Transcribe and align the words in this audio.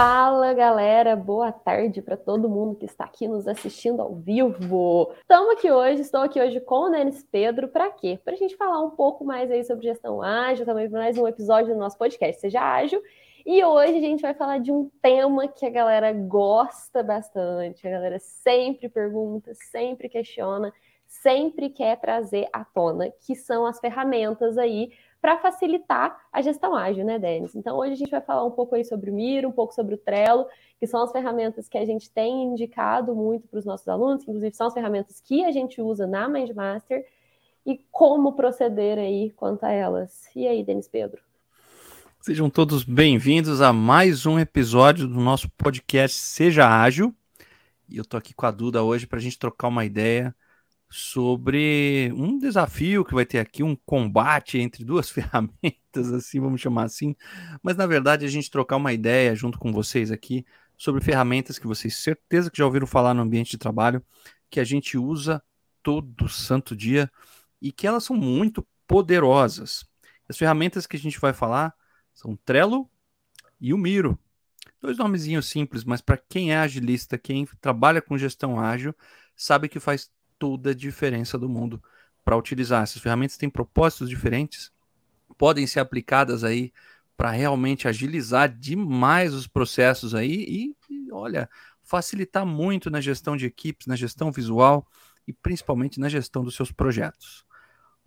Fala 0.00 0.54
galera, 0.54 1.16
boa 1.16 1.50
tarde 1.50 2.00
para 2.00 2.16
todo 2.16 2.48
mundo 2.48 2.76
que 2.76 2.84
está 2.84 3.02
aqui 3.02 3.26
nos 3.26 3.48
assistindo 3.48 4.00
ao 4.00 4.14
vivo. 4.14 5.12
Estamos 5.22 5.50
aqui 5.54 5.72
hoje, 5.72 6.02
estou 6.02 6.20
aqui 6.20 6.40
hoje 6.40 6.60
com 6.60 6.84
o 6.84 6.88
Denis 6.88 7.26
Pedro, 7.32 7.66
para 7.66 7.90
quê? 7.90 8.16
Para 8.24 8.34
a 8.34 8.36
gente 8.36 8.56
falar 8.56 8.80
um 8.80 8.90
pouco 8.90 9.24
mais 9.24 9.50
aí 9.50 9.64
sobre 9.64 9.88
gestão 9.88 10.22
ágil, 10.22 10.64
também 10.64 10.88
para 10.88 11.00
mais 11.00 11.18
um 11.18 11.26
episódio 11.26 11.74
do 11.74 11.80
nosso 11.80 11.98
podcast 11.98 12.40
Seja 12.40 12.60
Ágil. 12.60 13.02
E 13.44 13.64
hoje 13.64 13.96
a 13.96 14.00
gente 14.00 14.22
vai 14.22 14.34
falar 14.34 14.58
de 14.58 14.70
um 14.70 14.88
tema 15.02 15.48
que 15.48 15.66
a 15.66 15.70
galera 15.70 16.12
gosta 16.12 17.02
bastante, 17.02 17.84
a 17.84 17.90
galera 17.90 18.20
sempre 18.20 18.88
pergunta, 18.88 19.50
sempre 19.52 20.08
questiona, 20.08 20.72
sempre 21.08 21.70
quer 21.70 21.98
trazer 21.98 22.46
à 22.52 22.64
tona, 22.64 23.10
que 23.26 23.34
são 23.34 23.66
as 23.66 23.80
ferramentas 23.80 24.58
aí 24.58 24.92
para 25.20 25.38
facilitar 25.38 26.16
a 26.32 26.40
gestão 26.40 26.74
ágil, 26.74 27.04
né, 27.04 27.18
Denis? 27.18 27.54
Então, 27.54 27.76
hoje 27.76 27.92
a 27.92 27.96
gente 27.96 28.10
vai 28.10 28.20
falar 28.20 28.44
um 28.44 28.50
pouco 28.50 28.74
aí 28.74 28.84
sobre 28.84 29.10
o 29.10 29.14
Miro, 29.14 29.48
um 29.48 29.52
pouco 29.52 29.74
sobre 29.74 29.94
o 29.94 29.98
Trello, 29.98 30.46
que 30.78 30.86
são 30.86 31.02
as 31.02 31.10
ferramentas 31.10 31.68
que 31.68 31.76
a 31.76 31.84
gente 31.84 32.10
tem 32.10 32.44
indicado 32.44 33.14
muito 33.14 33.48
para 33.48 33.58
os 33.58 33.64
nossos 33.64 33.88
alunos, 33.88 34.24
que 34.24 34.30
inclusive 34.30 34.54
são 34.54 34.68
as 34.68 34.74
ferramentas 34.74 35.20
que 35.20 35.44
a 35.44 35.50
gente 35.50 35.80
usa 35.80 36.06
na 36.06 36.28
Mindmaster, 36.28 37.04
e 37.66 37.78
como 37.90 38.32
proceder 38.32 38.98
aí 38.98 39.30
quanto 39.30 39.64
a 39.64 39.70
elas. 39.70 40.28
E 40.34 40.46
aí, 40.46 40.64
Denis 40.64 40.88
Pedro? 40.88 41.20
Sejam 42.20 42.48
todos 42.48 42.82
bem-vindos 42.82 43.60
a 43.60 43.72
mais 43.72 44.24
um 44.24 44.38
episódio 44.38 45.06
do 45.06 45.20
nosso 45.20 45.50
podcast 45.50 46.18
Seja 46.18 46.66
Ágil. 46.66 47.14
E 47.88 47.96
eu 47.96 48.04
tô 48.04 48.16
aqui 48.16 48.34
com 48.34 48.46
a 48.46 48.50
Duda 48.50 48.82
hoje 48.82 49.06
para 49.06 49.18
a 49.18 49.22
gente 49.22 49.38
trocar 49.38 49.68
uma 49.68 49.84
ideia 49.84 50.34
sobre 50.90 52.10
um 52.16 52.38
desafio 52.38 53.04
que 53.04 53.14
vai 53.14 53.26
ter 53.26 53.38
aqui, 53.38 53.62
um 53.62 53.76
combate 53.76 54.58
entre 54.58 54.84
duas 54.84 55.10
ferramentas, 55.10 56.12
assim, 56.12 56.40
vamos 56.40 56.60
chamar 56.60 56.84
assim. 56.84 57.14
Mas 57.62 57.76
na 57.76 57.86
verdade 57.86 58.24
a 58.24 58.28
gente 58.28 58.50
trocar 58.50 58.76
uma 58.76 58.92
ideia 58.92 59.34
junto 59.34 59.58
com 59.58 59.72
vocês 59.72 60.10
aqui 60.10 60.46
sobre 60.76 61.02
ferramentas 61.02 61.58
que 61.58 61.66
vocês 61.66 61.96
certeza 61.96 62.50
que 62.50 62.58
já 62.58 62.64
ouviram 62.64 62.86
falar 62.86 63.12
no 63.12 63.22
ambiente 63.22 63.50
de 63.50 63.58
trabalho, 63.58 64.02
que 64.48 64.60
a 64.60 64.64
gente 64.64 64.96
usa 64.96 65.42
todo 65.82 66.28
santo 66.28 66.74
dia 66.74 67.10
e 67.60 67.72
que 67.72 67.86
elas 67.86 68.04
são 68.04 68.16
muito 68.16 68.66
poderosas. 68.86 69.84
As 70.28 70.38
ferramentas 70.38 70.86
que 70.86 70.96
a 70.96 71.00
gente 71.00 71.18
vai 71.20 71.32
falar 71.32 71.74
são 72.14 72.36
Trello 72.44 72.88
e 73.60 73.74
o 73.74 73.78
Miro. 73.78 74.18
Dois 74.80 74.96
nomezinhos 74.96 75.46
simples, 75.46 75.84
mas 75.84 76.00
para 76.00 76.16
quem 76.16 76.52
é 76.52 76.58
agilista, 76.58 77.18
quem 77.18 77.46
trabalha 77.60 78.00
com 78.00 78.16
gestão 78.16 78.60
ágil, 78.60 78.94
sabe 79.34 79.68
que 79.68 79.80
faz 79.80 80.10
toda 80.38 80.70
a 80.70 80.74
diferença 80.74 81.38
do 81.38 81.48
mundo 81.48 81.82
para 82.24 82.36
utilizar. 82.36 82.82
Essas 82.82 83.02
ferramentas 83.02 83.36
têm 83.36 83.48
propósitos 83.48 84.08
diferentes, 84.08 84.72
podem 85.36 85.66
ser 85.66 85.80
aplicadas 85.80 86.44
aí 86.44 86.72
para 87.16 87.30
realmente 87.30 87.88
agilizar 87.88 88.48
demais 88.48 89.34
os 89.34 89.46
processos 89.46 90.14
aí 90.14 90.44
e, 90.48 90.76
e, 90.88 91.12
olha, 91.12 91.48
facilitar 91.82 92.46
muito 92.46 92.90
na 92.90 93.00
gestão 93.00 93.36
de 93.36 93.46
equipes, 93.46 93.86
na 93.86 93.96
gestão 93.96 94.30
visual 94.30 94.86
e 95.26 95.32
principalmente 95.32 95.98
na 95.98 96.08
gestão 96.08 96.44
dos 96.44 96.54
seus 96.54 96.70
projetos. 96.70 97.44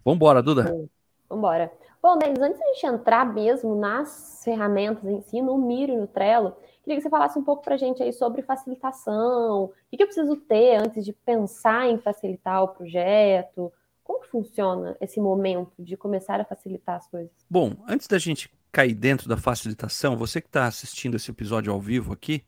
Vamos 0.04 0.16
embora, 0.16 0.42
Duda? 0.42 0.64
Vamos 0.64 0.90
embora. 1.30 1.72
Bom, 2.02 2.18
Denis, 2.18 2.40
antes 2.40 2.58
de 2.58 2.64
a 2.64 2.74
gente 2.74 2.86
entrar 2.88 3.26
mesmo 3.26 3.76
nas 3.76 4.42
ferramentas 4.44 5.04
em 5.04 5.22
si, 5.22 5.42
no 5.42 5.58
Miro 5.58 5.94
e 5.94 5.98
no 5.98 6.08
Trello, 6.08 6.56
Queria 6.84 6.98
que 6.98 7.04
você 7.04 7.10
falasse 7.10 7.38
um 7.38 7.44
pouco 7.44 7.64
para 7.64 7.76
a 7.76 7.78
gente 7.78 8.02
aí 8.02 8.12
sobre 8.12 8.42
facilitação, 8.42 9.66
o 9.66 9.74
que 9.92 10.02
eu 10.02 10.08
preciso 10.08 10.36
ter 10.36 10.78
antes 10.78 11.06
de 11.06 11.14
pensar 11.14 11.88
em 11.88 12.00
facilitar 12.00 12.64
o 12.64 12.70
projeto, 12.70 13.72
como 14.04 14.26
funciona 14.26 14.98
esse 15.00 15.20
momento 15.20 15.74
de 15.80 15.96
começar 15.96 16.42
a 16.42 16.46
facilitar 16.46 16.98
as 16.98 17.08
coisas? 17.08 17.32
Bom, 17.50 17.76
antes 17.88 18.08
da 18.08 18.18
gente 18.18 18.52
cair 18.72 18.96
dentro 18.96 19.30
da 19.30 19.38
facilitação, 19.38 20.18
você 20.18 20.42
que 20.42 20.48
está 20.48 20.66
assistindo 20.66 21.16
esse 21.16 21.30
episódio 21.30 21.72
ao 21.72 21.80
vivo 21.80 22.14
aqui, 22.14 22.44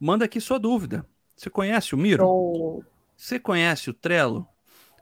manda 0.00 0.24
aqui 0.24 0.40
sua 0.40 0.58
dúvida. 0.58 1.06
Você 1.36 1.48
conhece 1.48 1.94
o 1.94 1.98
Miro? 1.98 2.26
Oh. 2.26 2.82
Você 3.16 3.38
conhece 3.38 3.88
o 3.88 3.94
Trello? 3.94 4.48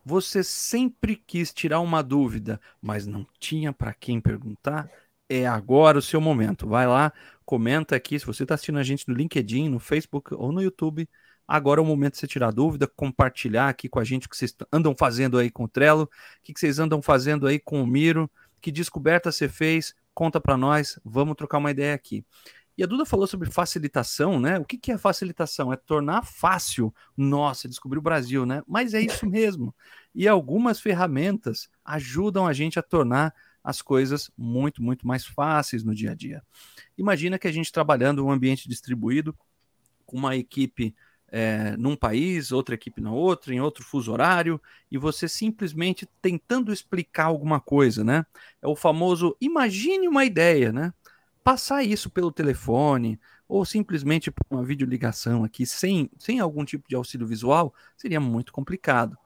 Você 0.05 0.45
sempre 0.45 1.17
quis 1.17 1.53
tirar 1.53 1.81
uma 1.81 2.03
dúvida, 2.03 2.61
mas 2.81 3.07
não 3.07 3.27
tinha 3.39 3.73
para 3.73 3.95
quem 3.95 4.21
perguntar? 4.21 4.91
É 5.29 5.47
agora 5.47 5.99
o 5.99 6.03
seu 6.03 6.21
momento. 6.21 6.69
Vai 6.69 6.87
lá, 6.87 7.13
comenta 7.45 7.97
aqui. 7.97 8.19
Se 8.19 8.27
você 8.27 8.43
está 8.43 8.55
assistindo 8.55 8.79
a 8.79 8.83
gente 8.83 9.09
no 9.09 9.15
LinkedIn, 9.15 9.69
no 9.69 9.79
Facebook 9.79 10.35
ou 10.35 10.53
no 10.53 10.63
YouTube, 10.63 11.09
agora 11.49 11.81
é 11.81 11.83
o 11.83 11.87
momento 11.87 12.15
de 12.15 12.19
você 12.21 12.27
tirar 12.27 12.51
dúvida, 12.51 12.87
compartilhar 12.87 13.69
aqui 13.69 13.89
com 13.89 13.99
a 13.99 14.05
gente 14.05 14.27
o 14.27 14.31
que 14.31 14.37
vocês 14.37 14.55
andam 14.73 14.95
fazendo 14.97 15.39
aí 15.39 15.51
com 15.51 15.65
o 15.65 15.69
Trello, 15.69 16.05
o 16.05 16.09
que 16.43 16.53
vocês 16.59 16.79
andam 16.79 17.01
fazendo 17.01 17.47
aí 17.47 17.59
com 17.59 17.83
o 17.83 17.87
Miro, 17.87 18.31
que 18.61 18.71
descoberta 18.71 19.33
você 19.33 19.49
fez, 19.49 19.95
conta 20.15 20.41
para 20.41 20.57
nós, 20.57 20.99
vamos 21.05 21.37
trocar 21.37 21.59
uma 21.59 21.71
ideia 21.71 21.95
aqui. 21.95 22.25
E 22.77 22.83
a 22.83 22.87
Duda 22.87 23.05
falou 23.07 23.27
sobre 23.27 23.51
facilitação, 23.51 24.41
né? 24.41 24.59
O 24.59 24.65
que, 24.65 24.77
que 24.77 24.91
é 24.91 24.99
facilitação? 24.99 25.73
É 25.73 25.77
tornar 25.77 26.25
fácil. 26.25 26.93
Nossa, 27.17 27.69
descobrir 27.69 27.99
o 27.99 28.03
Brasil, 28.03 28.45
né? 28.45 28.63
Mas 28.67 28.95
é 28.95 29.01
isso 29.01 29.27
mesmo. 29.31 29.75
E 30.13 30.27
algumas 30.27 30.81
ferramentas 30.81 31.69
ajudam 31.85 32.47
a 32.47 32.53
gente 32.53 32.79
a 32.79 32.83
tornar 32.83 33.33
as 33.65 33.81
coisas 33.81 34.31
muito, 34.37 34.83
muito 34.83 35.07
mais 35.07 35.25
fáceis 35.25 35.83
no 35.83 35.95
dia 35.95 36.11
a 36.11 36.15
dia. 36.15 36.43
Imagina 36.99 37.39
que 37.39 37.49
a 37.49 37.53
gente 37.53 37.73
trabalhando 37.73 38.21
em 38.21 38.25
um 38.27 38.31
ambiente 38.31 38.69
distribuído, 38.69 39.35
com 40.05 40.19
uma 40.19 40.37
equipe 40.37 40.95
é, 41.29 41.75
num 41.79 41.97
país, 41.97 42.53
outra 42.53 42.75
equipe 42.75 43.01
na 43.01 43.11
outra, 43.11 43.55
em 43.55 43.61
outro 43.61 43.83
fuso 43.83 44.13
horário, 44.13 44.61
e 44.91 44.99
você 44.99 45.27
simplesmente 45.27 46.07
tentando 46.21 46.73
explicar 46.73 47.25
alguma 47.25 47.59
coisa, 47.59 48.05
né? 48.05 48.27
É 48.61 48.69
o 48.69 48.77
famoso 48.77 49.35
imagine 49.41 50.07
uma 50.07 50.27
ideia, 50.27 50.71
né? 50.71 50.93
Passar 51.43 51.83
isso 51.83 52.11
pelo 52.11 52.31
telefone 52.31 53.19
ou 53.49 53.65
simplesmente 53.65 54.31
por 54.31 54.45
uma 54.51 54.65
videoligação 54.65 55.43
aqui 55.43 55.67
sem, 55.67 56.11
sem 56.19 56.39
algum 56.39 56.65
tipo 56.65 56.89
de 56.89 56.95
auxílio 56.95 57.27
visual 57.27 57.75
seria 57.97 58.21
muito 58.21 58.53
complicado. 58.53 59.17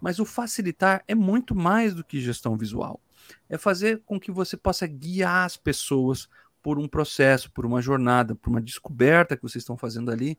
Mas 0.00 0.18
o 0.18 0.24
facilitar 0.24 1.04
é 1.06 1.14
muito 1.14 1.54
mais 1.54 1.94
do 1.94 2.04
que 2.04 2.20
gestão 2.20 2.56
visual 2.56 3.00
é 3.48 3.58
fazer 3.58 4.02
com 4.04 4.18
que 4.18 4.30
você 4.30 4.56
possa 4.56 4.86
guiar 4.86 5.44
as 5.44 5.56
pessoas 5.56 6.28
por 6.62 6.78
um 6.78 6.88
processo, 6.88 7.50
por 7.50 7.66
uma 7.66 7.82
jornada, 7.82 8.34
por 8.34 8.50
uma 8.50 8.60
descoberta 8.60 9.36
que 9.36 9.42
vocês 9.42 9.62
estão 9.62 9.76
fazendo 9.76 10.10
ali, 10.10 10.38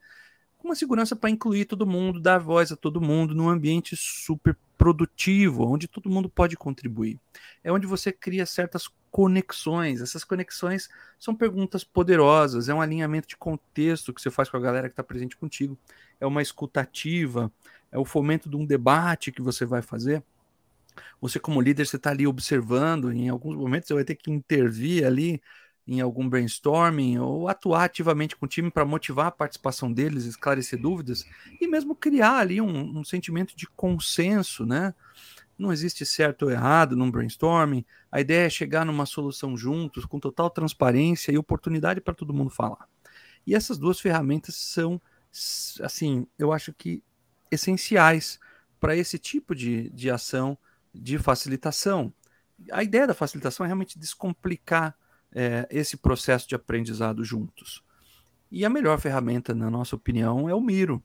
com 0.57 0.69
uma 0.69 0.75
segurança 0.75 1.15
para 1.15 1.29
incluir 1.29 1.65
todo 1.65 1.85
mundo, 1.85 2.19
dar 2.19 2.39
voz 2.39 2.71
a 2.71 2.75
todo 2.75 2.99
mundo 2.99 3.35
num 3.35 3.47
ambiente 3.47 3.95
super 3.95 4.57
produtivo, 4.77 5.71
onde 5.71 5.87
todo 5.87 6.09
mundo 6.09 6.27
pode 6.27 6.57
contribuir. 6.57 7.19
É 7.63 7.71
onde 7.71 7.85
você 7.85 8.11
cria 8.11 8.45
certas 8.45 8.89
conexões. 9.11 10.01
Essas 10.01 10.23
conexões 10.23 10.89
são 11.19 11.35
perguntas 11.35 11.83
poderosas, 11.83 12.67
é 12.67 12.73
um 12.73 12.81
alinhamento 12.81 13.27
de 13.27 13.37
contexto 13.37 14.13
que 14.13 14.21
você 14.21 14.31
faz 14.31 14.49
com 14.49 14.57
a 14.57 14.59
galera 14.59 14.89
que 14.89 14.93
está 14.93 15.03
presente 15.03 15.37
contigo, 15.37 15.77
é 16.19 16.25
uma 16.25 16.41
escutativa, 16.41 17.51
é 17.91 17.97
o 17.97 18.03
fomento 18.03 18.49
de 18.49 18.55
um 18.55 18.65
debate 18.65 19.31
que 19.31 19.41
você 19.41 19.65
vai 19.65 19.81
fazer. 19.81 20.23
Você, 21.21 21.39
como 21.39 21.61
líder, 21.61 21.85
você 21.85 21.95
está 21.95 22.11
ali 22.11 22.27
observando, 22.27 23.11
em 23.11 23.29
alguns 23.29 23.55
momentos 23.55 23.87
você 23.87 23.93
vai 23.93 24.03
ter 24.03 24.15
que 24.15 24.31
intervir 24.31 25.05
ali 25.05 25.41
em 25.87 26.01
algum 26.01 26.27
brainstorming 26.27 27.19
ou 27.19 27.47
atuar 27.47 27.83
ativamente 27.83 28.35
com 28.35 28.45
o 28.45 28.49
time 28.49 28.71
para 28.71 28.85
motivar 28.85 29.27
a 29.27 29.31
participação 29.31 29.91
deles, 29.91 30.25
esclarecer 30.25 30.79
dúvidas 30.79 31.25
e 31.61 31.67
mesmo 31.67 31.95
criar 31.95 32.39
ali 32.39 32.59
um, 32.59 32.99
um, 32.99 33.03
sentimento 33.03 33.55
de 33.55 33.67
consenso, 33.67 34.65
né? 34.65 34.93
Não 35.57 35.71
existe 35.71 36.05
certo 36.05 36.43
ou 36.43 36.51
errado 36.51 36.97
num 36.97 37.09
brainstorming. 37.09 37.85
A 38.11 38.19
ideia 38.19 38.47
é 38.47 38.49
chegar 38.49 38.85
numa 38.85 39.05
solução 39.05 39.55
juntos, 39.55 40.05
com 40.05 40.19
total 40.19 40.49
transparência 40.49 41.31
e 41.31 41.37
oportunidade 41.37 42.01
para 42.01 42.13
todo 42.13 42.33
mundo 42.33 42.49
falar. 42.49 42.89
E 43.47 43.55
essas 43.55 43.77
duas 43.77 43.99
ferramentas 43.99 44.55
são, 44.55 44.99
assim, 45.81 46.27
eu 46.37 46.51
acho 46.51 46.73
que 46.73 47.01
essenciais 47.51 48.39
para 48.79 48.97
esse 48.97 49.17
tipo 49.17 49.55
de, 49.55 49.89
de 49.91 50.09
ação 50.09 50.57
de 50.95 51.17
facilitação. 51.17 52.13
A 52.71 52.83
ideia 52.83 53.05
da 53.05 53.13
facilitação 53.13 53.65
é 53.65 53.67
realmente 53.67 53.99
descomplicar 53.99 54.95
é, 55.33 55.67
esse 55.69 55.97
processo 55.97 56.47
de 56.47 56.55
aprendizado 56.55 57.23
juntos. 57.23 57.83
E 58.51 58.63
a 58.63 58.69
melhor 58.69 58.99
ferramenta, 58.99 59.53
na 59.53 59.69
nossa 59.69 59.95
opinião, 59.95 60.47
é 60.47 60.55
o 60.55 60.61
Miro, 60.61 61.03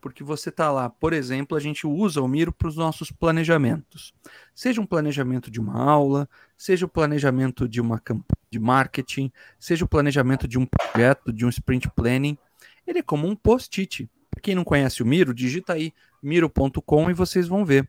porque 0.00 0.22
você 0.22 0.48
está 0.48 0.70
lá, 0.70 0.88
por 0.88 1.12
exemplo, 1.12 1.56
a 1.56 1.60
gente 1.60 1.86
usa 1.86 2.22
o 2.22 2.28
Miro 2.28 2.52
para 2.52 2.68
os 2.68 2.76
nossos 2.76 3.10
planejamentos. 3.10 4.14
Seja 4.54 4.80
um 4.80 4.86
planejamento 4.86 5.50
de 5.50 5.60
uma 5.60 5.78
aula, 5.78 6.28
seja 6.56 6.86
o 6.86 6.88
planejamento 6.88 7.68
de 7.68 7.80
uma 7.80 7.98
campanha 7.98 8.46
de 8.50 8.58
marketing, 8.58 9.30
seja 9.58 9.84
o 9.84 9.88
planejamento 9.88 10.46
de 10.46 10.58
um 10.58 10.64
projeto, 10.64 11.32
de 11.32 11.44
um 11.44 11.48
sprint 11.48 11.90
planning, 11.90 12.38
ele 12.86 13.00
é 13.00 13.02
como 13.02 13.26
um 13.26 13.34
post-it. 13.34 14.08
Quem 14.40 14.54
não 14.54 14.64
conhece 14.64 15.02
o 15.02 15.06
Miro, 15.06 15.34
digita 15.34 15.72
aí 15.72 15.92
miro.com 16.22 17.10
e 17.10 17.14
vocês 17.14 17.48
vão 17.48 17.64
ver. 17.64 17.88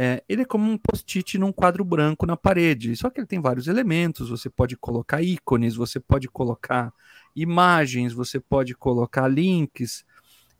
É, 0.00 0.22
ele 0.28 0.42
é 0.42 0.44
como 0.44 0.70
um 0.70 0.78
post-it 0.78 1.36
num 1.38 1.50
quadro 1.50 1.84
branco 1.84 2.24
na 2.24 2.36
parede, 2.36 2.94
só 2.94 3.10
que 3.10 3.18
ele 3.18 3.26
tem 3.26 3.40
vários 3.40 3.66
elementos. 3.66 4.28
Você 4.28 4.48
pode 4.48 4.76
colocar 4.76 5.20
ícones, 5.20 5.74
você 5.74 5.98
pode 5.98 6.28
colocar 6.28 6.94
imagens, 7.34 8.12
você 8.12 8.38
pode 8.38 8.76
colocar 8.76 9.26
links, 9.26 10.04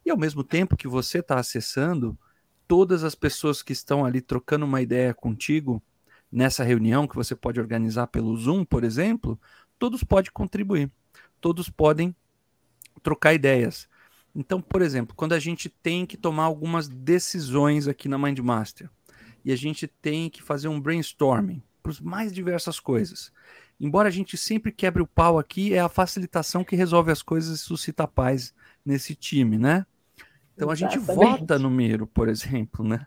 e 0.04 0.10
ao 0.10 0.18
mesmo 0.18 0.42
tempo 0.42 0.76
que 0.76 0.88
você 0.88 1.20
está 1.20 1.38
acessando, 1.38 2.18
todas 2.66 3.04
as 3.04 3.14
pessoas 3.14 3.62
que 3.62 3.72
estão 3.72 4.04
ali 4.04 4.20
trocando 4.20 4.64
uma 4.64 4.82
ideia 4.82 5.14
contigo 5.14 5.80
nessa 6.32 6.64
reunião 6.64 7.06
que 7.06 7.14
você 7.14 7.36
pode 7.36 7.60
organizar 7.60 8.08
pelo 8.08 8.36
Zoom, 8.36 8.64
por 8.64 8.82
exemplo, 8.82 9.40
todos 9.78 10.02
podem 10.02 10.32
contribuir, 10.32 10.90
todos 11.40 11.70
podem 11.70 12.12
trocar 13.04 13.34
ideias. 13.34 13.88
Então, 14.34 14.60
por 14.60 14.82
exemplo, 14.82 15.14
quando 15.14 15.34
a 15.34 15.38
gente 15.38 15.68
tem 15.68 16.04
que 16.04 16.16
tomar 16.16 16.42
algumas 16.42 16.88
decisões 16.88 17.86
aqui 17.86 18.08
na 18.08 18.18
Mindmaster 18.18 18.90
e 19.48 19.52
a 19.52 19.56
gente 19.56 19.86
tem 19.86 20.28
que 20.28 20.42
fazer 20.42 20.68
um 20.68 20.78
brainstorming 20.78 21.62
para 21.82 21.90
as 21.90 21.98
mais 21.98 22.34
diversas 22.34 22.78
coisas. 22.78 23.32
Embora 23.80 24.06
a 24.06 24.12
gente 24.12 24.36
sempre 24.36 24.70
quebre 24.70 25.02
o 25.02 25.06
pau 25.06 25.38
aqui, 25.38 25.72
é 25.72 25.80
a 25.80 25.88
facilitação 25.88 26.62
que 26.62 26.76
resolve 26.76 27.10
as 27.10 27.22
coisas 27.22 27.58
e 27.58 27.62
suscita 27.62 28.06
paz 28.06 28.52
nesse 28.84 29.14
time, 29.14 29.56
né? 29.56 29.86
Então 30.54 30.68
a 30.68 30.74
gente 30.74 30.98
vota 30.98 31.58
no 31.58 31.70
Miro, 31.70 32.06
por 32.06 32.28
exemplo, 32.28 32.84
né? 32.84 33.06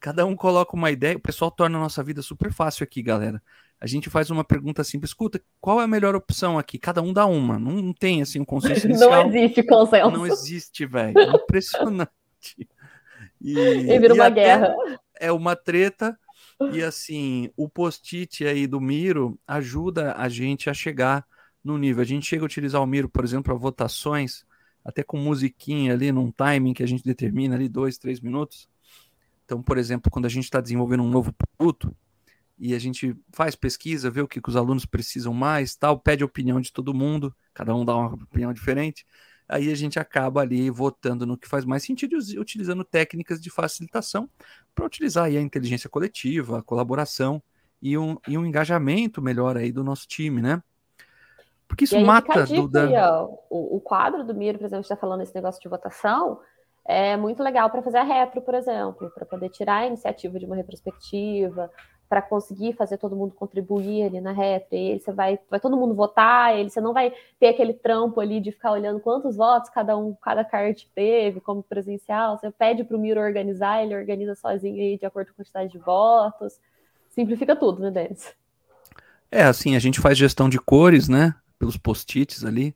Cada 0.00 0.26
um 0.26 0.34
coloca 0.34 0.74
uma 0.74 0.90
ideia, 0.90 1.16
o 1.16 1.20
pessoal 1.20 1.52
torna 1.52 1.78
a 1.78 1.82
nossa 1.82 2.02
vida 2.02 2.20
super 2.20 2.52
fácil 2.52 2.82
aqui, 2.82 3.00
galera. 3.00 3.40
A 3.80 3.86
gente 3.86 4.10
faz 4.10 4.28
uma 4.28 4.42
pergunta 4.42 4.82
simples, 4.82 5.10
escuta, 5.10 5.40
qual 5.60 5.80
é 5.80 5.84
a 5.84 5.88
melhor 5.88 6.16
opção 6.16 6.58
aqui? 6.58 6.80
Cada 6.80 7.00
um 7.00 7.12
dá 7.12 7.26
uma, 7.26 7.60
não, 7.60 7.80
não 7.80 7.92
tem 7.92 8.22
assim 8.22 8.40
um 8.40 8.44
consenso 8.44 8.88
inicial. 8.88 9.28
Não 9.28 9.28
existe 9.28 9.62
consenso. 9.62 10.10
Não 10.10 10.26
existe, 10.26 10.84
velho. 10.84 11.14
Impressionante. 11.44 12.10
E, 13.38 13.52
e 13.58 13.98
vira 13.98 14.14
uma 14.14 14.30
guerra. 14.30 14.74
É 15.20 15.32
uma 15.32 15.56
treta, 15.56 16.18
e 16.72 16.82
assim, 16.82 17.50
o 17.56 17.68
post-it 17.68 18.46
aí 18.46 18.66
do 18.66 18.80
Miro 18.80 19.38
ajuda 19.46 20.14
a 20.14 20.28
gente 20.28 20.70
a 20.70 20.74
chegar 20.74 21.26
no 21.62 21.76
nível. 21.76 22.02
A 22.02 22.06
gente 22.06 22.26
chega 22.26 22.42
a 22.42 22.46
utilizar 22.46 22.82
o 22.82 22.86
Miro, 22.86 23.08
por 23.08 23.24
exemplo, 23.24 23.44
para 23.44 23.54
votações, 23.54 24.44
até 24.84 25.02
com 25.02 25.18
musiquinha 25.18 25.92
ali, 25.92 26.12
num 26.12 26.30
timing 26.30 26.72
que 26.72 26.82
a 26.82 26.86
gente 26.86 27.04
determina 27.04 27.54
ali, 27.54 27.68
dois, 27.68 27.98
três 27.98 28.20
minutos. 28.20 28.68
Então, 29.44 29.62
por 29.62 29.78
exemplo, 29.78 30.10
quando 30.10 30.26
a 30.26 30.30
gente 30.30 30.44
está 30.44 30.60
desenvolvendo 30.60 31.02
um 31.02 31.10
novo 31.10 31.32
produto 31.32 31.94
e 32.58 32.74
a 32.74 32.78
gente 32.78 33.14
faz 33.32 33.54
pesquisa, 33.54 34.10
vê 34.10 34.22
o 34.22 34.28
que, 34.28 34.40
que 34.40 34.48
os 34.48 34.56
alunos 34.56 34.86
precisam 34.86 35.34
mais, 35.34 35.76
tal, 35.76 35.98
pede 35.98 36.22
a 36.22 36.26
opinião 36.26 36.60
de 36.60 36.72
todo 36.72 36.94
mundo, 36.94 37.34
cada 37.52 37.74
um 37.74 37.84
dá 37.84 37.94
uma 37.96 38.14
opinião 38.14 38.52
diferente 38.52 39.04
aí 39.48 39.70
a 39.70 39.74
gente 39.74 39.98
acaba 39.98 40.40
ali 40.40 40.70
votando 40.70 41.26
no 41.26 41.36
que 41.36 41.48
faz 41.48 41.64
mais 41.64 41.82
sentido 41.82 42.16
e 42.16 42.38
utilizando 42.38 42.84
técnicas 42.84 43.40
de 43.40 43.50
facilitação 43.50 44.28
para 44.74 44.86
utilizar 44.86 45.24
aí 45.24 45.36
a 45.36 45.40
inteligência 45.40 45.88
coletiva, 45.88 46.58
a 46.58 46.62
colaboração 46.62 47.42
e 47.80 47.96
um, 47.96 48.16
e 48.26 48.36
um 48.36 48.44
engajamento 48.44 49.22
melhor 49.22 49.56
aí 49.56 49.70
do 49.70 49.84
nosso 49.84 50.06
time, 50.06 50.42
né? 50.42 50.62
Porque 51.68 51.84
isso 51.84 51.98
mata 52.00 52.44
do, 52.46 52.68
da... 52.68 52.84
aí, 52.84 52.96
ó, 52.96 53.28
o, 53.50 53.76
o, 53.76 53.80
quadro 53.80 54.24
do 54.24 54.34
Miro, 54.34 54.58
por 54.58 54.66
exemplo, 54.66 54.82
está 54.82 54.96
falando 54.96 55.22
esse 55.22 55.34
negócio 55.34 55.60
de 55.60 55.68
votação, 55.68 56.40
é 56.84 57.16
muito 57.16 57.42
legal 57.42 57.68
para 57.68 57.82
fazer 57.82 57.98
a 57.98 58.04
retro, 58.04 58.40
por 58.40 58.54
exemplo, 58.54 59.10
para 59.10 59.26
poder 59.26 59.50
tirar 59.50 59.78
a 59.78 59.86
iniciativa 59.86 60.38
de 60.38 60.46
uma 60.46 60.54
retrospectiva, 60.54 61.70
para 62.08 62.22
conseguir 62.22 62.74
fazer 62.74 62.98
todo 62.98 63.16
mundo 63.16 63.34
contribuir 63.34 64.04
ali 64.04 64.20
na 64.20 64.32
reta, 64.32 64.76
e 64.76 64.98
você 64.98 65.12
vai, 65.12 65.38
vai 65.50 65.58
todo 65.58 65.76
mundo 65.76 65.94
votar, 65.94 66.56
ele 66.56 66.70
você 66.70 66.80
não 66.80 66.92
vai 66.92 67.12
ter 67.38 67.48
aquele 67.48 67.74
trampo 67.74 68.20
ali 68.20 68.40
de 68.40 68.52
ficar 68.52 68.72
olhando 68.72 69.00
quantos 69.00 69.36
votos 69.36 69.70
cada 69.70 69.96
um, 69.96 70.14
cada 70.14 70.44
kart 70.44 70.84
teve, 70.94 71.40
como 71.40 71.62
presencial, 71.62 72.38
você 72.38 72.50
pede 72.50 72.84
para 72.84 72.96
o 72.96 73.00
Miro 73.00 73.20
organizar, 73.20 73.82
ele 73.82 73.96
organiza 73.96 74.34
sozinho 74.34 74.80
aí 74.80 74.96
de 74.96 75.06
acordo 75.06 75.28
com 75.28 75.32
a 75.32 75.36
quantidade 75.36 75.72
de 75.72 75.78
votos, 75.78 76.60
simplifica 77.08 77.56
tudo, 77.56 77.82
né, 77.82 77.90
Denis? 77.90 78.32
É, 79.30 79.42
assim, 79.42 79.74
a 79.74 79.80
gente 79.80 80.00
faz 80.00 80.16
gestão 80.16 80.48
de 80.48 80.58
cores, 80.58 81.08
né, 81.08 81.34
pelos 81.58 81.76
post-its 81.76 82.44
ali, 82.44 82.74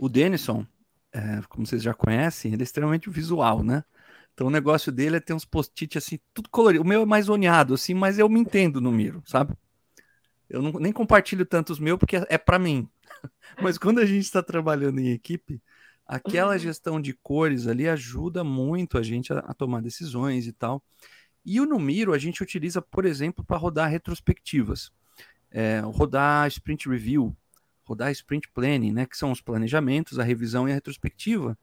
o 0.00 0.08
Denison, 0.08 0.64
é, 1.12 1.40
como 1.48 1.66
vocês 1.66 1.82
já 1.82 1.92
conhecem, 1.92 2.52
ele 2.52 2.62
é 2.62 2.64
extremamente 2.64 3.10
visual, 3.10 3.62
né, 3.62 3.84
então 4.34 4.48
o 4.48 4.50
negócio 4.50 4.90
dele 4.90 5.16
é 5.16 5.20
ter 5.20 5.32
uns 5.32 5.44
post-it 5.44 5.96
assim, 5.96 6.18
tudo 6.34 6.50
colorido. 6.50 6.82
O 6.82 6.86
meu 6.86 7.02
é 7.02 7.06
mais 7.06 7.26
zoneado, 7.26 7.72
assim, 7.72 7.94
mas 7.94 8.18
eu 8.18 8.28
me 8.28 8.40
entendo 8.40 8.80
no 8.80 8.90
Miro, 8.90 9.22
sabe? 9.24 9.54
Eu 10.50 10.60
não, 10.60 10.72
nem 10.72 10.92
compartilho 10.92 11.46
tanto 11.46 11.72
os 11.72 11.78
meus 11.78 11.98
porque 11.98 12.16
é, 12.16 12.26
é 12.28 12.38
para 12.38 12.58
mim. 12.58 12.88
mas 13.62 13.78
quando 13.78 14.00
a 14.00 14.04
gente 14.04 14.24
está 14.24 14.42
trabalhando 14.42 14.98
em 14.98 15.10
equipe, 15.10 15.62
aquela 16.04 16.58
gestão 16.58 17.00
de 17.00 17.14
cores 17.14 17.68
ali 17.68 17.88
ajuda 17.88 18.42
muito 18.42 18.98
a 18.98 19.02
gente 19.02 19.32
a, 19.32 19.38
a 19.38 19.54
tomar 19.54 19.80
decisões 19.80 20.48
e 20.48 20.52
tal. 20.52 20.82
E 21.44 21.60
o 21.60 21.66
Numiro 21.66 22.12
a 22.12 22.18
gente 22.18 22.42
utiliza, 22.42 22.82
por 22.82 23.04
exemplo, 23.04 23.44
para 23.44 23.56
rodar 23.56 23.88
retrospectivas, 23.88 24.90
é, 25.50 25.80
rodar 25.80 26.48
sprint 26.48 26.88
review, 26.88 27.36
rodar 27.84 28.10
sprint 28.10 28.48
planning, 28.48 28.92
né, 28.92 29.06
que 29.06 29.16
são 29.16 29.30
os 29.30 29.40
planejamentos, 29.40 30.18
a 30.18 30.24
revisão 30.24 30.68
e 30.68 30.72
a 30.72 30.74
retrospectiva 30.74 31.56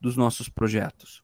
dos 0.00 0.16
nossos 0.16 0.48
projetos. 0.48 1.22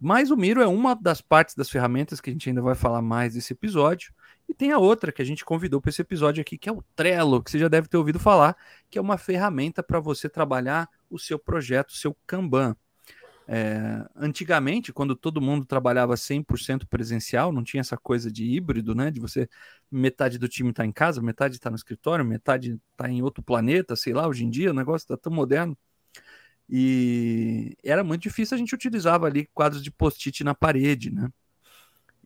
Mas 0.00 0.30
o 0.30 0.36
Miro 0.36 0.60
é 0.60 0.66
uma 0.66 0.94
das 0.94 1.20
partes 1.20 1.54
das 1.54 1.70
ferramentas 1.70 2.20
que 2.20 2.30
a 2.30 2.32
gente 2.32 2.48
ainda 2.48 2.60
vai 2.60 2.74
falar 2.74 3.00
mais 3.00 3.34
desse 3.34 3.52
episódio. 3.52 4.12
E 4.48 4.54
tem 4.54 4.72
a 4.72 4.78
outra 4.78 5.10
que 5.10 5.22
a 5.22 5.24
gente 5.24 5.44
convidou 5.44 5.80
para 5.80 5.90
esse 5.90 6.02
episódio 6.02 6.40
aqui, 6.40 6.58
que 6.58 6.68
é 6.68 6.72
o 6.72 6.82
Trello, 6.94 7.42
que 7.42 7.50
você 7.50 7.58
já 7.58 7.68
deve 7.68 7.88
ter 7.88 7.96
ouvido 7.96 8.18
falar, 8.18 8.56
que 8.90 8.98
é 8.98 9.00
uma 9.00 9.16
ferramenta 9.16 9.82
para 9.82 9.98
você 10.00 10.28
trabalhar 10.28 10.88
o 11.08 11.18
seu 11.18 11.38
projeto, 11.38 11.90
o 11.90 11.96
seu 11.96 12.14
Kanban. 12.26 12.76
É, 13.46 14.06
antigamente, 14.16 14.92
quando 14.92 15.14
todo 15.14 15.40
mundo 15.40 15.66
trabalhava 15.66 16.16
100% 16.16 16.86
presencial, 16.86 17.52
não 17.52 17.62
tinha 17.62 17.80
essa 17.80 17.96
coisa 17.96 18.30
de 18.30 18.44
híbrido, 18.44 18.94
né? 18.94 19.10
De 19.10 19.20
você, 19.20 19.48
metade 19.90 20.38
do 20.38 20.48
time 20.48 20.70
está 20.70 20.84
em 20.84 20.92
casa, 20.92 21.20
metade 21.20 21.54
está 21.54 21.70
no 21.70 21.76
escritório, 21.76 22.24
metade 22.24 22.80
está 22.92 23.08
em 23.08 23.22
outro 23.22 23.42
planeta, 23.42 23.96
sei 23.96 24.12
lá. 24.14 24.26
Hoje 24.26 24.44
em 24.44 24.50
dia 24.50 24.70
o 24.70 24.74
negócio 24.74 25.04
está 25.04 25.16
tão 25.16 25.32
moderno 25.32 25.76
e 26.68 27.76
era 27.84 28.02
muito 28.02 28.22
difícil, 28.22 28.54
a 28.54 28.58
gente 28.58 28.74
utilizava 28.74 29.26
ali 29.26 29.46
quadros 29.52 29.82
de 29.82 29.90
post-it 29.90 30.42
na 30.42 30.54
parede, 30.54 31.10
né? 31.10 31.28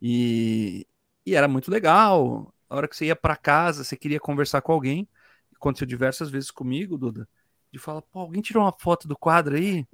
E, 0.00 0.86
e 1.26 1.34
era 1.34 1.48
muito 1.48 1.70
legal. 1.70 2.52
A 2.70 2.76
hora 2.76 2.88
que 2.88 2.96
você 2.96 3.06
ia 3.06 3.16
para 3.16 3.36
casa, 3.36 3.82
você 3.82 3.96
queria 3.96 4.20
conversar 4.20 4.60
com 4.62 4.72
alguém, 4.72 5.08
aconteceu 5.54 5.86
diversas 5.86 6.30
vezes 6.30 6.50
comigo, 6.50 6.96
Duda, 6.96 7.28
de 7.72 7.78
falar, 7.78 8.02
pô, 8.02 8.20
alguém 8.20 8.40
tirou 8.40 8.62
uma 8.62 8.74
foto 8.78 9.08
do 9.08 9.16
quadro 9.16 9.56
aí? 9.56 9.86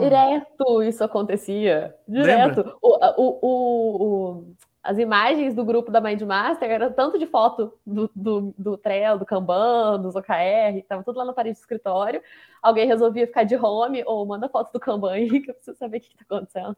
Direto 0.00 0.82
isso 0.82 1.04
acontecia. 1.04 1.94
Direto. 2.08 2.76
O, 2.80 2.98
o, 3.16 3.38
o, 3.42 4.54
as 4.82 4.98
imagens 4.98 5.54
do 5.54 5.64
grupo 5.64 5.90
da 5.90 6.00
Mindmaster 6.00 6.70
eram 6.70 6.92
tanto 6.92 7.18
de 7.18 7.26
foto 7.26 7.72
do, 7.86 8.10
do, 8.14 8.54
do 8.56 8.76
Trello, 8.78 9.18
do 9.18 9.26
Kanban, 9.26 10.00
dos 10.00 10.14
OKR, 10.14 10.78
estava 10.78 11.02
tudo 11.02 11.18
lá 11.18 11.24
na 11.24 11.32
parede 11.32 11.58
do 11.58 11.60
escritório. 11.60 12.22
Alguém 12.62 12.86
resolvia 12.86 13.26
ficar 13.26 13.44
de 13.44 13.56
home 13.56 14.02
ou 14.06 14.24
manda 14.26 14.48
foto 14.48 14.72
do 14.72 14.80
Kanban 14.80 15.12
aí 15.12 15.28
que 15.42 15.50
eu 15.50 15.54
preciso 15.54 15.76
saber 15.78 15.98
o 15.98 16.00
que 16.00 16.08
está 16.08 16.22
acontecendo. 16.22 16.76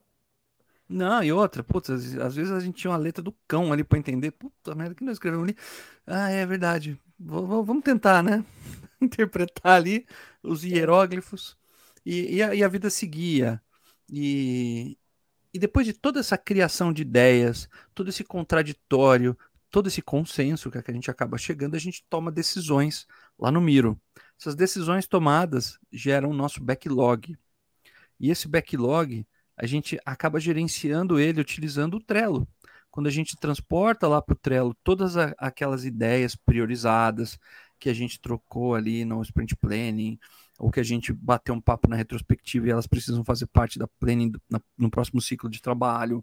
Não, 0.89 1.23
e 1.23 1.33
outra, 1.33 1.63
putz, 1.63 1.89
às 1.91 2.35
vezes 2.35 2.51
a 2.53 2.59
gente 2.59 2.77
tinha 2.81 2.91
uma 2.91 2.97
letra 2.97 3.23
do 3.23 3.33
cão 3.47 3.73
ali 3.73 3.85
para 3.85 3.99
entender. 3.99 4.33
Puta 4.33 4.75
merda, 4.75 4.95
que 4.95 5.05
nós 5.05 5.15
escrevemos 5.15 5.45
ali? 5.45 5.57
Ah, 6.07 6.31
é 6.31 6.45
verdade. 6.45 7.01
V 7.19 7.63
vamos 7.65 7.85
tentar, 7.85 8.23
né? 8.23 8.45
Interpretar 9.01 9.75
ali 9.77 10.07
os 10.43 10.65
hieróglifos. 10.65 11.57
E, 12.05 12.37
e, 12.37 12.43
a, 12.43 12.55
e 12.55 12.65
a 12.65 12.69
vida 12.69 12.91
seguia. 12.91 13.63
E, 14.09 14.99
e 15.53 15.59
depois 15.59 15.87
de 15.87 15.93
toda 15.93 16.21
essa 16.21 16.39
criação 16.39 16.93
de 16.93 17.03
ideias, 17.03 17.69
todo 17.95 18.09
esse 18.09 18.23
contraditório, 18.23 19.37
todo 19.71 19.89
esse 19.89 20.03
consenso 20.03 20.71
que 20.71 20.79
a 20.79 20.95
gente 20.95 21.11
acaba 21.11 21.39
chegando, 21.39 21.75
a 21.75 21.79
gente 21.79 22.05
toma 22.09 22.31
decisões 22.31 23.07
lá 23.39 23.51
no 23.51 23.61
Miro. 23.61 24.01
Essas 24.39 24.55
decisões 24.55 25.07
tomadas 25.07 25.79
geram 25.93 26.31
o 26.31 26.35
nosso 26.35 26.63
backlog. 26.63 27.37
E 28.19 28.31
esse 28.31 28.49
backlog, 28.49 29.27
a 29.57 29.67
gente 29.67 29.99
acaba 30.05 30.41
gerenciando 30.41 31.19
ele 31.19 31.41
utilizando 31.41 31.97
o 31.97 32.01
Trello. 32.01 32.47
Quando 32.91 33.07
a 33.07 33.11
gente 33.11 33.37
transporta 33.37 34.09
lá 34.09 34.21
para 34.21 34.33
o 34.33 34.39
Trello 34.39 34.75
todas 34.83 35.17
aquelas 35.39 35.85
ideias 35.85 36.35
priorizadas 36.35 37.39
que 37.79 37.89
a 37.89 37.95
gente 37.95 38.21
trocou 38.21 38.75
ali 38.75 39.05
no 39.05 39.23
Sprint 39.23 39.57
Planning, 39.57 40.19
ou 40.61 40.71
que 40.71 40.79
a 40.79 40.85
gente 40.85 41.11
bateu 41.13 41.55
um 41.55 41.61
papo 41.61 41.89
na 41.89 41.97
retrospectiva 41.97 42.67
e 42.69 42.71
elas 42.71 42.87
precisam 42.87 43.25
fazer 43.25 43.47
parte 43.47 43.79
da 43.79 43.89
planning 43.89 44.33
na, 44.49 44.61
no 44.77 44.91
próximo 44.91 45.21
ciclo 45.21 45.49
de 45.49 45.63
trabalho. 45.63 46.23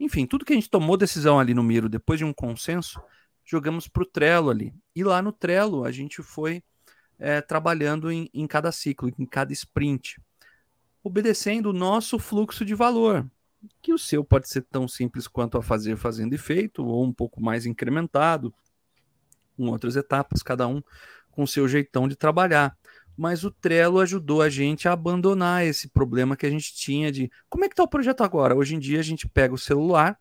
Enfim, 0.00 0.26
tudo 0.26 0.44
que 0.44 0.54
a 0.54 0.56
gente 0.56 0.70
tomou 0.70 0.96
decisão 0.96 1.38
ali 1.38 1.52
no 1.52 1.62
Miro, 1.62 1.88
depois 1.88 2.18
de 2.18 2.24
um 2.24 2.32
consenso, 2.32 3.00
jogamos 3.44 3.86
para 3.86 4.02
o 4.02 4.06
Trello 4.06 4.48
ali. 4.48 4.74
E 4.96 5.04
lá 5.04 5.20
no 5.20 5.32
Trello 5.32 5.84
a 5.84 5.92
gente 5.92 6.22
foi 6.22 6.62
é, 7.18 7.42
trabalhando 7.42 8.10
em, 8.10 8.30
em 8.32 8.46
cada 8.46 8.72
ciclo, 8.72 9.12
em 9.18 9.26
cada 9.26 9.52
sprint, 9.52 10.18
obedecendo 11.04 11.66
o 11.66 11.74
nosso 11.74 12.18
fluxo 12.18 12.64
de 12.64 12.74
valor, 12.74 13.28
que 13.82 13.92
o 13.92 13.98
seu 13.98 14.24
pode 14.24 14.48
ser 14.48 14.62
tão 14.62 14.88
simples 14.88 15.28
quanto 15.28 15.58
a 15.58 15.62
fazer 15.62 15.96
fazendo 15.96 16.32
efeito, 16.32 16.84
ou 16.84 17.04
um 17.04 17.12
pouco 17.12 17.40
mais 17.42 17.66
incrementado, 17.66 18.52
com 19.56 19.66
outras 19.66 19.94
etapas, 19.94 20.42
cada 20.42 20.66
um 20.66 20.82
com 21.30 21.46
seu 21.46 21.68
jeitão 21.68 22.08
de 22.08 22.16
trabalhar 22.16 22.76
mas 23.16 23.44
o 23.44 23.50
Trello 23.50 24.00
ajudou 24.00 24.42
a 24.42 24.48
gente 24.48 24.88
a 24.88 24.92
abandonar 24.92 25.64
esse 25.64 25.88
problema 25.88 26.36
que 26.36 26.46
a 26.46 26.50
gente 26.50 26.74
tinha 26.74 27.12
de 27.12 27.30
como 27.48 27.64
é 27.64 27.68
que 27.68 27.74
está 27.74 27.82
o 27.82 27.88
projeto 27.88 28.22
agora? 28.22 28.56
Hoje 28.56 28.74
em 28.74 28.78
dia 28.78 29.00
a 29.00 29.02
gente 29.02 29.28
pega 29.28 29.54
o 29.54 29.58
celular, 29.58 30.18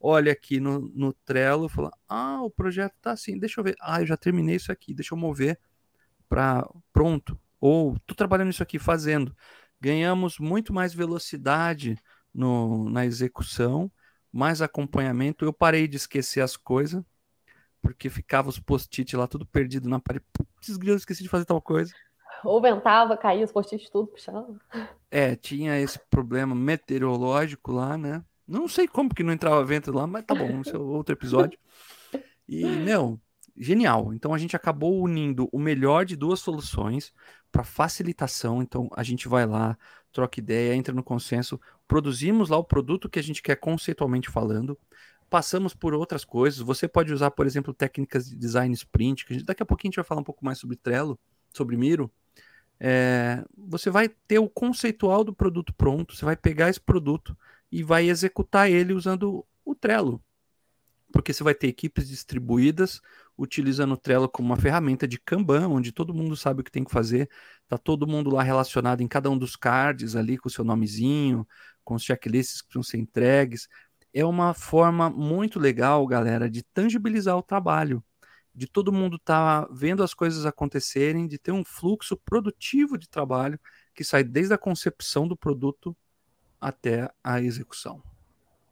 olha 0.00 0.32
aqui 0.32 0.60
no, 0.60 0.80
no 0.94 1.12
Trello 1.12 1.66
e 1.66 1.68
fala: 1.68 1.90
Ah, 2.08 2.42
o 2.42 2.50
projeto 2.50 2.94
está 2.96 3.12
assim, 3.12 3.38
deixa 3.38 3.60
eu 3.60 3.64
ver. 3.64 3.76
Ah, 3.80 4.00
eu 4.00 4.06
já 4.06 4.16
terminei 4.16 4.56
isso 4.56 4.70
aqui, 4.72 4.94
deixa 4.94 5.14
eu 5.14 5.18
mover 5.18 5.58
para 6.28 6.68
pronto. 6.92 7.38
Ou 7.60 7.96
estou 7.96 8.16
trabalhando 8.16 8.50
isso 8.50 8.62
aqui, 8.62 8.78
fazendo. 8.78 9.34
Ganhamos 9.80 10.38
muito 10.38 10.72
mais 10.72 10.94
velocidade 10.94 11.98
no, 12.32 12.88
na 12.90 13.04
execução, 13.06 13.90
mais 14.32 14.62
acompanhamento. 14.62 15.44
Eu 15.44 15.52
parei 15.52 15.88
de 15.88 15.96
esquecer 15.96 16.40
as 16.40 16.56
coisas, 16.56 17.02
porque 17.82 18.10
ficava 18.10 18.48
os 18.48 18.58
post-it 18.60 19.16
lá 19.16 19.26
tudo 19.26 19.46
perdido 19.46 19.88
na 19.88 20.00
parede. 20.00 20.24
Putz, 20.32 20.68
esqueci 20.68 21.22
de 21.22 21.28
fazer 21.28 21.44
tal 21.44 21.60
coisa. 21.60 21.92
Ou 22.44 22.60
ventava, 22.60 23.16
caía 23.16 23.44
os 23.44 23.52
post-its 23.52 23.90
tudo 23.90 24.08
puxando. 24.08 24.60
É, 25.10 25.34
tinha 25.34 25.78
esse 25.80 25.98
problema 26.10 26.54
meteorológico 26.54 27.72
lá, 27.72 27.96
né? 27.96 28.22
Não 28.46 28.68
sei 28.68 28.88
como 28.88 29.14
que 29.14 29.22
não 29.22 29.32
entrava 29.32 29.64
vento 29.64 29.92
lá, 29.92 30.06
mas 30.06 30.24
tá 30.24 30.34
bom, 30.34 30.60
esse 30.60 30.74
é 30.74 30.78
outro 30.78 31.14
episódio. 31.14 31.58
E, 32.48 32.64
meu, 32.64 33.20
genial. 33.56 34.14
Então 34.14 34.32
a 34.32 34.38
gente 34.38 34.56
acabou 34.56 35.02
unindo 35.02 35.48
o 35.52 35.58
melhor 35.58 36.04
de 36.04 36.16
duas 36.16 36.40
soluções 36.40 37.12
para 37.50 37.64
facilitação. 37.64 38.62
Então 38.62 38.88
a 38.94 39.02
gente 39.02 39.28
vai 39.28 39.44
lá, 39.46 39.76
troca 40.12 40.40
ideia, 40.40 40.74
entra 40.74 40.94
no 40.94 41.02
consenso, 41.02 41.60
produzimos 41.86 42.48
lá 42.48 42.56
o 42.56 42.64
produto 42.64 43.08
que 43.08 43.18
a 43.18 43.22
gente 43.22 43.42
quer 43.42 43.56
conceitualmente 43.56 44.30
falando, 44.30 44.78
passamos 45.28 45.74
por 45.74 45.92
outras 45.92 46.24
coisas. 46.24 46.60
Você 46.60 46.88
pode 46.88 47.12
usar, 47.12 47.30
por 47.30 47.46
exemplo, 47.46 47.74
técnicas 47.74 48.28
de 48.28 48.36
design 48.36 48.72
sprint, 48.74 49.26
que 49.26 49.32
a 49.32 49.36
gente, 49.36 49.46
daqui 49.46 49.62
a 49.62 49.66
pouquinho 49.66 49.90
a 49.90 49.92
gente 49.92 49.96
vai 49.96 50.04
falar 50.04 50.20
um 50.20 50.24
pouco 50.24 50.44
mais 50.44 50.58
sobre 50.58 50.76
Trello, 50.76 51.18
sobre 51.52 51.76
Miro. 51.76 52.10
É, 52.80 53.44
você 53.56 53.90
vai 53.90 54.08
ter 54.08 54.38
o 54.38 54.48
conceitual 54.48 55.24
do 55.24 55.34
produto 55.34 55.74
pronto, 55.74 56.14
você 56.14 56.24
vai 56.24 56.36
pegar 56.36 56.68
esse 56.68 56.80
produto 56.80 57.36
e 57.70 57.82
vai 57.82 58.08
executar 58.08 58.70
ele 58.70 58.92
usando 58.92 59.44
o 59.64 59.74
Trello. 59.74 60.22
Porque 61.12 61.32
você 61.32 61.42
vai 61.42 61.54
ter 61.54 61.68
equipes 61.68 62.08
distribuídas 62.08 63.00
utilizando 63.36 63.92
o 63.92 63.96
Trello 63.96 64.28
como 64.28 64.48
uma 64.48 64.56
ferramenta 64.56 65.06
de 65.08 65.18
Kanban, 65.18 65.68
onde 65.68 65.92
todo 65.92 66.14
mundo 66.14 66.36
sabe 66.36 66.60
o 66.60 66.64
que 66.64 66.70
tem 66.70 66.84
que 66.84 66.90
fazer, 66.90 67.30
tá 67.68 67.78
todo 67.78 68.06
mundo 68.06 68.30
lá 68.30 68.42
relacionado 68.42 69.00
em 69.00 69.08
cada 69.08 69.30
um 69.30 69.38
dos 69.38 69.56
cards 69.56 70.16
ali 70.16 70.36
com 70.36 70.48
o 70.48 70.50
seu 70.50 70.64
nomezinho, 70.64 71.46
com 71.84 71.94
os 71.94 72.02
checklists 72.02 72.60
que 72.60 72.74
vão 72.74 72.82
ser 72.82 72.98
entregues. 72.98 73.68
É 74.12 74.24
uma 74.24 74.54
forma 74.54 75.08
muito 75.08 75.58
legal, 75.58 76.06
galera, 76.06 76.50
de 76.50 76.62
tangibilizar 76.62 77.36
o 77.36 77.42
trabalho 77.42 78.02
de 78.58 78.66
todo 78.66 78.92
mundo 78.92 79.16
estar 79.16 79.66
tá 79.66 79.68
vendo 79.70 80.02
as 80.02 80.12
coisas 80.12 80.44
acontecerem, 80.44 81.28
de 81.28 81.38
ter 81.38 81.52
um 81.52 81.64
fluxo 81.64 82.16
produtivo 82.16 82.98
de 82.98 83.08
trabalho 83.08 83.58
que 83.94 84.02
sai 84.02 84.24
desde 84.24 84.52
a 84.52 84.58
concepção 84.58 85.28
do 85.28 85.36
produto 85.36 85.96
até 86.60 87.08
a 87.22 87.40
execução. 87.40 88.02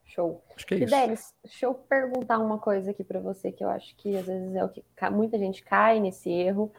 Show. 0.04 0.42
Acho 0.56 0.66
que 0.66 0.74
é 0.74 0.78
e 0.78 0.84
isso. 1.12 1.32
Deixa 1.44 1.66
eu 1.66 1.72
perguntar 1.72 2.40
uma 2.40 2.58
coisa 2.58 2.90
aqui 2.90 3.04
para 3.04 3.20
você 3.20 3.52
que 3.52 3.62
eu 3.62 3.68
acho 3.68 3.94
que 3.96 4.16
às 4.16 4.26
vezes 4.26 4.56
é 4.56 4.64
o 4.64 4.68
que 4.68 4.82
muita 5.12 5.38
gente 5.38 5.62
cai 5.62 6.00
nesse 6.00 6.30
erro. 6.30 6.72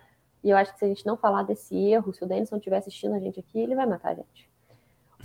E 0.44 0.50
eu 0.50 0.58
acho 0.58 0.74
que 0.74 0.80
se 0.80 0.86
a 0.86 0.90
gente 0.90 1.06
não 1.06 1.16
falar 1.16 1.44
desse 1.44 1.78
erro, 1.78 2.14
se 2.14 2.22
o 2.26 2.28
Denis 2.28 2.52
não 2.52 2.58
estiver 2.58 2.78
assistindo 2.78 3.16
a 3.16 3.20
gente 3.20 3.40
aqui, 3.40 3.58
ele 3.58 3.74
vai 3.74 3.86
matar 3.86 4.10
a 4.10 4.16
gente. 4.16 4.50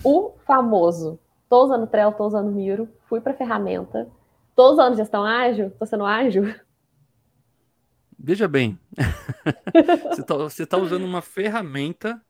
O 0.04 0.34
famoso, 0.46 1.18
tô 1.48 1.64
usando 1.64 1.88
Trello, 1.88 2.12
tô 2.12 2.26
usando 2.26 2.52
Miro, 2.52 2.88
fui 3.08 3.20
para 3.20 3.34
ferramenta, 3.34 4.08
tô 4.54 4.70
usando 4.70 4.96
gestão 4.96 5.24
ágil, 5.24 5.72
tô 5.72 5.84
sendo 5.84 6.04
ágil. 6.04 6.54
Veja 8.24 8.46
bem, 8.46 8.78
você 10.48 10.62
está 10.62 10.76
tá 10.76 10.80
usando 10.80 11.04
uma 11.04 11.20
ferramenta 11.20 12.22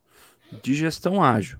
de 0.63 0.73
gestão 0.73 1.23
ágil. 1.23 1.59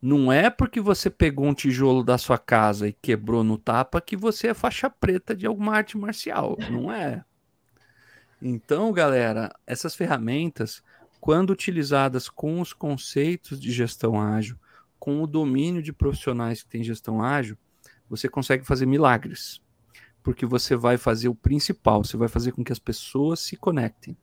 Não 0.00 0.32
é 0.32 0.48
porque 0.48 0.80
você 0.80 1.10
pegou 1.10 1.44
um 1.44 1.52
tijolo 1.52 2.02
da 2.02 2.16
sua 2.16 2.38
casa 2.38 2.88
e 2.88 2.92
quebrou 2.94 3.44
no 3.44 3.58
tapa 3.58 4.00
que 4.00 4.16
você 4.16 4.48
é 4.48 4.54
faixa 4.54 4.88
preta 4.88 5.36
de 5.36 5.46
alguma 5.46 5.74
arte 5.74 5.98
marcial. 5.98 6.56
Não 6.70 6.90
é. 6.90 7.22
Então, 8.40 8.90
galera, 8.92 9.54
essas 9.66 9.94
ferramentas, 9.94 10.82
quando 11.20 11.50
utilizadas 11.50 12.30
com 12.30 12.62
os 12.62 12.72
conceitos 12.72 13.60
de 13.60 13.70
gestão 13.70 14.18
ágil, 14.18 14.56
com 14.98 15.22
o 15.22 15.26
domínio 15.26 15.82
de 15.82 15.92
profissionais 15.92 16.62
que 16.62 16.70
têm 16.70 16.82
gestão 16.82 17.22
ágil, 17.22 17.58
você 18.08 18.26
consegue 18.26 18.64
fazer 18.64 18.86
milagres 18.86 19.60
porque 20.22 20.44
você 20.44 20.76
vai 20.76 20.96
fazer 20.96 21.28
o 21.28 21.34
principal, 21.34 22.04
você 22.04 22.16
vai 22.16 22.28
fazer 22.28 22.52
com 22.52 22.64
que 22.64 22.72
as 22.72 22.78
pessoas 22.78 23.40
se 23.40 23.56
conectem. 23.56 24.16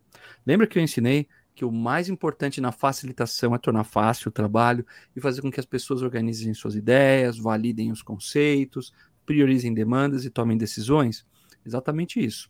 Lembra 0.46 0.68
que 0.68 0.78
eu 0.78 0.84
ensinei 0.84 1.28
que 1.56 1.64
o 1.64 1.72
mais 1.72 2.10
importante 2.10 2.60
na 2.60 2.72
facilitação 2.72 3.56
é 3.56 3.58
tornar 3.58 3.86
fácil 3.86 4.30
o 4.30 4.32
trabalho 4.32 4.86
e 5.16 5.22
fazer 5.22 5.42
com 5.42 5.50
que 5.50 5.60
as 5.60 5.66
pessoas 5.66 6.02
organizem 6.02 6.54
suas 6.54 6.76
ideias, 6.76 7.38
validem 7.38 7.92
os 7.92 8.02
conceitos, 8.02 8.94
priorizem 9.26 9.74
demandas 9.74 10.26
e 10.26 10.30
tomem 10.30 10.58
decisões? 10.58 11.26
Exatamente 11.66 12.24
isso. 12.24 12.50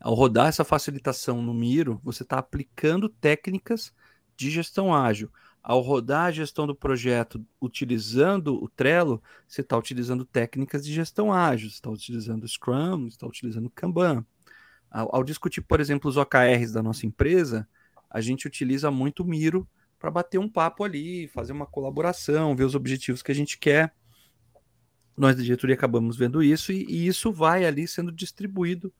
Ao 0.00 0.14
rodar 0.14 0.48
essa 0.48 0.64
facilitação 0.64 1.42
no 1.42 1.52
Miro, 1.52 2.00
você 2.02 2.22
está 2.22 2.38
aplicando 2.38 3.08
técnicas 3.08 3.92
de 4.36 4.50
gestão 4.50 4.94
ágil 4.94 5.30
ao 5.66 5.80
rodar 5.80 6.26
a 6.26 6.30
gestão 6.30 6.64
do 6.64 6.76
projeto 6.76 7.44
utilizando 7.60 8.54
o 8.54 8.68
Trello, 8.68 9.20
você 9.48 9.62
está 9.62 9.76
utilizando 9.76 10.24
técnicas 10.24 10.86
de 10.86 10.94
gestão 10.94 11.32
ágil, 11.32 11.66
está 11.66 11.90
utilizando 11.90 12.46
Scrum, 12.46 13.08
está 13.08 13.26
utilizando 13.26 13.68
Kanban. 13.70 14.24
Ao, 14.88 15.16
ao, 15.16 15.24
discutir, 15.24 15.62
por 15.62 15.80
exemplo, 15.80 16.08
os 16.08 16.16
OKRs 16.16 16.70
da 16.70 16.84
nossa 16.84 17.04
empresa, 17.04 17.68
a 18.08 18.20
gente 18.20 18.46
utiliza 18.46 18.92
muito 18.92 19.24
o 19.24 19.26
Miro 19.26 19.68
para 19.98 20.08
bater 20.08 20.38
um 20.38 20.48
papo 20.48 20.84
ali, 20.84 21.26
fazer 21.26 21.52
uma 21.52 21.66
colaboração, 21.66 22.54
ver 22.54 22.62
os 22.62 22.76
objetivos 22.76 23.20
que 23.20 23.32
a 23.32 23.34
gente 23.34 23.58
quer. 23.58 23.92
Nós 25.16 25.34
da 25.34 25.42
diretoria 25.42 25.74
acabamos 25.74 26.16
vendo 26.16 26.44
isso 26.44 26.70
e, 26.70 26.86
e 26.88 27.08
isso 27.08 27.32
vai 27.32 27.64
ali 27.64 27.88
sendo 27.88 28.12
distribuído 28.12 28.94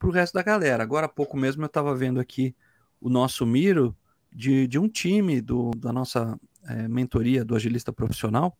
para 0.00 0.08
o 0.08 0.12
resto 0.12 0.34
da 0.34 0.42
galera. 0.42 0.82
Agora 0.82 1.06
há 1.06 1.08
pouco 1.08 1.36
mesmo 1.36 1.62
eu 1.62 1.66
estava 1.66 1.94
vendo 1.94 2.18
aqui 2.18 2.56
o 3.00 3.08
nosso 3.08 3.46
Miro 3.46 3.96
de, 4.32 4.66
de 4.66 4.78
um 4.78 4.88
time 4.88 5.40
do, 5.40 5.70
da 5.72 5.92
nossa 5.92 6.38
é, 6.66 6.88
mentoria 6.88 7.44
do 7.44 7.54
agilista 7.54 7.92
profissional, 7.92 8.56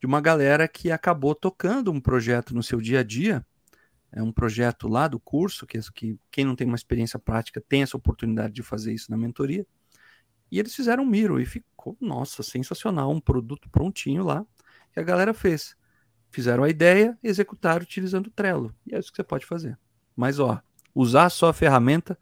de 0.00 0.06
uma 0.06 0.20
galera 0.20 0.66
que 0.66 0.90
acabou 0.90 1.34
tocando 1.34 1.92
um 1.92 2.00
projeto 2.00 2.54
no 2.54 2.62
seu 2.62 2.80
dia 2.80 3.00
a 3.00 3.02
dia, 3.02 3.46
é 4.10 4.22
um 4.22 4.32
projeto 4.32 4.88
lá 4.88 5.08
do 5.08 5.18
curso, 5.18 5.66
que, 5.66 5.78
que 5.94 6.18
quem 6.30 6.44
não 6.44 6.56
tem 6.56 6.66
uma 6.66 6.76
experiência 6.76 7.18
prática 7.18 7.62
tem 7.66 7.82
essa 7.82 7.96
oportunidade 7.96 8.52
de 8.52 8.62
fazer 8.62 8.92
isso 8.92 9.10
na 9.10 9.16
mentoria, 9.16 9.66
e 10.50 10.58
eles 10.58 10.74
fizeram 10.74 11.04
um 11.04 11.06
Miro 11.06 11.40
e 11.40 11.46
ficou, 11.46 11.96
nossa, 11.98 12.42
sensacional, 12.42 13.10
um 13.10 13.20
produto 13.20 13.70
prontinho 13.70 14.22
lá, 14.22 14.44
que 14.92 15.00
a 15.00 15.02
galera 15.02 15.32
fez. 15.32 15.74
Fizeram 16.30 16.62
a 16.62 16.68
ideia, 16.68 17.18
executaram 17.22 17.82
utilizando 17.82 18.26
o 18.26 18.30
Trello, 18.30 18.74
e 18.86 18.94
é 18.94 18.98
isso 18.98 19.10
que 19.10 19.16
você 19.16 19.24
pode 19.24 19.46
fazer. 19.46 19.78
Mas, 20.14 20.38
ó, 20.38 20.60
usar 20.94 21.30
só 21.30 21.48
a 21.48 21.54
ferramenta 21.54 22.18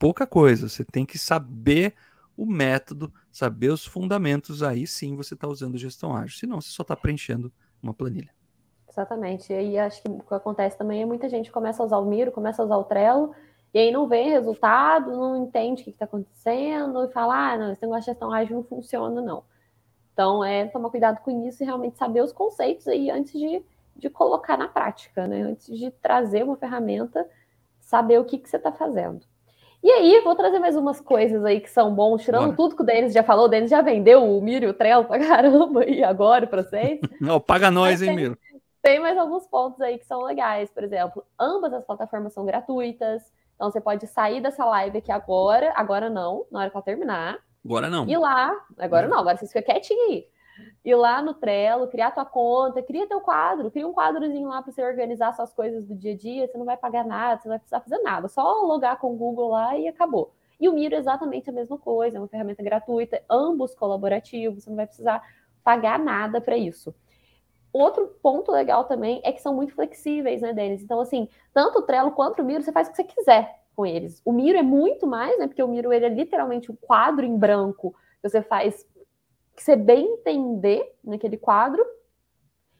pouca 0.00 0.26
coisa. 0.26 0.68
Você 0.68 0.84
tem 0.84 1.04
que 1.06 1.18
saber 1.18 1.94
o 2.36 2.46
método, 2.46 3.12
saber 3.30 3.68
os 3.68 3.84
fundamentos. 3.86 4.62
Aí 4.62 4.86
sim 4.86 5.14
você 5.14 5.34
está 5.34 5.46
usando 5.46 5.78
gestão 5.78 6.16
ágil. 6.16 6.38
Senão 6.38 6.60
você 6.60 6.70
só 6.70 6.82
está 6.82 6.96
preenchendo 6.96 7.52
uma 7.80 7.94
planilha. 7.94 8.30
Exatamente. 8.88 9.52
E 9.52 9.78
acho 9.78 10.02
que 10.02 10.08
o 10.08 10.18
que 10.20 10.34
acontece 10.34 10.76
também 10.76 11.02
é 11.02 11.06
muita 11.06 11.28
gente 11.28 11.52
começa 11.52 11.82
a 11.82 11.86
usar 11.86 11.98
o 11.98 12.06
Miro, 12.06 12.32
começa 12.32 12.60
a 12.60 12.64
usar 12.64 12.76
o 12.76 12.84
Trello, 12.84 13.32
e 13.72 13.78
aí 13.78 13.92
não 13.92 14.08
vê 14.08 14.24
resultado, 14.24 15.12
não 15.12 15.44
entende 15.44 15.82
o 15.82 15.84
que 15.84 15.90
está 15.90 16.06
acontecendo, 16.06 17.04
e 17.04 17.12
fala, 17.12 17.52
ah, 17.52 17.58
não, 17.58 17.72
esse 17.72 17.82
negócio 17.82 18.00
de 18.00 18.06
gestão 18.06 18.32
ágil 18.32 18.56
não 18.56 18.64
funciona, 18.64 19.22
não. 19.22 19.44
Então, 20.12 20.44
é 20.44 20.66
tomar 20.66 20.90
cuidado 20.90 21.20
com 21.20 21.46
isso 21.46 21.62
e 21.62 21.66
realmente 21.66 21.96
saber 21.96 22.20
os 22.22 22.32
conceitos 22.32 22.88
aí 22.88 23.10
antes 23.10 23.32
de, 23.32 23.62
de 23.94 24.10
colocar 24.10 24.56
na 24.56 24.66
prática, 24.66 25.26
né? 25.28 25.42
Antes 25.42 25.78
de 25.78 25.90
trazer 25.92 26.42
uma 26.42 26.56
ferramenta, 26.56 27.26
saber 27.80 28.18
o 28.18 28.24
que, 28.24 28.38
que 28.38 28.48
você 28.48 28.56
está 28.56 28.72
fazendo. 28.72 29.24
E 29.82 29.90
aí, 29.90 30.20
vou 30.22 30.34
trazer 30.34 30.58
mais 30.58 30.76
umas 30.76 31.00
coisas 31.00 31.42
aí 31.44 31.60
que 31.60 31.70
são 31.70 31.94
bons, 31.94 32.22
tirando 32.22 32.44
Bora. 32.44 32.56
tudo 32.56 32.76
que 32.76 32.82
o 32.82 32.84
Denis 32.84 33.12
já 33.14 33.22
falou. 33.22 33.46
O 33.46 33.48
Denis 33.48 33.70
já 33.70 33.80
vendeu 33.80 34.22
o 34.24 34.40
Miro 34.42 34.66
e 34.66 34.68
o 34.68 34.74
Trello 34.74 35.04
pra 35.04 35.18
caramba 35.24 35.84
e 35.84 36.04
agora 36.04 36.46
para 36.46 36.62
vocês. 36.62 37.00
Não, 37.20 37.40
paga 37.40 37.70
nós, 37.70 38.02
hein, 38.02 38.14
Miro? 38.14 38.38
Tem 38.82 38.98
mais 38.98 39.16
alguns 39.16 39.46
pontos 39.46 39.80
aí 39.80 39.98
que 39.98 40.06
são 40.06 40.22
legais. 40.22 40.70
Por 40.70 40.84
exemplo, 40.84 41.24
ambas 41.38 41.72
as 41.72 41.84
plataformas 41.84 42.32
são 42.32 42.44
gratuitas. 42.44 43.22
Então 43.54 43.70
você 43.70 43.80
pode 43.80 44.06
sair 44.06 44.40
dessa 44.40 44.64
live 44.64 44.98
aqui 44.98 45.12
agora, 45.12 45.72
agora 45.76 46.08
não, 46.08 46.46
na 46.50 46.60
hora 46.60 46.70
que 46.70 46.76
ela 46.76 46.84
terminar. 46.84 47.38
Agora 47.64 47.90
não. 47.90 48.08
E 48.08 48.16
lá, 48.16 48.54
agora 48.78 49.06
não, 49.06 49.18
agora 49.18 49.36
você 49.36 49.46
fica 49.46 49.62
quietinho 49.62 50.00
aí 50.08 50.26
ir 50.84 50.94
lá 50.94 51.22
no 51.22 51.34
Trello, 51.34 51.88
criar 51.88 52.10
tua 52.10 52.24
conta, 52.24 52.82
cria 52.82 53.06
teu 53.06 53.20
quadro, 53.20 53.70
cria 53.70 53.86
um 53.86 53.92
quadrozinho 53.92 54.48
lá 54.48 54.62
para 54.62 54.72
você 54.72 54.82
organizar 54.82 55.32
suas 55.34 55.52
coisas 55.52 55.86
do 55.86 55.94
dia 55.94 56.12
a 56.12 56.16
dia, 56.16 56.46
você 56.46 56.58
não 56.58 56.64
vai 56.64 56.76
pagar 56.76 57.04
nada, 57.04 57.40
você 57.40 57.48
não 57.48 57.52
vai 57.52 57.58
precisar 57.58 57.80
fazer 57.80 57.98
nada, 57.98 58.28
só 58.28 58.62
logar 58.62 58.98
com 58.98 59.12
o 59.12 59.16
Google 59.16 59.50
lá 59.50 59.76
e 59.76 59.88
acabou. 59.88 60.32
E 60.58 60.68
o 60.68 60.72
Miro 60.72 60.94
é 60.94 60.98
exatamente 60.98 61.48
a 61.48 61.52
mesma 61.52 61.78
coisa, 61.78 62.18
é 62.18 62.20
uma 62.20 62.28
ferramenta 62.28 62.62
gratuita, 62.62 63.22
ambos 63.28 63.74
colaborativos, 63.74 64.64
você 64.64 64.70
não 64.70 64.76
vai 64.76 64.86
precisar 64.86 65.22
pagar 65.64 65.98
nada 65.98 66.40
para 66.40 66.56
isso. 66.56 66.94
Outro 67.72 68.08
ponto 68.22 68.50
legal 68.50 68.84
também 68.84 69.20
é 69.24 69.32
que 69.32 69.40
são 69.40 69.54
muito 69.54 69.74
flexíveis, 69.74 70.42
né, 70.42 70.52
Denis? 70.52 70.82
Então, 70.82 71.00
assim, 71.00 71.28
tanto 71.54 71.78
o 71.78 71.82
Trello 71.82 72.10
quanto 72.10 72.42
o 72.42 72.44
Miro, 72.44 72.62
você 72.62 72.72
faz 72.72 72.88
o 72.88 72.90
que 72.90 72.96
você 72.96 73.04
quiser 73.04 73.60
com 73.76 73.86
eles. 73.86 74.20
O 74.24 74.32
Miro 74.32 74.58
é 74.58 74.62
muito 74.62 75.06
mais, 75.06 75.38
né? 75.38 75.46
Porque 75.46 75.62
o 75.62 75.68
Miro 75.68 75.92
ele 75.92 76.04
é 76.04 76.08
literalmente 76.08 76.70
um 76.70 76.76
quadro 76.76 77.24
em 77.24 77.36
branco. 77.36 77.94
Você 78.22 78.42
faz 78.42 78.86
que 79.60 79.64
você 79.64 79.76
bem 79.76 80.14
entender 80.14 80.96
naquele 81.04 81.36
quadro. 81.36 81.84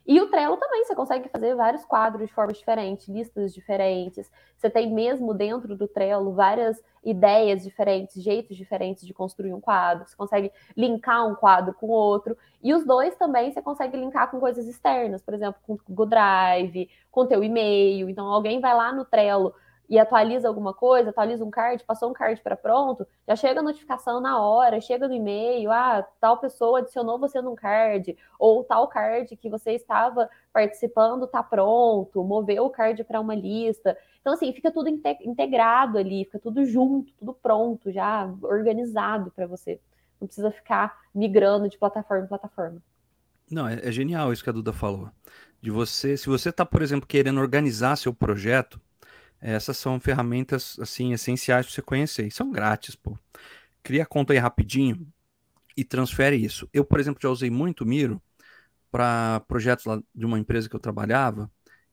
E 0.06 0.18
o 0.18 0.30
Trello 0.30 0.56
também, 0.56 0.82
você 0.82 0.94
consegue 0.94 1.28
fazer 1.28 1.54
vários 1.54 1.84
quadros 1.84 2.26
de 2.26 2.32
formas 2.32 2.56
diferentes, 2.56 3.06
listas 3.06 3.52
diferentes. 3.52 4.32
Você 4.56 4.70
tem 4.70 4.90
mesmo 4.90 5.34
dentro 5.34 5.76
do 5.76 5.86
Trello 5.86 6.32
várias 6.32 6.82
ideias 7.04 7.62
diferentes, 7.62 8.22
jeitos 8.22 8.56
diferentes 8.56 9.06
de 9.06 9.12
construir 9.12 9.52
um 9.52 9.60
quadro. 9.60 10.08
Você 10.08 10.16
consegue 10.16 10.50
linkar 10.74 11.28
um 11.28 11.34
quadro 11.34 11.74
com 11.74 11.88
outro. 11.88 12.34
E 12.62 12.72
os 12.72 12.82
dois 12.86 13.14
também 13.14 13.52
você 13.52 13.60
consegue 13.60 13.98
linkar 13.98 14.30
com 14.30 14.40
coisas 14.40 14.66
externas, 14.66 15.22
por 15.22 15.34
exemplo, 15.34 15.60
com 15.66 15.74
o 15.74 15.80
Google 15.86 16.06
Drive, 16.06 16.88
com 17.10 17.20
o 17.20 17.26
teu 17.26 17.44
e-mail. 17.44 18.08
Então 18.08 18.26
alguém 18.26 18.58
vai 18.58 18.74
lá 18.74 18.90
no 18.90 19.04
Trello 19.04 19.54
e 19.90 19.98
atualiza 19.98 20.46
alguma 20.46 20.72
coisa, 20.72 21.10
atualiza 21.10 21.44
um 21.44 21.50
card, 21.50 21.82
passou 21.84 22.10
um 22.10 22.12
card 22.12 22.40
para 22.42 22.56
pronto, 22.56 23.04
já 23.26 23.34
chega 23.34 23.58
a 23.58 23.62
notificação 23.62 24.20
na 24.20 24.40
hora, 24.40 24.80
chega 24.80 25.08
no 25.08 25.14
e-mail, 25.14 25.72
ah, 25.72 26.06
tal 26.20 26.38
pessoa 26.38 26.78
adicionou 26.78 27.18
você 27.18 27.42
num 27.42 27.56
card, 27.56 28.16
ou 28.38 28.62
tal 28.62 28.86
card 28.86 29.36
que 29.36 29.50
você 29.50 29.72
estava 29.72 30.30
participando 30.52 31.24
está 31.24 31.42
pronto, 31.42 32.22
moveu 32.22 32.66
o 32.66 32.70
card 32.70 33.02
para 33.02 33.20
uma 33.20 33.34
lista. 33.34 33.98
Então, 34.20 34.34
assim, 34.34 34.52
fica 34.52 34.70
tudo 34.70 34.88
integrado 34.88 35.98
ali, 35.98 36.24
fica 36.24 36.38
tudo 36.38 36.64
junto, 36.64 37.12
tudo 37.14 37.34
pronto, 37.34 37.90
já 37.90 38.32
organizado 38.42 39.32
para 39.32 39.48
você. 39.48 39.80
Não 40.20 40.28
precisa 40.28 40.52
ficar 40.52 40.96
migrando 41.12 41.68
de 41.68 41.76
plataforma 41.76 42.26
em 42.26 42.28
plataforma. 42.28 42.80
Não, 43.50 43.66
é, 43.66 43.80
é 43.88 43.90
genial 43.90 44.32
isso 44.32 44.44
que 44.44 44.50
a 44.50 44.52
Duda 44.52 44.72
falou. 44.72 45.10
De 45.60 45.70
você, 45.70 46.16
se 46.16 46.28
você 46.28 46.50
está, 46.50 46.64
por 46.64 46.80
exemplo, 46.80 47.08
querendo 47.08 47.40
organizar 47.40 47.96
seu 47.96 48.14
projeto, 48.14 48.80
essas 49.40 49.76
são 49.76 49.98
ferramentas 50.00 50.78
assim 50.80 51.12
essenciais 51.12 51.66
para 51.66 51.74
você 51.74 51.82
conhecer. 51.82 52.26
E 52.26 52.30
são 52.30 52.50
grátis, 52.50 52.94
pô. 52.94 53.18
Cria 53.82 54.02
a 54.02 54.06
conta 54.06 54.32
aí 54.32 54.38
rapidinho 54.38 55.06
e 55.76 55.84
transfere 55.84 56.36
isso. 56.36 56.68
Eu, 56.72 56.84
por 56.84 57.00
exemplo, 57.00 57.20
já 57.22 57.30
usei 57.30 57.50
muito 57.50 57.82
o 57.82 57.86
Miro 57.86 58.20
para 58.90 59.40
projetos 59.48 59.84
lá 59.86 60.02
de 60.14 60.26
uma 60.26 60.38
empresa 60.38 60.68
que 60.68 60.76
eu 60.76 60.80
trabalhava 60.80 61.50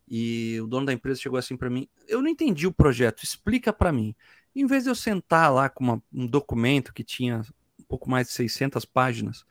e 0.08 0.60
o 0.62 0.68
dono 0.68 0.86
da 0.86 0.94
empresa 0.94 1.22
chegou 1.22 1.38
assim 1.40 1.58
para 1.58 1.70
mim: 1.70 1.88
"Eu 2.08 2.22
não 2.22 2.30
entendi 2.30 2.68
o 2.68 2.74
projeto, 2.74 3.24
explica 3.24 3.72
para 3.74 3.92
mim". 3.92 4.16
em 4.56 4.66
vez 4.66 4.84
de 4.84 4.90
eu 4.90 4.96
sentar 4.96 5.54
lá 5.54 5.70
com 5.70 5.84
uma, 5.84 6.04
um 6.12 6.26
documento 6.26 6.94
que 6.94 7.04
tinha 7.04 7.42
um 7.80 7.84
pouco 7.88 8.10
mais 8.10 8.28
de 8.28 8.34
600 8.34 8.86
páginas, 8.86 9.46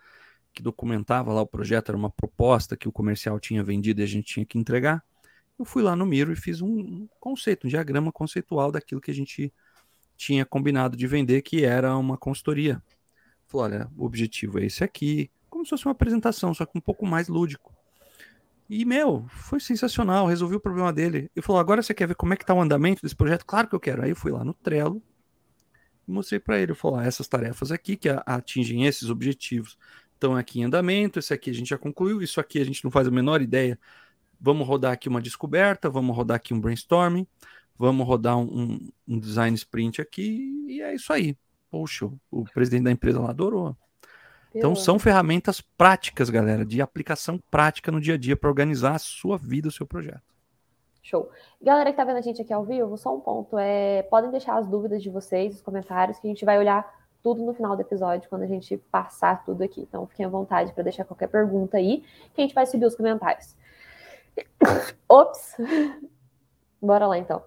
que 0.53 0.63
documentava 0.63 1.33
lá 1.33 1.43
o 1.43 1.47
projeto, 1.47 1.91
era 1.91 1.99
uma 1.99 2.11
proposta 2.11 2.77
que 2.77 2.89
o 2.89 2.93
comercial 2.93 3.39
tinha 3.41 3.63
vendido 3.63 4.01
e 4.01 4.05
a 4.05 4.07
gente 4.07 4.27
tinha 4.35 4.47
que 4.47 4.59
entregar 4.59 5.05
eu 5.59 5.65
fui 5.65 5.83
lá 5.83 5.97
no 5.97 6.05
Miro 6.05 6.33
e 6.33 6.37
fiz 6.37 6.61
um 6.61 7.09
conceito, 7.19 7.67
um 7.67 7.71
diagrama 7.71 8.13
conceitual 8.13 8.71
daquilo 8.71 9.01
que 9.01 9.11
a 9.11 9.15
gente 9.15 9.53
tinha 10.17 10.45
combinado 10.45 10.97
de 10.97 11.07
vender, 11.07 11.43
que 11.43 11.65
era 11.65 11.97
uma 11.97 12.17
consultoria. 12.17 12.83
Falou, 13.47 13.67
olha, 13.67 13.91
o 13.97 14.05
objetivo 14.05 14.59
é 14.59 14.65
esse 14.65 14.83
aqui, 14.83 15.31
como 15.49 15.65
se 15.65 15.71
fosse 15.71 15.87
uma 15.87 15.93
apresentação, 15.93 16.53
só 16.53 16.67
que 16.67 16.77
um 16.77 16.81
pouco 16.81 17.07
mais 17.07 17.29
lúdico. 17.29 17.75
E, 18.69 18.85
meu, 18.85 19.27
foi 19.29 19.61
sensacional, 19.61 20.27
resolvi 20.27 20.57
o 20.57 20.61
problema 20.61 20.93
dele. 20.93 21.31
Ele 21.35 21.45
falou, 21.45 21.61
agora 21.61 21.83
você 21.83 21.95
quer 21.95 22.09
ver 22.09 22.17
como 22.17 22.35
é 22.35 22.37
que 22.37 22.45
tá 22.45 22.53
o 22.53 22.61
andamento 22.61 23.01
desse 23.01 23.15
projeto? 23.15 23.47
Claro 23.47 23.69
que 23.69 23.75
eu 23.75 23.81
quero. 23.81 24.03
Aí 24.03 24.11
eu 24.11 24.17
fui 24.17 24.33
lá 24.33 24.45
no 24.45 24.53
Trello 24.53 25.01
e 26.07 26.11
mostrei 26.11 26.41
para 26.41 26.59
ele, 26.59 26.73
eu 26.73 26.77
falei, 26.77 27.01
ah, 27.01 27.07
essas 27.07 27.29
tarefas 27.29 27.71
aqui 27.71 27.97
que 27.97 28.09
atingem 28.27 28.85
esses 28.87 29.09
objetivos 29.09 29.79
estão 30.15 30.37
aqui 30.37 30.61
em 30.61 30.65
andamento, 30.65 31.19
esse 31.19 31.33
aqui 31.33 31.51
a 31.51 31.55
gente 31.55 31.69
já 31.69 31.79
concluiu, 31.79 32.23
isso 32.23 32.41
aqui 32.41 32.59
a 32.59 32.65
gente 32.65 32.83
não 32.83 32.91
faz 32.91 33.07
a 33.07 33.11
menor 33.11 33.41
ideia 33.43 33.79
vamos 34.41 34.67
rodar 34.67 34.93
aqui 34.93 35.09
uma 35.09 35.21
descoberta, 35.21 35.89
vamos 35.89 36.17
rodar 36.17 36.37
aqui 36.37 36.55
um 36.55 36.61
brainstorming, 36.61 37.27
vamos 37.79 38.07
rodar 38.07 38.39
um, 38.39 38.79
um 39.07 39.19
design 39.19 39.55
sprint 39.55 40.01
aqui, 40.01 40.65
e 40.69 40.81
é 40.81 40.95
isso 40.95 41.13
aí. 41.13 41.37
Poxa, 41.71 42.11
o 42.31 42.45
presidente 42.45 42.85
da 42.85 42.91
empresa 42.91 43.21
lá 43.21 43.31
adorou. 43.31 43.77
Então 44.55 44.75
são 44.75 44.99
ferramentas 44.99 45.61
práticas, 45.61 46.31
galera, 46.31 46.65
de 46.65 46.81
aplicação 46.81 47.39
prática 47.51 47.93
no 47.93 48.01
dia 48.01 48.15
a 48.15 48.17
dia 48.17 48.37
para 48.37 48.49
organizar 48.49 48.95
a 48.95 48.99
sua 48.99 49.37
vida, 49.37 49.69
o 49.69 49.73
seu 49.73 49.87
projeto. 49.87 50.23
Show. 51.03 51.31
Galera 51.63 51.91
que 51.91 51.97
tá 51.97 52.05
vendo 52.05 52.17
a 52.17 52.23
gente 52.23 52.41
aqui 52.41 52.53
ao 52.53 52.65
vivo, 52.65 52.97
só 52.97 53.15
um 53.15 53.21
ponto. 53.21 53.59
É, 53.59 54.03
podem 54.05 54.31
deixar 54.31 54.57
as 54.57 54.67
dúvidas 54.67 55.03
de 55.03 55.11
vocês, 55.11 55.55
os 55.55 55.61
comentários, 55.61 56.19
que 56.19 56.27
a 56.27 56.31
gente 56.31 56.45
vai 56.45 56.59
olhar 56.59 56.91
tudo 57.23 57.45
no 57.45 57.53
final 57.53 57.77
do 57.77 57.83
episódio, 57.83 58.29
quando 58.29 58.43
a 58.43 58.47
gente 58.47 58.77
passar 58.91 59.45
tudo 59.45 59.63
aqui. 59.63 59.83
Então 59.83 60.07
fiquem 60.07 60.25
à 60.25 60.29
vontade 60.29 60.73
para 60.73 60.83
deixar 60.83 61.05
qualquer 61.05 61.29
pergunta 61.29 61.77
aí, 61.77 62.03
que 62.35 62.41
a 62.41 62.43
gente 62.43 62.55
vai 62.55 62.67
subir 62.67 62.87
os 62.87 62.97
comentários. 62.97 63.55
Ops! 65.09 65.57
Bora 66.81 67.07
lá 67.07 67.19
então. 67.19 67.43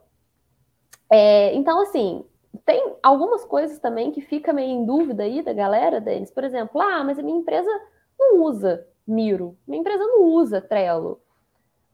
É, 1.11 1.53
então, 1.55 1.81
assim, 1.81 2.23
tem 2.65 2.95
algumas 3.01 3.45
coisas 3.45 3.79
também 3.79 4.11
que 4.11 4.21
fica 4.21 4.53
meio 4.53 4.71
em 4.71 4.85
dúvida 4.85 5.23
aí 5.23 5.41
da 5.41 5.53
galera, 5.53 6.01
Denis. 6.01 6.31
Por 6.31 6.43
exemplo, 6.43 6.81
ah, 6.81 7.03
mas 7.03 7.19
a 7.19 7.23
minha 7.23 7.39
empresa 7.39 7.69
não 8.17 8.43
usa 8.43 8.85
Miro, 9.07 9.57
minha 9.67 9.79
empresa 9.79 10.03
não 10.03 10.23
usa 10.23 10.61
Trello. 10.61 11.19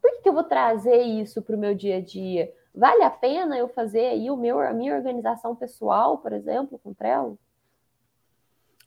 Por 0.02 0.12
que, 0.12 0.22
que 0.22 0.30
eu 0.30 0.34
vou 0.34 0.44
trazer 0.44 1.02
isso 1.02 1.42
para 1.42 1.56
o 1.56 1.60
meu 1.60 1.74
dia 1.74 1.98
a 1.98 2.02
dia? 2.02 2.54
Vale 2.74 3.04
a 3.04 3.10
pena 3.10 3.58
eu 3.58 3.70
fazer 3.70 4.08
aí 4.08 4.30
o 4.30 4.36
meu, 4.36 4.60
a 4.60 4.74
minha 4.74 4.94
organização 4.94 5.56
pessoal, 5.56 6.18
por 6.18 6.34
exemplo, 6.34 6.78
com 6.78 6.94
Trello? 6.94 7.40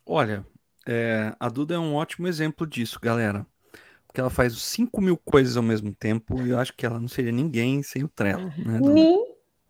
Olha, 0.05 0.45
é, 0.87 1.33
a 1.39 1.49
Duda 1.49 1.73
é 1.73 1.79
um 1.79 1.95
ótimo 1.95 2.27
exemplo 2.27 2.67
disso, 2.67 2.99
galera 3.01 3.45
porque 4.09 4.19
ela 4.19 4.31
faz 4.31 4.59
5 4.59 4.99
mil 4.99 5.15
coisas 5.15 5.55
ao 5.55 5.61
mesmo 5.61 5.93
tempo 5.93 6.41
e 6.41 6.49
eu 6.49 6.57
acho 6.57 6.73
que 6.75 6.83
ela 6.83 6.99
não 6.99 7.07
seria 7.07 7.31
ninguém 7.31 7.83
sem 7.83 8.03
o 8.03 8.07
Trello. 8.07 8.51
Né, 8.57 8.79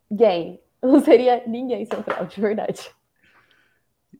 ninguém. 0.09 0.61
Não 0.81 1.01
seria 1.01 1.43
ninguém 1.45 1.85
sem 1.85 1.99
o 1.99 2.03
Trello, 2.03 2.25
de 2.25 2.39
verdade. 2.39 2.89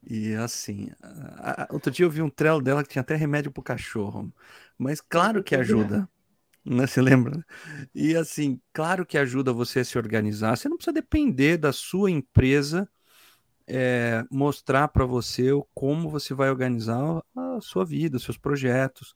E 0.05 0.36
assim, 0.36 0.91
a, 1.01 1.63
a, 1.63 1.67
outro 1.71 1.89
dia 1.89 2.05
eu 2.05 2.10
vi 2.10 2.21
um 2.21 2.29
Trello 2.29 2.62
dela 2.62 2.84
que 2.84 2.89
tinha 2.89 3.01
até 3.01 3.15
remédio 3.15 3.49
pro 3.49 3.63
cachorro. 3.63 4.29
Mas 4.77 4.99
claro 4.99 5.41
que 5.41 5.55
ajuda. 5.55 6.08
Né? 6.65 6.86
Você 6.86 7.01
lembra? 7.01 7.43
E 7.95 8.15
assim, 8.17 8.60
claro 8.73 9.05
que 9.05 9.17
ajuda 9.17 9.53
você 9.53 9.79
a 9.79 9.86
se 9.86 9.97
organizar. 9.97 10.55
Você 10.55 10.67
não 10.67 10.75
precisa 10.75 10.93
depender 10.93 11.58
da 11.58 11.71
sua 11.71 12.12
empresa 12.12 12.88
é, 13.65 14.25
mostrar 14.29 14.89
para 14.89 15.05
você 15.05 15.49
como 15.73 16.10
você 16.10 16.34
vai 16.34 16.49
organizar 16.49 17.23
a 17.36 17.60
sua 17.62 17.86
vida, 17.86 18.17
os 18.17 18.23
seus 18.23 18.38
projetos. 18.38 19.15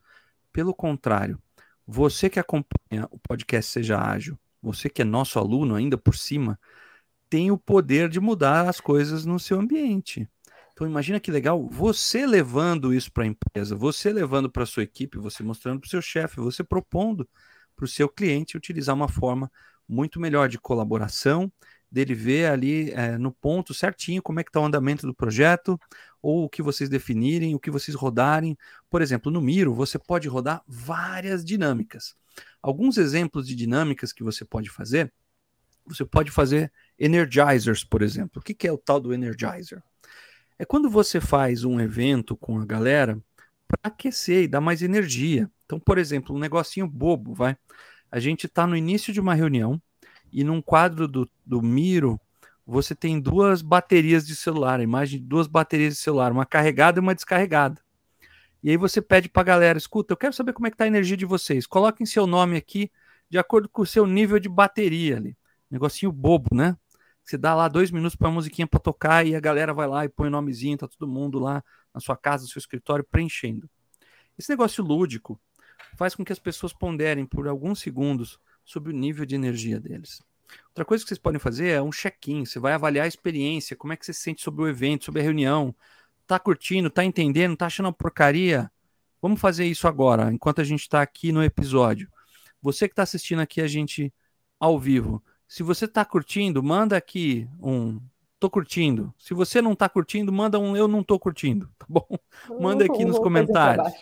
Pelo 0.54 0.74
contrário, 0.74 1.42
você 1.86 2.30
que 2.30 2.40
acompanha 2.40 3.08
o 3.10 3.18
podcast 3.18 3.72
Seja 3.72 4.00
Ágil, 4.00 4.40
você 4.62 4.88
que 4.88 5.02
é 5.02 5.06
nosso 5.06 5.40
aluno 5.40 5.76
ainda 5.76 5.98
por 5.98 6.16
cima, 6.16 6.60
tem 7.28 7.50
o 7.50 7.58
poder 7.58 8.08
de 8.08 8.20
mudar 8.20 8.70
as 8.70 8.80
coisas 8.80 9.26
no 9.26 9.40
seu 9.40 9.60
ambiente. 9.60 10.30
Então 10.72 10.88
imagina 10.88 11.20
que 11.20 11.32
legal, 11.32 11.68
você 11.68 12.26
levando 12.26 12.94
isso 12.94 13.12
para 13.12 13.24
a 13.24 13.28
empresa, 13.28 13.76
você 13.76 14.14
levando 14.14 14.50
para 14.50 14.64
a 14.64 14.68
sua 14.68 14.84
equipe, 14.84 15.18
você 15.18 15.42
mostrando 15.44 15.80
para 15.80 15.88
o 15.88 15.90
seu 15.90 16.02
chefe, 16.02 16.40
você 16.40 16.64
propondo 16.64 17.28
para 17.76 17.86
o 17.86 17.88
seu 17.88 18.08
cliente 18.08 18.56
utilizar 18.56 18.96
uma 18.96 19.08
forma 19.08 19.52
muito 19.88 20.20
melhor 20.20 20.48
de 20.48 20.60
colaboração, 20.60 21.52
dele 21.94 22.16
ver 22.16 22.48
ali 22.48 22.92
é, 22.92 23.18
no 23.20 23.32
ponto 23.32 23.72
certinho 23.72 24.22
como 24.22 24.40
é 24.40 24.44
que 24.44 24.50
está 24.50 24.60
o 24.60 24.66
andamento 24.66 25.06
do 25.06 25.14
projeto, 25.14 25.80
ou 26.22 26.46
o 26.46 26.50
que 26.50 26.64
vocês 26.64 26.90
definirem, 26.90 27.54
o 27.54 27.60
que 27.60 27.70
vocês 27.70 27.96
rodarem. 27.96 28.58
Por 28.90 29.02
exemplo, 29.02 29.32
no 29.32 29.40
Miro, 29.40 29.76
você 29.76 30.00
pode 30.00 30.28
rodar 30.28 30.64
várias 30.68 31.46
dinâmicas. 31.46 32.16
Alguns 32.62 32.98
exemplos 32.98 33.48
de 33.48 33.56
dinâmicas 33.56 34.12
que 34.12 34.24
você 34.24 34.44
pode 34.44 34.72
fazer, 34.72 35.14
você 35.86 36.04
pode 36.04 36.32
fazer 36.32 36.72
energizers, 36.98 37.84
por 37.84 38.02
exemplo. 38.02 38.42
O 38.42 38.44
que, 38.44 38.56
que 38.56 38.68
é 38.68 38.72
o 38.72 38.78
tal 38.78 39.00
do 39.00 39.14
energizer? 39.14 39.84
É 40.58 40.66
quando 40.66 40.90
você 40.90 41.22
faz 41.22 41.64
um 41.64 41.80
evento 41.80 42.36
com 42.36 42.60
a 42.60 42.66
galera 42.66 43.22
para 43.68 43.80
aquecer 43.84 44.44
e 44.44 44.48
dar 44.48 44.62
mais 44.62 44.82
energia. 44.82 45.48
Então, 45.66 45.80
por 45.80 46.00
exemplo, 46.00 46.36
um 46.36 46.40
negocinho 46.40 46.88
bobo, 46.88 47.36
vai. 47.36 47.56
A 48.10 48.20
gente 48.20 48.48
está 48.48 48.66
no 48.66 48.76
início 48.76 49.14
de 49.14 49.20
uma 49.20 49.36
reunião, 49.36 49.80
e 50.34 50.44
num 50.44 50.62
quadro 50.62 51.08
do, 51.08 51.30
do 51.46 51.62
Miro, 51.62 52.20
você 52.66 52.96
tem 52.96 53.20
duas 53.20 53.62
baterias 53.62 54.26
de 54.26 54.36
celular, 54.36 54.82
imagem 54.82 55.20
de 55.20 55.26
duas 55.26 55.48
baterias 55.48 55.94
de 55.94 56.00
celular, 56.00 56.32
uma 56.32 56.46
carregada 56.46 57.00
e 57.00 57.02
uma 57.02 57.14
descarregada. 57.14 57.80
E 58.64 58.70
aí 58.70 58.78
você 58.78 59.02
pede 59.02 59.30
para 59.30 59.42
a 59.42 59.46
galera, 59.46 59.78
escuta, 59.78 60.14
eu 60.14 60.18
quero 60.18 60.34
saber 60.34 60.54
como 60.54 60.66
é 60.66 60.72
que 60.72 60.78
tá 60.78 60.86
a 60.86 60.88
energia 60.88 61.18
de 61.18 61.26
vocês. 61.26 61.68
Coloquem 61.68 62.06
seu 62.06 62.26
nome 62.26 62.58
aqui 62.58 62.90
de 63.30 63.38
acordo 63.38 63.70
com 63.70 63.82
o 63.82 63.86
seu 63.86 64.08
nível 64.08 64.40
de 64.40 64.50
bateria 64.50 65.18
ali. 65.18 65.38
Negocinho 65.70 66.12
bobo, 66.12 66.56
né? 66.56 66.78
Você 67.24 67.38
dá 67.38 67.54
lá 67.54 67.68
dois 67.68 67.92
minutos 67.92 68.16
para 68.16 68.28
a 68.28 68.32
musiquinha 68.32 68.68
para 68.68 68.80
tocar 68.80 69.26
e 69.26 69.36
a 69.36 69.40
galera 69.40 69.74
vai 69.74 69.88
lá 69.88 70.06
e 70.06 70.10
põe 70.10 70.28
o 70.28 70.32
nomezinho, 70.32 70.78
tá 70.78 70.88
todo 70.88 71.08
mundo 71.08 71.40
lá 71.40 71.64
na 71.94 72.00
sua 72.00 72.18
casa, 72.18 72.44
no 72.44 72.50
seu 72.50 72.60
escritório, 72.60 73.04
preenchendo. 73.04 73.70
Esse 74.38 74.50
negócio 74.50 74.84
lúdico 74.84 75.40
faz 75.96 76.16
com 76.16 76.24
que 76.24 76.34
as 76.34 76.40
pessoas 76.40 76.74
ponderem 76.74 77.26
por 77.26 77.48
alguns 77.48 77.80
segundos 77.80 78.40
sobre 78.64 78.92
o 78.92 78.96
nível 78.96 79.26
de 79.26 79.36
energia 79.36 79.80
deles. 79.80 80.22
Outra 80.70 80.86
coisa 80.86 81.04
que 81.04 81.10
vocês 81.10 81.20
podem 81.20 81.40
fazer 81.40 81.70
é 81.70 81.82
um 81.82 81.92
check-in. 81.92 82.46
Você 82.46 82.60
vai 82.60 82.74
avaliar 82.74 83.06
a 83.06 83.08
experiência, 83.08 83.76
como 83.76 83.94
é 83.94 83.98
que 83.98 84.06
você 84.06 84.14
se 84.14 84.22
sente 84.22 84.42
sobre 84.42 84.64
o 84.64 84.68
evento, 84.68 85.06
sobre 85.06 85.22
a 85.22 85.24
reunião. 85.24 85.76
Tá 86.26 86.40
curtindo, 86.40 86.90
tá 86.90 87.04
entendendo, 87.04 87.58
tá 87.58 87.66
achando 87.66 87.88
uma 87.88 87.94
porcaria? 87.94 88.72
Vamos 89.22 89.40
fazer 89.40 89.66
isso 89.66 89.88
agora, 89.88 90.32
enquanto 90.32 90.62
a 90.62 90.64
gente 90.64 90.82
está 90.82 91.02
aqui 91.02 91.32
no 91.32 91.44
episódio. 91.44 92.10
Você 92.62 92.88
que 92.88 92.94
está 92.94 93.04
assistindo 93.04 93.40
aqui 93.40 93.62
a 93.62 93.68
gente 93.68 94.14
ao 94.60 94.80
vivo, 94.80 95.24
se 95.48 95.64
você 95.64 95.86
está 95.86 96.04
curtindo, 96.04 96.64
manda 96.64 96.98
aqui 96.98 97.48
um 97.62 98.02
tô 98.40 98.50
curtindo. 98.50 99.14
Se 99.18 99.34
você 99.34 99.62
não 99.62 99.72
está 99.72 99.88
curtindo, 99.88 100.32
manda 100.32 100.60
um 100.60 100.76
eu 100.76 100.88
não 100.88 101.02
tô 101.02 101.18
curtindo, 101.18 101.70
tá 101.78 101.86
bom? 101.88 102.06
Manda 102.60 102.84
aqui 102.84 103.06
nos 103.06 103.18
comentários. 103.18 103.94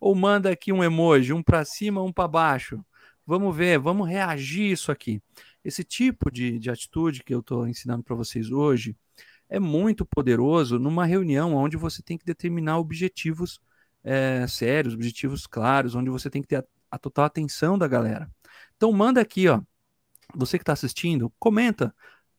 Ou 0.00 0.14
manda 0.16 0.50
aqui 0.50 0.72
um 0.72 0.82
emoji, 0.82 1.32
um 1.32 1.42
para 1.42 1.64
cima, 1.64 2.02
um 2.02 2.12
para 2.12 2.26
baixo. 2.26 2.84
Vamos 3.26 3.56
ver, 3.56 3.78
vamos 3.78 4.08
reagir 4.08 4.70
isso 4.72 4.92
aqui. 4.92 5.22
Esse 5.64 5.82
tipo 5.82 6.30
de, 6.30 6.58
de 6.58 6.70
atitude 6.70 7.24
que 7.24 7.34
eu 7.34 7.40
estou 7.40 7.66
ensinando 7.66 8.02
para 8.02 8.14
vocês 8.14 8.50
hoje 8.50 8.96
é 9.48 9.58
muito 9.58 10.04
poderoso 10.04 10.78
numa 10.78 11.06
reunião 11.06 11.54
onde 11.54 11.76
você 11.76 12.02
tem 12.02 12.18
que 12.18 12.24
determinar 12.24 12.78
objetivos 12.78 13.60
é, 14.02 14.46
sérios, 14.46 14.94
objetivos 14.94 15.46
claros, 15.46 15.94
onde 15.94 16.10
você 16.10 16.28
tem 16.28 16.42
que 16.42 16.48
ter 16.48 16.56
a, 16.56 16.64
a 16.90 16.98
total 16.98 17.24
atenção 17.24 17.78
da 17.78 17.88
galera. 17.88 18.30
Então 18.76 18.92
manda 18.92 19.20
aqui, 19.20 19.48
ó. 19.48 19.62
Você 20.34 20.58
que 20.58 20.62
está 20.62 20.72
assistindo, 20.72 21.32
comenta 21.38 21.94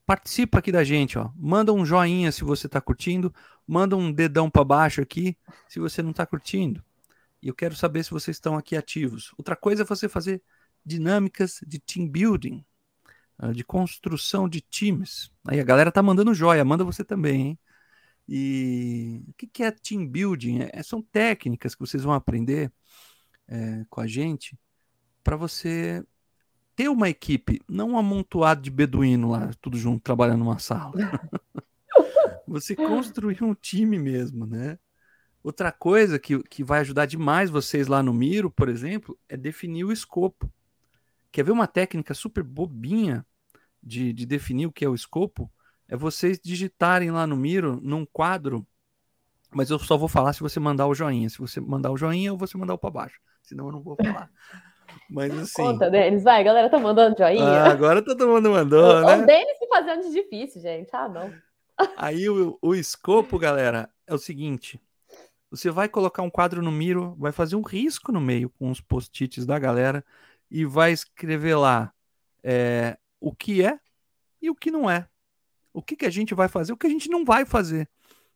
participa 0.05 0.59
aqui 0.59 0.71
da 0.71 0.83
gente, 0.83 1.17
ó. 1.17 1.31
Manda 1.35 1.73
um 1.73 1.85
joinha 1.85 2.31
se 2.31 2.43
você 2.43 2.67
está 2.67 2.79
curtindo, 2.79 3.33
manda 3.67 3.97
um 3.97 4.11
dedão 4.11 4.49
para 4.49 4.63
baixo 4.63 5.01
aqui 5.01 5.35
se 5.67 5.79
você 5.79 6.01
não 6.03 6.11
está 6.11 6.25
curtindo. 6.25 6.83
E 7.41 7.47
eu 7.47 7.55
quero 7.55 7.75
saber 7.75 8.03
se 8.03 8.11
vocês 8.11 8.37
estão 8.37 8.57
aqui 8.57 8.77
ativos. 8.77 9.33
Outra 9.37 9.55
coisa 9.55 9.83
é 9.83 9.85
você 9.85 10.07
fazer 10.07 10.41
dinâmicas 10.85 11.59
de 11.65 11.79
team 11.79 12.07
building, 12.07 12.65
ah, 13.37 13.51
de 13.51 13.63
construção 13.63 14.47
de 14.47 14.61
times. 14.61 15.31
Aí 15.47 15.59
a 15.59 15.63
galera 15.63 15.91
tá 15.91 16.01
mandando 16.03 16.33
joia, 16.33 16.63
manda 16.63 16.83
você 16.83 17.03
também, 17.03 17.41
hein? 17.41 17.59
E 18.27 19.21
o 19.27 19.33
que 19.33 19.63
é 19.63 19.71
team 19.71 20.07
building? 20.07 20.67
É, 20.71 20.81
são 20.81 21.01
técnicas 21.01 21.75
que 21.75 21.81
vocês 21.81 22.03
vão 22.03 22.13
aprender 22.13 22.71
é, 23.47 23.85
com 23.89 24.01
a 24.01 24.07
gente 24.07 24.57
para 25.23 25.35
você 25.35 26.03
ter 26.75 26.89
uma 26.89 27.09
equipe, 27.09 27.61
não 27.69 27.91
um 27.91 27.97
amontoado 27.97 28.61
de 28.61 28.69
beduíno 28.69 29.31
lá, 29.31 29.51
tudo 29.61 29.77
junto, 29.77 30.03
trabalhando 30.03 30.39
numa 30.39 30.59
sala. 30.59 30.93
você 32.47 32.75
construir 32.75 33.43
um 33.43 33.53
time 33.53 33.97
mesmo, 33.97 34.45
né? 34.45 34.77
Outra 35.43 35.71
coisa 35.71 36.17
que, 36.17 36.41
que 36.43 36.63
vai 36.63 36.79
ajudar 36.79 37.05
demais 37.05 37.49
vocês 37.49 37.87
lá 37.87 38.01
no 38.01 38.13
Miro, 38.13 38.49
por 38.49 38.67
exemplo, 38.67 39.17
é 39.29 39.37
definir 39.37 39.83
o 39.83 39.91
escopo. 39.91 40.51
Quer 41.35 41.43
ver 41.43 41.51
uma 41.51 41.67
técnica 41.67 42.13
super 42.13 42.41
bobinha 42.41 43.25
de, 43.83 44.13
de 44.13 44.25
definir 44.25 44.67
o 44.67 44.71
que 44.71 44.85
é 44.85 44.87
o 44.87 44.95
escopo? 44.95 45.51
É 45.85 45.93
vocês 45.93 46.39
digitarem 46.41 47.11
lá 47.11 47.27
no 47.27 47.35
Miro, 47.35 47.77
num 47.83 48.05
quadro, 48.05 48.65
mas 49.53 49.69
eu 49.69 49.77
só 49.77 49.97
vou 49.97 50.07
falar 50.07 50.31
se 50.31 50.39
você 50.39 50.61
mandar 50.61 50.87
o 50.87 50.95
joinha. 50.95 51.27
Se 51.27 51.37
você 51.37 51.59
mandar 51.59 51.91
o 51.91 51.97
joinha, 51.97 52.29
eu 52.29 52.37
vou 52.37 52.47
você 52.47 52.57
mandar 52.57 52.75
o 52.75 52.77
para 52.77 52.89
baixo. 52.89 53.19
Senão 53.43 53.65
eu 53.65 53.73
não 53.73 53.81
vou 53.81 53.97
falar. 53.97 54.31
Mas 55.11 55.37
assim. 55.37 55.61
Conta, 55.61 55.89
Denis, 55.89 56.23
vai, 56.23 56.41
galera 56.41 56.69
tá 56.69 56.79
mandando 56.79 57.17
joinha. 57.17 57.43
Ah, 57.43 57.69
agora 57.69 58.01
todo 58.01 58.29
mundo 58.29 58.51
mandou, 58.51 58.95
o, 58.95 59.01
né? 59.01 59.17
O 59.17 59.25
Denis 59.25 59.57
se 59.57 59.67
fazendo 59.67 60.03
de 60.03 60.11
difícil, 60.13 60.61
gente. 60.61 60.87
Ah, 60.93 61.09
não. 61.09 61.33
Aí 61.97 62.29
o, 62.29 62.57
o 62.61 62.73
escopo, 62.73 63.37
galera, 63.37 63.89
é 64.07 64.13
o 64.13 64.17
seguinte: 64.17 64.79
você 65.51 65.69
vai 65.69 65.89
colocar 65.89 66.21
um 66.21 66.29
quadro 66.29 66.61
no 66.61 66.71
Miro, 66.71 67.13
vai 67.19 67.33
fazer 67.33 67.57
um 67.57 67.61
risco 67.61 68.13
no 68.13 68.21
meio 68.21 68.49
com 68.51 68.71
os 68.71 68.79
post-its 68.79 69.45
da 69.45 69.59
galera 69.59 70.01
e 70.55 70.63
vai 70.63 70.93
escrever 70.93 71.55
lá 71.55 71.93
é, 72.41 72.97
o 73.19 73.35
que 73.35 73.61
é 73.61 73.77
e 74.41 74.49
o 74.49 74.55
que 74.55 74.71
não 74.71 74.89
é. 74.89 75.05
O 75.73 75.81
que, 75.81 75.97
que 75.97 76.05
a 76.05 76.09
gente 76.09 76.33
vai 76.33 76.47
fazer, 76.47 76.71
o 76.71 76.77
que 76.77 76.87
a 76.87 76.89
gente 76.89 77.09
não 77.09 77.25
vai 77.25 77.45
fazer. 77.45 77.89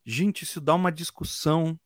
Gente, 0.03 0.43
isso 0.43 0.59
dá 0.59 0.75
uma 0.75 0.91
discussão, 0.91 1.79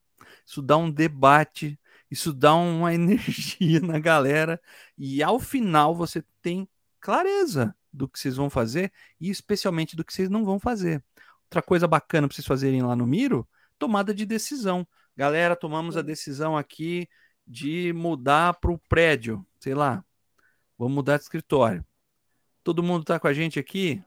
isso 0.44 0.60
dá 0.60 0.76
um 0.76 0.90
debate, 0.90 1.80
isso 2.10 2.34
dá 2.34 2.56
uma 2.56 2.92
energia 2.96 3.80
na 3.80 4.00
galera 4.00 4.60
e 4.98 5.22
ao 5.22 5.40
final 5.40 5.94
você 5.94 6.24
tem 6.42 6.68
clareza 7.00 7.76
do 7.94 8.10
que 8.10 8.18
vocês 8.18 8.36
vão 8.36 8.50
fazer 8.50 8.92
e 9.22 9.30
especialmente 9.30 9.96
do 9.96 10.04
que 10.04 10.12
vocês 10.12 10.32
não 10.32 10.44
vão 10.44 10.60
fazer. 10.60 11.04
Outra 11.44 11.62
coisa 11.62 11.88
bacana 11.88 12.28
para 12.28 12.34
vocês 12.34 12.48
fazerem 12.48 12.82
lá 12.82 12.96
no 12.96 13.06
Miro, 13.06 13.48
tomada 13.78 14.16
de 14.16 14.26
decisão. 14.26 14.88
Galera, 15.16 15.56
tomamos 15.56 15.96
a 15.96 16.02
decisão 16.02 16.58
aqui 16.58 17.08
de 17.46 17.94
mudar 17.94 18.56
para 18.56 18.72
o 18.72 18.80
prédio, 18.90 19.46
sei 19.60 19.76
lá, 19.76 20.04
Vamos 20.84 20.96
mudar 20.96 21.16
de 21.16 21.24
escritório. 21.24 21.86
Todo 22.62 22.84
mundo 22.84 23.04
está 23.04 23.18
com 23.18 23.28
a 23.28 23.34
gente 23.34 23.58
aqui? 23.58 24.04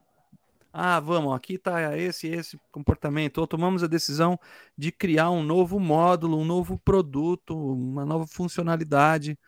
Ah, 0.71 0.99
vamos, 0.99 1.33
aqui 1.33 1.55
está 1.55 1.97
esse 1.97 2.27
esse 2.27 2.59
comportamento. 2.71 3.39
Ou 3.39 3.47
tomamos 3.47 3.83
a 3.83 3.87
decisão 3.87 4.39
de 4.77 4.91
criar 4.91 5.31
um 5.31 5.41
novo 5.41 5.79
módulo, 5.79 6.37
um 6.37 6.45
novo 6.45 6.77
produto, 6.77 7.57
uma 7.57 8.05
nova 8.05 8.27
funcionalidade. 8.27 9.39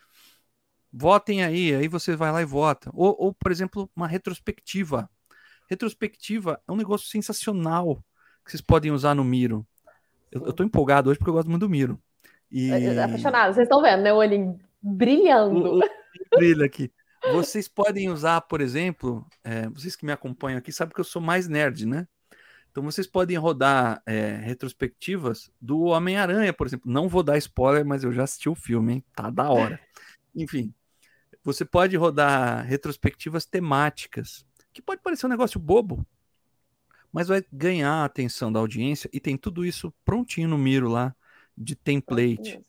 Votem 0.91 1.43
aí, 1.43 1.75
aí 1.75 1.87
você 1.87 2.15
vai 2.15 2.31
lá 2.31 2.41
e 2.41 2.45
vota. 2.45 2.89
Ou, 2.95 3.15
ou 3.19 3.31
por 3.31 3.51
exemplo, 3.51 3.87
uma 3.95 4.07
retrospectiva. 4.07 5.07
Retrospectiva 5.69 6.59
é 6.67 6.71
um 6.71 6.75
negócio 6.75 7.07
sensacional 7.07 8.03
que 8.43 8.49
vocês 8.49 8.61
podem 8.61 8.91
usar 8.91 9.13
no 9.13 9.23
Miro. 9.23 9.63
Eu, 10.31 10.49
estou 10.49 10.65
empolgado 10.65 11.11
hoje 11.11 11.19
porque 11.19 11.29
eu 11.29 11.35
gosto 11.35 11.49
muito 11.49 11.61
do 11.61 11.69
Miro. 11.69 12.01
E... 12.51 12.71
É, 12.71 12.85
é 12.85 13.03
apaixonado, 13.03 13.53
vocês 13.53 13.65
estão 13.65 13.83
vendo, 13.83 14.01
né? 14.01 14.11
O 14.11 14.17
olhinho 14.17 14.59
brilhando. 14.81 15.75
O, 15.75 15.77
o 15.77 16.39
brilha 16.39 16.65
aqui. 16.65 16.91
Vocês 17.33 17.67
podem 17.67 18.09
usar, 18.09 18.41
por 18.41 18.61
exemplo, 18.61 19.25
é, 19.43 19.69
vocês 19.69 19.95
que 19.95 20.05
me 20.05 20.11
acompanham 20.11 20.57
aqui 20.57 20.71
sabem 20.71 20.93
que 20.93 20.99
eu 20.99 21.05
sou 21.05 21.21
mais 21.21 21.47
nerd, 21.47 21.85
né? 21.85 22.07
Então 22.71 22.83
vocês 22.83 23.07
podem 23.07 23.37
rodar 23.37 24.01
é, 24.05 24.35
retrospectivas 24.35 25.51
do 25.59 25.81
Homem-Aranha, 25.85 26.53
por 26.53 26.67
exemplo. 26.67 26.91
Não 26.91 27.09
vou 27.09 27.23
dar 27.23 27.37
spoiler, 27.37 27.85
mas 27.85 28.03
eu 28.03 28.11
já 28.11 28.23
assisti 28.23 28.47
o 28.47 28.55
filme, 28.55 28.93
hein? 28.93 29.03
Tá 29.15 29.29
da 29.29 29.49
hora. 29.49 29.79
Enfim, 30.35 30.73
você 31.43 31.65
pode 31.65 31.95
rodar 31.97 32.65
retrospectivas 32.65 33.45
temáticas, 33.45 34.45
que 34.71 34.81
pode 34.81 35.01
parecer 35.01 35.25
um 35.25 35.29
negócio 35.29 35.59
bobo, 35.59 36.05
mas 37.11 37.27
vai 37.27 37.43
ganhar 37.51 37.91
a 37.91 38.05
atenção 38.05 38.51
da 38.51 38.59
audiência 38.59 39.09
e 39.11 39.19
tem 39.19 39.35
tudo 39.35 39.65
isso 39.65 39.93
prontinho 40.05 40.47
no 40.47 40.57
Miro 40.57 40.87
lá 40.87 41.15
de 41.57 41.75
template. 41.75 42.61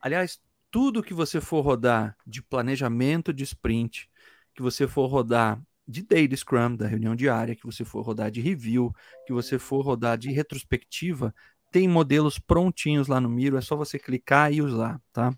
Aliás, 0.00 0.40
tudo 0.74 1.04
que 1.04 1.14
você 1.14 1.40
for 1.40 1.60
rodar 1.60 2.16
de 2.26 2.42
planejamento 2.42 3.32
de 3.32 3.44
sprint, 3.44 4.10
que 4.52 4.60
você 4.60 4.88
for 4.88 5.06
rodar 5.06 5.62
de 5.86 6.02
daily 6.02 6.36
scrum, 6.36 6.74
da 6.74 6.84
reunião 6.84 7.14
diária, 7.14 7.54
que 7.54 7.64
você 7.64 7.84
for 7.84 8.02
rodar 8.02 8.28
de 8.28 8.40
review, 8.40 8.92
que 9.24 9.32
você 9.32 9.56
for 9.56 9.82
rodar 9.82 10.18
de 10.18 10.32
retrospectiva, 10.32 11.32
tem 11.70 11.86
modelos 11.86 12.40
prontinhos 12.40 13.06
lá 13.06 13.20
no 13.20 13.28
Miro, 13.28 13.56
é 13.56 13.60
só 13.60 13.76
você 13.76 14.00
clicar 14.00 14.52
e 14.52 14.60
usar, 14.60 15.00
tá? 15.12 15.32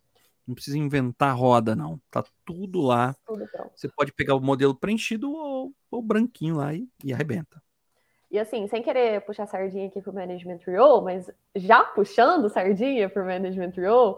Não 0.46 0.55
precisa 0.55 0.79
inventar 0.79 1.37
roda, 1.37 1.77
não. 1.77 2.01
Tá 2.11 2.25
tudo 2.42 2.81
lá. 2.81 3.14
Tudo 3.27 3.46
você 3.75 3.90
pode 3.90 4.12
pegar 4.12 4.37
o 4.37 4.40
modelo 4.40 4.75
preenchido 4.75 5.31
ou 5.31 5.70
o 5.90 6.01
branquinho 6.01 6.57
lá 6.57 6.72
e, 6.72 6.88
e 7.05 7.12
arrebenta. 7.12 7.62
E 8.31 8.38
assim, 8.38 8.66
sem 8.68 8.83
querer 8.83 9.20
puxar 9.20 9.46
sardinha 9.46 9.87
aqui 9.87 10.01
pro 10.01 10.14
Management 10.14 10.61
Role, 10.66 11.05
mas 11.05 11.31
já 11.55 11.85
puxando 11.85 12.49
sardinha 12.49 13.11
pro 13.11 13.25
Management 13.25 13.72
Role, 13.77 14.16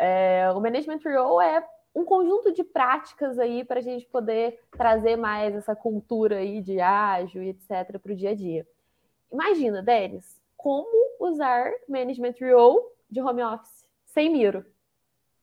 é, 0.00 0.50
o 0.52 0.60
Management 0.60 1.00
Role 1.04 1.44
é 1.44 1.62
um 1.94 2.04
conjunto 2.04 2.52
de 2.52 2.64
práticas 2.64 3.38
aí 3.38 3.64
para 3.64 3.80
a 3.80 3.82
gente 3.82 4.06
poder 4.06 4.58
trazer 4.70 5.16
mais 5.16 5.54
essa 5.54 5.76
cultura 5.76 6.36
aí 6.36 6.62
de 6.62 6.80
ágil 6.80 7.42
e 7.42 7.50
etc. 7.50 7.98
para 8.00 8.12
o 8.12 8.16
dia 8.16 8.30
a 8.30 8.34
dia. 8.34 8.66
Imagina, 9.30 9.82
Denis, 9.82 10.40
como 10.56 10.88
usar 11.20 11.70
Management 11.86 12.34
Role 12.40 12.82
de 13.10 13.20
home 13.20 13.42
office 13.42 13.84
sem 14.06 14.30
Miro? 14.30 14.64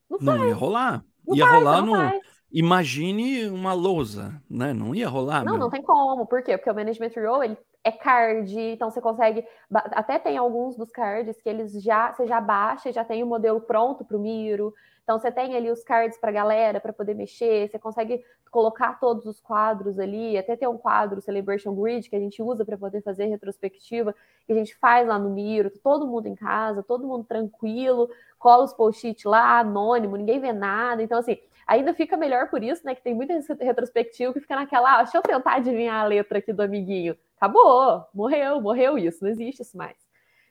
Não, 0.10 0.18
não 0.20 0.48
ia 0.48 0.56
rolar. 0.56 1.06
Não 1.26 1.36
ia 1.36 1.46
faz, 1.46 1.58
rolar 1.58 1.82
no. 1.86 1.96
Faz. 1.96 2.37
Imagine 2.60 3.48
uma 3.50 3.72
lousa, 3.72 4.42
né? 4.50 4.74
Não 4.74 4.96
ia 4.96 5.08
rolar. 5.08 5.46
Não, 5.46 5.54
meu. 5.54 5.60
não 5.60 5.70
tem 5.70 5.84
como. 5.84 6.26
Por 6.26 6.42
quê? 6.42 6.58
Porque 6.58 6.72
o 6.72 6.74
Management 6.74 7.12
Role 7.16 7.46
ele 7.46 7.58
é 7.84 7.92
card, 7.92 8.60
então 8.60 8.90
você 8.90 9.00
consegue. 9.00 9.46
Até 9.72 10.18
tem 10.18 10.38
alguns 10.38 10.76
dos 10.76 10.90
cards 10.90 11.40
que 11.40 11.48
eles 11.48 11.72
já 11.84 12.12
você 12.12 12.26
já 12.26 12.42
baixa 12.42 12.90
e 12.90 12.92
já 12.92 13.04
tem 13.04 13.22
o 13.22 13.28
modelo 13.28 13.62
pronto 13.62 14.04
para 14.04 14.18
o 14.18 14.20
Miro. 14.20 14.74
Então 15.04 15.20
você 15.20 15.32
tem 15.32 15.56
ali 15.56 15.70
os 15.70 15.84
cards 15.84 16.18
para 16.18 16.32
a 16.32 16.34
galera 16.34 16.80
para 16.80 16.92
poder 16.92 17.14
mexer, 17.14 17.70
você 17.70 17.78
consegue 17.78 18.24
colocar 18.50 19.00
todos 19.00 19.28
os 19.28 19.40
quadros 19.40 20.00
ali, 20.00 20.36
até 20.36 20.56
ter 20.56 20.68
um 20.68 20.80
quadro 20.80 21.22
Celebration 21.22 21.76
Grid 21.76 22.10
que 22.10 22.16
a 22.16 22.20
gente 22.20 22.42
usa 22.42 22.66
para 22.66 22.76
poder 22.76 23.02
fazer 23.04 23.28
retrospectiva, 23.28 24.16
que 24.48 24.52
a 24.52 24.56
gente 24.56 24.76
faz 24.76 25.08
lá 25.08 25.20
no 25.20 25.30
Miro, 25.30 25.70
todo 25.84 26.08
mundo 26.08 26.26
em 26.26 26.34
casa, 26.34 26.82
todo 26.82 27.06
mundo 27.06 27.24
tranquilo, 27.24 28.10
cola 28.40 28.64
os 28.64 28.74
post-it 28.74 29.28
lá, 29.28 29.60
anônimo, 29.60 30.18
ninguém 30.18 30.40
vê 30.40 30.52
nada. 30.52 31.04
Então, 31.04 31.20
assim, 31.20 31.38
ainda 31.68 31.94
fica 31.94 32.16
melhor 32.16 32.50
por 32.50 32.64
isso, 32.64 32.86
né? 32.86 32.96
Que 32.96 33.04
tem 33.04 33.14
muita 33.14 33.34
retrospectiva 33.60 34.34
que 34.34 34.40
fica 34.40 34.56
naquela, 34.56 35.00
ah, 35.00 35.04
deixa 35.04 35.18
eu 35.18 35.22
tentar 35.22 35.56
adivinhar 35.56 36.04
a 36.04 36.08
letra 36.08 36.40
aqui 36.40 36.54
do 36.54 36.64
amiguinho. 36.64 37.18
Acabou, 37.36 38.06
morreu, 38.14 38.62
morreu 38.62 38.98
isso, 38.98 39.24
não 39.24 39.30
existe 39.30 39.62
isso 39.62 39.78
mais. 39.78 39.98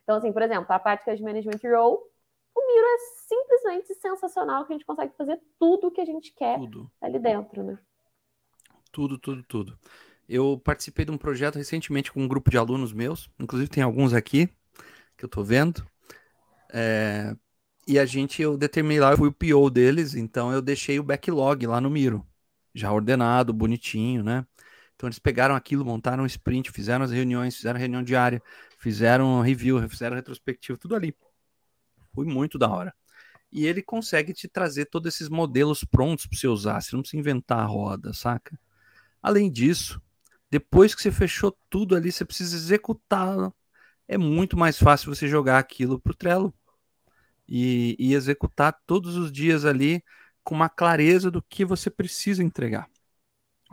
Então, 0.03 0.15
assim, 0.15 0.31
por 0.31 0.41
exemplo, 0.41 0.67
a 0.69 0.79
prática 0.79 1.15
de 1.15 1.23
management 1.23 1.59
role, 1.63 1.97
o 2.55 2.67
Miro 2.67 2.87
é 2.87 2.97
simplesmente 3.27 3.93
sensacional 3.95 4.65
que 4.65 4.73
a 4.73 4.75
gente 4.77 4.85
consegue 4.85 5.13
fazer 5.17 5.39
tudo 5.59 5.87
o 5.87 5.91
que 5.91 5.99
a 5.99 6.05
gente 6.05 6.31
quer 6.33 6.57
tudo. 6.59 6.89
ali 7.01 7.19
dentro, 7.19 7.63
né? 7.63 7.77
Tudo, 8.91 9.17
tudo, 9.17 9.43
tudo. 9.43 9.77
Eu 10.29 10.59
participei 10.63 11.03
de 11.05 11.11
um 11.11 11.17
projeto 11.17 11.55
recentemente 11.55 12.11
com 12.11 12.21
um 12.21 12.27
grupo 12.27 12.49
de 12.49 12.57
alunos 12.57 12.93
meus, 12.93 13.29
inclusive 13.39 13.69
tem 13.69 13.83
alguns 13.83 14.13
aqui 14.13 14.49
que 15.17 15.25
eu 15.25 15.29
tô 15.29 15.43
vendo. 15.43 15.85
É... 16.71 17.35
E 17.87 17.97
a 17.97 18.05
gente, 18.05 18.41
eu 18.41 18.57
determinei 18.57 18.99
lá, 18.99 19.11
eu 19.11 19.17
fui 19.17 19.29
o 19.29 19.31
PO 19.31 19.69
deles, 19.69 20.13
então 20.13 20.51
eu 20.51 20.61
deixei 20.61 20.99
o 20.99 21.03
backlog 21.03 21.65
lá 21.65 21.79
no 21.79 21.89
Miro, 21.89 22.27
já 22.75 22.91
ordenado, 22.91 23.53
bonitinho, 23.53 24.21
né? 24.23 24.45
Então 24.93 25.07
eles 25.07 25.19
pegaram 25.19 25.55
aquilo, 25.55 25.85
montaram 25.85 26.23
um 26.23 26.25
sprint, 26.25 26.69
fizeram 26.69 27.05
as 27.05 27.11
reuniões, 27.11 27.55
fizeram 27.55 27.79
reunião 27.79 28.03
diária, 28.03 28.43
fizeram 28.77 29.39
review, 29.39 29.87
fizeram 29.87 30.17
retrospectiva, 30.17 30.77
tudo 30.77 30.95
ali. 30.97 31.15
Foi 32.13 32.25
muito 32.25 32.57
da 32.57 32.69
hora. 32.69 32.93
E 33.49 33.65
ele 33.65 33.81
consegue 33.81 34.33
te 34.33 34.49
trazer 34.49 34.87
todos 34.87 35.13
esses 35.13 35.29
modelos 35.29 35.85
prontos 35.85 36.27
para 36.27 36.37
você 36.37 36.47
usar, 36.47 36.81
você 36.81 36.93
não 36.93 37.01
precisa 37.01 37.21
inventar 37.21 37.59
a 37.59 37.65
roda, 37.65 38.11
saca? 38.11 38.59
Além 39.23 39.49
disso, 39.49 40.01
depois 40.51 40.93
que 40.93 41.01
você 41.01 41.11
fechou 41.11 41.57
tudo 41.69 41.95
ali, 41.95 42.11
você 42.11 42.25
precisa 42.25 42.57
executar. 42.57 43.53
É 44.09 44.17
muito 44.17 44.57
mais 44.57 44.77
fácil 44.77 45.15
você 45.15 45.25
jogar 45.25 45.57
aquilo 45.57 46.01
para 46.01 46.11
o 46.11 46.15
Trello 46.15 46.53
e, 47.47 47.95
e 47.99 48.13
executar 48.13 48.77
todos 48.85 49.15
os 49.15 49.31
dias 49.31 49.65
ali 49.65 50.03
com 50.43 50.55
uma 50.55 50.69
clareza 50.69 51.29
do 51.31 51.41
que 51.41 51.65
você 51.65 51.89
precisa 51.89 52.43
entregar. 52.43 52.89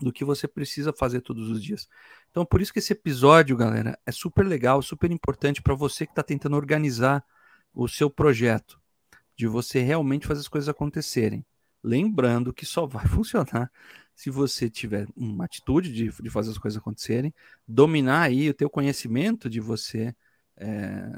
do 0.02 0.12
que 0.12 0.24
você 0.24 0.48
precisa 0.48 0.92
fazer 0.92 1.20
todos 1.20 1.48
os 1.50 1.62
dias. 1.62 1.88
Então, 2.30 2.44
por 2.44 2.60
isso 2.60 2.72
que 2.72 2.80
esse 2.80 2.92
episódio, 2.92 3.56
galera, 3.56 3.98
é 4.04 4.10
super 4.12 4.44
legal, 4.46 4.82
super 4.82 5.10
importante 5.10 5.62
para 5.62 5.74
você 5.74 6.04
que 6.06 6.12
está 6.12 6.22
tentando 6.22 6.56
organizar 6.56 7.24
o 7.72 7.88
seu 7.88 8.10
projeto, 8.10 8.80
de 9.36 9.46
você 9.46 9.80
realmente 9.80 10.26
fazer 10.26 10.40
as 10.40 10.48
coisas 10.48 10.68
acontecerem. 10.68 11.44
Lembrando 11.82 12.52
que 12.52 12.66
só 12.66 12.86
vai 12.86 13.06
funcionar 13.08 13.70
se 14.14 14.30
você 14.30 14.70
tiver 14.70 15.06
uma 15.16 15.44
atitude 15.44 15.92
de, 15.92 16.10
de 16.10 16.30
fazer 16.30 16.50
as 16.50 16.58
coisas 16.58 16.78
acontecerem, 16.78 17.34
dominar 17.66 18.22
aí 18.22 18.48
o 18.50 18.54
teu 18.54 18.70
conhecimento 18.70 19.50
de 19.50 19.60
você 19.60 20.14
é, 20.56 21.08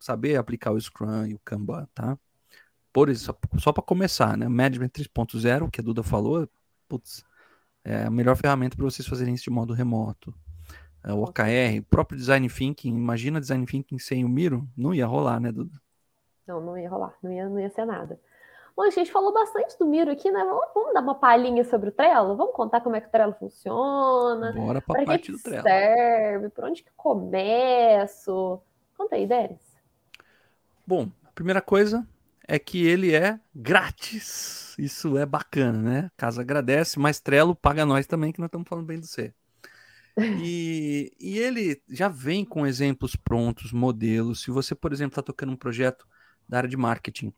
saber 0.00 0.36
aplicar 0.36 0.72
o 0.72 0.80
Scrum 0.80 1.26
e 1.26 1.34
o 1.34 1.40
Kanban, 1.44 1.86
tá? 1.94 2.18
Por 2.92 3.08
isso, 3.08 3.32
só 3.58 3.72
para 3.72 3.82
começar, 3.82 4.36
né? 4.36 4.48
Management 4.48 4.88
3.0, 4.88 5.70
que 5.70 5.80
a 5.80 5.84
Duda 5.84 6.02
falou, 6.02 6.48
putz, 6.88 7.24
é 7.84 8.04
a 8.04 8.10
melhor 8.10 8.36
ferramenta 8.36 8.76
para 8.76 8.84
vocês 8.84 9.06
fazerem 9.06 9.34
isso 9.34 9.44
de 9.44 9.50
modo 9.50 9.72
remoto. 9.72 10.34
É, 11.04 11.12
o 11.12 11.22
OKR, 11.22 11.78
o 11.78 11.84
próprio 11.84 12.18
Design 12.18 12.48
Thinking, 12.48 12.96
imagina 12.96 13.40
Design 13.40 13.64
Thinking 13.64 13.98
sem 13.98 14.24
o 14.24 14.28
Miro, 14.28 14.68
não 14.76 14.92
ia 14.92 15.06
rolar, 15.06 15.38
né, 15.38 15.52
Duda? 15.52 15.80
Não, 16.46 16.60
não 16.60 16.76
ia 16.76 16.90
rolar, 16.90 17.14
não 17.22 17.32
ia, 17.32 17.48
não 17.48 17.60
ia 17.60 17.70
ser 17.70 17.84
nada. 17.84 18.20
Bom, 18.76 18.82
a 18.82 18.90
gente 18.90 19.12
falou 19.12 19.32
bastante 19.32 19.78
do 19.78 19.86
Miro 19.86 20.10
aqui, 20.10 20.30
né? 20.30 20.44
Vamos, 20.44 20.64
vamos, 20.74 20.94
dar 20.94 21.00
uma 21.00 21.14
palhinha 21.14 21.64
sobre 21.64 21.90
o 21.90 21.92
Trello? 21.92 22.36
Vamos 22.36 22.54
contar 22.54 22.80
como 22.80 22.96
é 22.96 23.00
que 23.00 23.08
o 23.08 23.10
Trello 23.10 23.34
funciona? 23.34 24.52
Bora 24.52 24.80
pra 24.80 25.04
parte 25.04 25.26
que 25.26 25.32
do 25.32 25.42
Trello. 25.42 25.62
serve? 25.62 26.48
Por 26.50 26.64
onde 26.64 26.82
que 26.82 26.90
começo? 26.96 28.60
Conta 28.96 29.16
aí, 29.16 29.26
Denis. 29.26 29.69
Bom, 30.90 31.08
a 31.24 31.30
primeira 31.30 31.62
coisa 31.62 32.04
é 32.48 32.58
que 32.58 32.84
ele 32.84 33.14
é 33.14 33.38
grátis. 33.54 34.74
Isso 34.76 35.16
é 35.16 35.24
bacana, 35.24 35.78
né? 35.80 36.10
Casa 36.16 36.40
agradece, 36.40 36.98
mas 36.98 37.20
Trello 37.20 37.54
paga 37.54 37.86
nós 37.86 38.08
também, 38.08 38.32
que 38.32 38.40
nós 38.40 38.48
estamos 38.48 38.68
falando 38.68 38.86
bem 38.86 38.98
do 38.98 39.06
C. 39.06 39.32
E, 40.42 41.12
e 41.20 41.38
ele 41.38 41.80
já 41.88 42.08
vem 42.08 42.44
com 42.44 42.66
exemplos 42.66 43.14
prontos, 43.14 43.72
modelos. 43.72 44.42
Se 44.42 44.50
você, 44.50 44.74
por 44.74 44.92
exemplo, 44.92 45.12
está 45.12 45.22
tocando 45.22 45.52
um 45.52 45.56
projeto 45.56 46.04
da 46.48 46.58
área 46.58 46.68
de 46.68 46.76
marketing, 46.76 47.32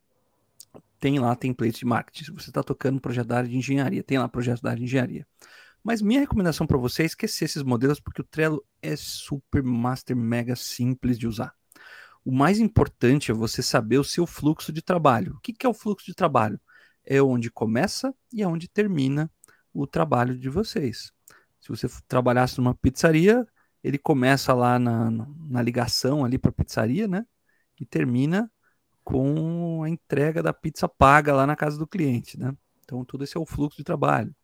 tem 0.98 1.18
lá 1.18 1.36
templates 1.36 1.78
de 1.78 1.84
marketing. 1.84 2.24
Se 2.24 2.30
você 2.32 2.48
está 2.48 2.62
tocando 2.62 2.96
um 2.96 3.00
projeto 3.00 3.26
da 3.26 3.36
área 3.36 3.50
de 3.50 3.56
engenharia, 3.58 4.02
tem 4.02 4.18
lá 4.18 4.26
projeto 4.30 4.62
da 4.62 4.70
área 4.70 4.78
de 4.78 4.86
engenharia. 4.86 5.26
Mas 5.84 6.00
minha 6.00 6.20
recomendação 6.20 6.66
para 6.66 6.78
você 6.78 7.02
é 7.02 7.06
esquecer 7.06 7.44
esses 7.44 7.62
modelos, 7.62 8.00
porque 8.00 8.22
o 8.22 8.24
Trello 8.24 8.64
é 8.80 8.96
super, 8.96 9.62
master, 9.62 10.16
mega 10.16 10.56
simples 10.56 11.18
de 11.18 11.28
usar. 11.28 11.54
O 12.24 12.30
mais 12.30 12.60
importante 12.60 13.30
é 13.30 13.34
você 13.34 13.62
saber 13.62 13.98
o 13.98 14.04
seu 14.04 14.26
fluxo 14.26 14.72
de 14.72 14.80
trabalho. 14.80 15.34
O 15.34 15.40
que, 15.40 15.52
que 15.52 15.66
é 15.66 15.68
o 15.68 15.74
fluxo 15.74 16.06
de 16.06 16.14
trabalho? 16.14 16.60
É 17.04 17.20
onde 17.20 17.50
começa 17.50 18.14
e 18.32 18.42
é 18.42 18.46
onde 18.46 18.68
termina 18.68 19.30
o 19.74 19.86
trabalho 19.86 20.38
de 20.38 20.48
vocês. 20.48 21.12
Se 21.60 21.68
você 21.68 21.88
trabalhasse 22.06 22.58
numa 22.58 22.74
pizzaria, 22.74 23.46
ele 23.82 23.98
começa 23.98 24.54
lá 24.54 24.78
na, 24.78 25.10
na 25.10 25.62
ligação 25.62 26.24
ali 26.24 26.38
para 26.38 26.50
a 26.50 26.54
pizzaria, 26.54 27.08
né? 27.08 27.26
E 27.80 27.84
termina 27.84 28.50
com 29.02 29.82
a 29.82 29.88
entrega 29.88 30.42
da 30.42 30.52
pizza 30.52 30.88
paga 30.88 31.34
lá 31.34 31.46
na 31.46 31.56
casa 31.56 31.76
do 31.76 31.86
cliente, 31.86 32.38
né? 32.38 32.56
Então, 32.84 33.04
tudo 33.04 33.24
esse 33.24 33.36
é 33.36 33.40
o 33.40 33.46
fluxo 33.46 33.78
de 33.78 33.84
trabalho. 33.84 34.34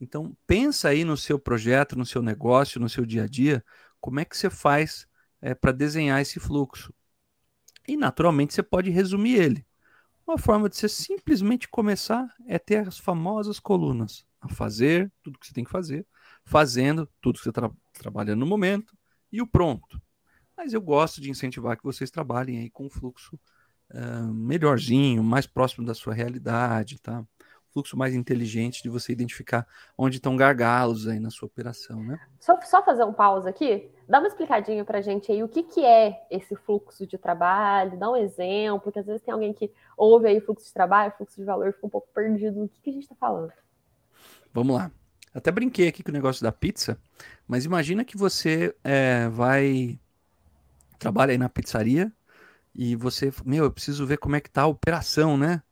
Então, 0.00 0.36
pensa 0.46 0.88
aí 0.88 1.04
no 1.04 1.16
seu 1.16 1.38
projeto, 1.38 1.96
no 1.96 2.06
seu 2.06 2.22
negócio, 2.22 2.80
no 2.80 2.88
seu 2.88 3.04
dia 3.04 3.24
a 3.24 3.26
dia, 3.26 3.64
como 4.00 4.20
é 4.20 4.24
que 4.24 4.36
você 4.36 4.50
faz 4.50 5.06
é, 5.44 5.54
para 5.54 5.72
desenhar 5.72 6.22
esse 6.22 6.40
fluxo. 6.40 6.90
E, 7.86 7.98
naturalmente, 7.98 8.54
você 8.54 8.62
pode 8.62 8.88
resumir 8.88 9.34
ele. 9.34 9.66
Uma 10.26 10.38
forma 10.38 10.70
de 10.70 10.76
você 10.76 10.88
simplesmente 10.88 11.68
começar 11.68 12.26
é 12.46 12.58
ter 12.58 12.88
as 12.88 12.98
famosas 12.98 13.60
colunas. 13.60 14.24
A 14.40 14.48
fazer 14.48 15.12
tudo 15.22 15.38
que 15.38 15.46
você 15.46 15.52
tem 15.52 15.64
que 15.64 15.70
fazer, 15.70 16.06
fazendo 16.46 17.06
tudo 17.20 17.36
que 17.36 17.42
você 17.42 17.50
está 17.50 17.70
trabalhando 17.92 18.40
no 18.40 18.46
momento 18.46 18.96
e 19.30 19.42
o 19.42 19.46
pronto. 19.46 20.00
Mas 20.56 20.72
eu 20.72 20.80
gosto 20.80 21.20
de 21.20 21.28
incentivar 21.30 21.76
que 21.76 21.84
vocês 21.84 22.10
trabalhem 22.10 22.60
aí 22.60 22.70
com 22.70 22.86
um 22.86 22.90
fluxo 22.90 23.38
uh, 23.92 24.32
melhorzinho, 24.32 25.22
mais 25.22 25.46
próximo 25.46 25.84
da 25.84 25.94
sua 25.94 26.14
realidade, 26.14 26.98
tá? 27.02 27.22
Fluxo 27.74 27.96
mais 27.96 28.14
inteligente 28.14 28.82
de 28.82 28.88
você 28.88 29.12
identificar 29.12 29.66
onde 29.98 30.16
estão 30.16 30.36
gargalos 30.36 31.08
aí 31.08 31.18
na 31.18 31.28
sua 31.28 31.46
operação, 31.46 32.02
né? 32.02 32.18
Só, 32.38 32.58
só 32.62 32.84
fazer 32.84 33.02
um 33.02 33.12
pausa 33.12 33.50
aqui, 33.50 33.90
dá 34.08 34.20
uma 34.20 34.28
explicadinha 34.28 34.84
para 34.84 35.02
gente 35.02 35.30
aí 35.32 35.42
o 35.42 35.48
que, 35.48 35.64
que 35.64 35.84
é 35.84 36.24
esse 36.30 36.54
fluxo 36.54 37.04
de 37.04 37.18
trabalho, 37.18 37.98
dá 37.98 38.08
um 38.08 38.16
exemplo, 38.16 38.80
porque 38.80 39.00
às 39.00 39.06
vezes 39.06 39.22
tem 39.22 39.34
alguém 39.34 39.52
que 39.52 39.72
ouve 39.96 40.28
aí 40.28 40.40
fluxo 40.40 40.66
de 40.66 40.72
trabalho, 40.72 41.12
fluxo 41.16 41.36
de 41.36 41.44
valor, 41.44 41.72
fica 41.72 41.86
um 41.86 41.90
pouco 41.90 42.08
perdido 42.14 42.60
no 42.60 42.68
que, 42.68 42.80
que 42.80 42.90
a 42.90 42.92
gente 42.92 43.02
está 43.02 43.16
falando. 43.16 43.52
Vamos 44.52 44.76
lá. 44.76 44.90
Até 45.34 45.50
brinquei 45.50 45.88
aqui 45.88 46.02
com 46.04 46.10
o 46.10 46.14
negócio 46.14 46.44
da 46.44 46.52
pizza, 46.52 46.96
mas 47.48 47.64
imagina 47.64 48.04
que 48.04 48.16
você 48.16 48.72
é, 48.84 49.28
vai 49.28 49.98
trabalha 50.96 51.32
aí 51.32 51.38
na 51.38 51.48
pizzaria 51.48 52.12
e 52.74 52.96
você, 52.96 53.32
meu, 53.44 53.64
eu 53.64 53.70
preciso 53.70 54.06
ver 54.06 54.18
como 54.18 54.36
é 54.36 54.40
que 54.40 54.50
tá 54.50 54.62
a 54.62 54.66
operação, 54.66 55.36
né? 55.36 55.62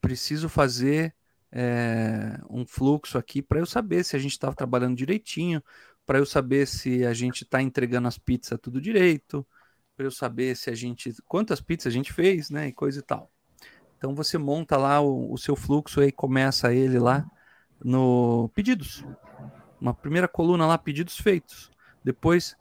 Preciso 0.00 0.48
fazer 0.48 1.14
é, 1.52 2.38
um 2.48 2.64
fluxo 2.64 3.18
aqui 3.18 3.42
para 3.42 3.58
eu 3.58 3.66
saber 3.66 4.04
se 4.04 4.16
a 4.16 4.18
gente 4.18 4.32
está 4.32 4.52
trabalhando 4.52 4.96
direitinho, 4.96 5.62
para 6.06 6.18
eu 6.18 6.26
saber 6.26 6.66
se 6.66 7.04
a 7.04 7.12
gente 7.12 7.44
está 7.44 7.62
entregando 7.62 8.08
as 8.08 8.18
pizzas 8.18 8.58
tudo 8.60 8.80
direito, 8.80 9.46
para 9.96 10.06
eu 10.06 10.10
saber 10.10 10.56
se 10.56 10.70
a 10.70 10.74
gente 10.74 11.14
quantas 11.26 11.60
pizzas 11.60 11.86
a 11.86 11.94
gente 11.94 12.12
fez, 12.12 12.50
né, 12.50 12.68
e 12.68 12.72
coisa 12.72 13.00
e 13.00 13.02
tal. 13.02 13.30
Então 13.98 14.14
você 14.14 14.38
monta 14.38 14.76
lá 14.76 15.00
o, 15.00 15.32
o 15.32 15.36
seu 15.36 15.54
fluxo 15.54 16.02
e 16.02 16.10
começa 16.10 16.72
ele 16.72 16.98
lá 16.98 17.26
no 17.84 18.50
pedidos. 18.54 19.04
Uma 19.80 19.94
primeira 19.94 20.28
coluna 20.28 20.66
lá, 20.66 20.78
pedidos 20.78 21.18
feitos. 21.18 21.70
Depois, 22.02 22.56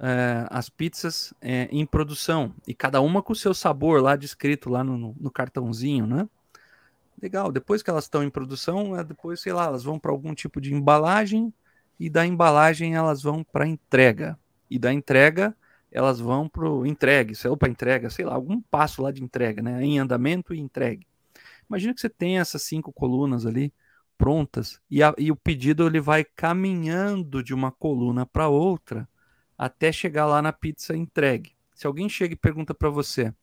é, 0.00 0.46
as 0.50 0.68
pizzas 0.68 1.32
é, 1.40 1.68
em 1.70 1.86
produção. 1.86 2.54
E 2.66 2.74
cada 2.74 3.00
uma 3.00 3.22
com 3.22 3.32
o 3.32 3.36
seu 3.36 3.54
sabor 3.54 4.02
lá 4.02 4.16
descrito 4.16 4.68
lá 4.68 4.82
no, 4.82 5.14
no 5.18 5.30
cartãozinho, 5.30 6.06
né? 6.06 6.28
Legal. 7.22 7.52
Depois 7.52 7.82
que 7.82 7.88
elas 7.88 8.04
estão 8.04 8.24
em 8.24 8.30
produção, 8.30 8.98
é, 8.98 9.04
depois, 9.04 9.40
sei 9.40 9.52
lá, 9.52 9.66
elas 9.66 9.84
vão 9.84 9.98
para 9.98 10.10
algum 10.10 10.34
tipo 10.34 10.60
de 10.60 10.74
embalagem. 10.74 11.54
E 11.98 12.10
da 12.10 12.26
embalagem 12.26 12.96
elas 12.96 13.22
vão 13.22 13.44
para 13.44 13.66
entrega. 13.66 14.36
E 14.68 14.78
da 14.78 14.92
entrega 14.92 15.56
elas 15.92 16.18
vão 16.18 16.48
para 16.48 16.68
o 16.68 16.86
entregue, 16.86 17.34
lá, 17.44 17.56
para 17.56 17.68
entrega, 17.68 18.08
sei 18.08 18.24
lá, 18.24 18.34
algum 18.34 18.60
passo 18.62 19.02
lá 19.02 19.12
de 19.12 19.22
entrega, 19.22 19.62
né? 19.62 19.84
Em 19.84 19.98
andamento 19.98 20.54
e 20.54 20.58
entregue. 20.58 21.06
Imagina 21.68 21.94
que 21.94 22.00
você 22.00 22.08
tem 22.08 22.38
essas 22.38 22.62
cinco 22.62 22.92
colunas 22.92 23.44
ali 23.46 23.72
prontas 24.16 24.80
e, 24.90 25.02
a, 25.02 25.14
e 25.18 25.30
o 25.30 25.36
pedido 25.36 25.86
ele 25.86 26.00
vai 26.00 26.24
caminhando 26.24 27.42
de 27.42 27.52
uma 27.52 27.70
coluna 27.70 28.24
para 28.24 28.48
outra 28.48 29.08
até 29.58 29.92
chegar 29.92 30.26
lá 30.26 30.40
na 30.40 30.52
pizza 30.52 30.96
entregue. 30.96 31.54
Se 31.74 31.86
alguém 31.86 32.08
chega 32.08 32.34
e 32.34 32.36
pergunta 32.36 32.74
para 32.74 32.88
você 32.88 33.34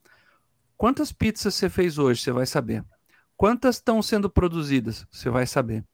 quantas 0.75 1.11
pizzas 1.11 1.53
você 1.53 1.69
fez 1.69 1.97
hoje, 1.97 2.21
você 2.21 2.31
vai 2.31 2.45
saber. 2.45 2.83
Quantas 3.39 3.77
estão 3.77 4.01
sendo 4.01 4.29
produzidas, 4.29 5.07
você 5.09 5.29
vai 5.29 5.47
saber. 5.47 5.85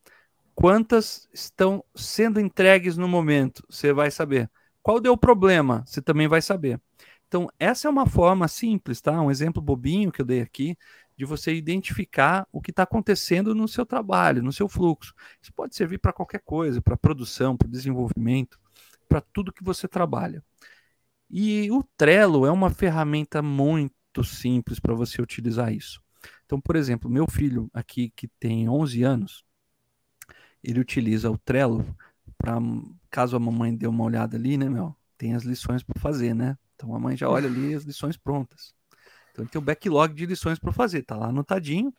Quantas 0.55 1.29
estão 1.31 1.85
sendo 1.93 2.39
entregues 2.39 2.97
no 2.97 3.07
momento, 3.07 3.63
você 3.69 3.93
vai 3.93 4.09
saber. 4.09 4.49
Qual 4.81 4.99
deu 4.99 5.15
problema, 5.15 5.83
você 5.85 6.01
também 6.01 6.27
vai 6.27 6.41
saber. 6.41 6.81
Então, 7.27 7.47
essa 7.59 7.87
é 7.87 7.91
uma 7.91 8.07
forma 8.07 8.47
simples, 8.47 8.99
tá? 8.99 9.21
Um 9.21 9.29
exemplo 9.29 9.61
bobinho 9.61 10.11
que 10.11 10.21
eu 10.21 10.25
dei 10.25 10.41
aqui 10.41 10.75
de 11.15 11.23
você 11.23 11.53
identificar 11.53 12.47
o 12.51 12.59
que 12.59 12.71
está 12.71 12.81
acontecendo 12.81 13.53
no 13.53 13.67
seu 13.67 13.85
trabalho, 13.85 14.41
no 14.41 14.51
seu 14.51 14.67
fluxo. 14.67 15.13
Isso 15.39 15.53
pode 15.53 15.75
servir 15.75 15.99
para 15.99 16.11
qualquer 16.11 16.41
coisa, 16.43 16.81
para 16.81 16.97
produção, 16.97 17.55
para 17.55 17.69
desenvolvimento, 17.69 18.59
para 19.07 19.21
tudo 19.21 19.53
que 19.53 19.63
você 19.63 19.87
trabalha. 19.87 20.43
E 21.29 21.69
o 21.69 21.83
Trello 21.95 22.43
é 22.43 22.51
uma 22.51 22.71
ferramenta 22.71 23.39
muito 23.39 24.23
simples 24.23 24.79
para 24.79 24.95
você 24.95 25.21
utilizar 25.21 25.71
isso. 25.71 26.03
Então, 26.45 26.61
por 26.61 26.75
exemplo, 26.75 27.09
meu 27.09 27.27
filho 27.27 27.69
aqui 27.73 28.11
que 28.15 28.27
tem 28.27 28.69
11 28.69 29.03
anos, 29.03 29.43
ele 30.63 30.79
utiliza 30.79 31.29
o 31.29 31.37
Trello 31.37 31.85
para 32.37 32.57
caso 33.09 33.35
a 33.35 33.39
mamãe 33.39 33.75
dê 33.75 33.87
uma 33.87 34.03
olhada 34.03 34.37
ali, 34.37 34.57
né, 34.57 34.69
meu, 34.69 34.95
tem 35.17 35.33
as 35.33 35.43
lições 35.43 35.81
para 35.83 35.99
fazer, 35.99 36.33
né? 36.33 36.57
Então 36.75 36.93
a 36.93 36.99
mãe 36.99 37.15
já 37.15 37.29
olha 37.29 37.47
ali 37.47 37.73
as 37.73 37.83
lições 37.83 38.17
prontas. 38.17 38.73
Então 39.31 39.43
ele 39.43 39.51
tem 39.51 39.59
o 39.59 39.63
backlog 39.63 40.13
de 40.13 40.25
lições 40.25 40.59
para 40.59 40.71
fazer, 40.71 41.03
tá 41.03 41.15
lá 41.15 41.27
anotadinho. 41.27 41.93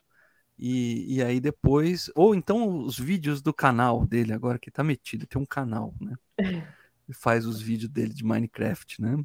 E, 0.57 1.15
e 1.15 1.23
aí 1.23 1.39
depois, 1.39 2.09
ou 2.15 2.33
então 2.33 2.79
os 2.79 2.97
vídeos 2.97 3.41
do 3.41 3.53
canal 3.53 4.05
dele, 4.05 4.33
agora 4.33 4.57
que 4.57 4.71
tá 4.71 4.83
metido, 4.83 5.27
tem 5.27 5.41
um 5.41 5.45
canal, 5.45 5.93
né? 5.99 6.15
Ele 7.07 7.15
faz 7.17 7.45
os 7.45 7.61
vídeos 7.61 7.89
dele 7.89 8.13
de 8.13 8.23
Minecraft, 8.23 9.01
né? 9.01 9.17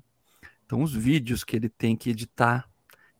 Então 0.64 0.82
os 0.82 0.94
vídeos 0.94 1.42
que 1.42 1.56
ele 1.56 1.68
tem 1.68 1.96
que 1.96 2.10
editar 2.10 2.70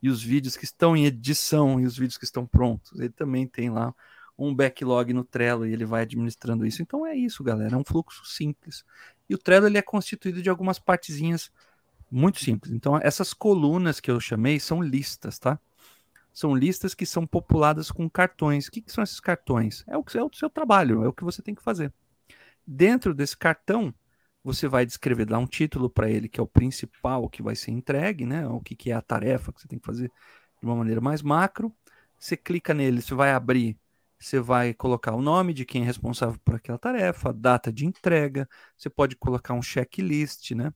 e 0.03 0.09
os 0.09 0.21
vídeos 0.21 0.57
que 0.57 0.65
estão 0.65 0.97
em 0.97 1.05
edição 1.05 1.79
e 1.79 1.85
os 1.85 1.97
vídeos 1.97 2.17
que 2.17 2.25
estão 2.25 2.45
prontos, 2.45 2.99
ele 2.99 3.09
também 3.09 3.47
tem 3.47 3.69
lá 3.69 3.95
um 4.37 4.53
backlog 4.53 5.13
no 5.13 5.23
Trello 5.23 5.65
e 5.65 5.71
ele 5.71 5.85
vai 5.85 6.01
administrando 6.01 6.65
isso. 6.65 6.81
Então 6.81 7.07
é 7.07 7.15
isso, 7.15 7.41
galera, 7.41 7.75
é 7.75 7.77
um 7.77 7.85
fluxo 7.85 8.25
simples. 8.25 8.83
E 9.29 9.33
o 9.33 9.37
Trello 9.37 9.65
ele 9.65 9.77
é 9.77 9.81
constituído 9.81 10.41
de 10.41 10.49
algumas 10.49 10.77
partezinhas 10.77 11.49
muito 12.11 12.39
simples. 12.43 12.73
Então, 12.73 12.99
essas 13.01 13.33
colunas 13.33 14.01
que 14.01 14.11
eu 14.11 14.19
chamei 14.19 14.59
são 14.59 14.81
listas, 14.81 15.39
tá? 15.39 15.57
São 16.33 16.53
listas 16.53 16.93
que 16.93 17.05
são 17.05 17.25
populadas 17.25 17.89
com 17.89 18.09
cartões. 18.09 18.67
O 18.67 18.71
que, 18.71 18.81
que 18.81 18.91
são 18.91 19.03
esses 19.03 19.21
cartões? 19.21 19.85
É 19.87 19.97
o, 19.97 20.03
é 20.15 20.23
o 20.23 20.29
seu 20.33 20.49
trabalho, 20.49 21.03
é 21.03 21.07
o 21.07 21.13
que 21.13 21.23
você 21.23 21.41
tem 21.41 21.55
que 21.55 21.63
fazer. 21.63 21.93
dentro 22.67 23.13
desse 23.13 23.37
cartão, 23.37 23.93
você 24.43 24.67
vai 24.67 24.85
descrever, 24.85 25.25
dar 25.25 25.39
um 25.39 25.47
título 25.47 25.89
para 25.89 26.09
ele, 26.09 26.27
que 26.27 26.39
é 26.39 26.43
o 26.43 26.47
principal 26.47 27.29
que 27.29 27.41
vai 27.41 27.55
ser 27.55 27.71
entregue, 27.71 28.25
né? 28.25 28.47
O 28.47 28.59
que, 28.59 28.75
que 28.75 28.91
é 28.91 28.93
a 28.93 29.01
tarefa 29.01 29.53
que 29.53 29.61
você 29.61 29.67
tem 29.67 29.79
que 29.79 29.85
fazer 29.85 30.11
de 30.59 30.65
uma 30.65 30.75
maneira 30.75 31.01
mais 31.01 31.21
macro. 31.21 31.73
Você 32.19 32.37
clica 32.37 32.73
nele, 32.73 33.01
você 33.01 33.13
vai 33.13 33.31
abrir, 33.31 33.77
você 34.19 34.39
vai 34.39 34.73
colocar 34.73 35.13
o 35.13 35.21
nome 35.21 35.53
de 35.53 35.65
quem 35.65 35.83
é 35.83 35.85
responsável 35.85 36.39
por 36.43 36.55
aquela 36.55 36.77
tarefa, 36.77 37.29
a 37.29 37.33
data 37.33 37.71
de 37.71 37.85
entrega, 37.85 38.47
você 38.77 38.89
pode 38.89 39.15
colocar 39.15 39.53
um 39.53 39.61
checklist, 39.61 40.51
né? 40.51 40.73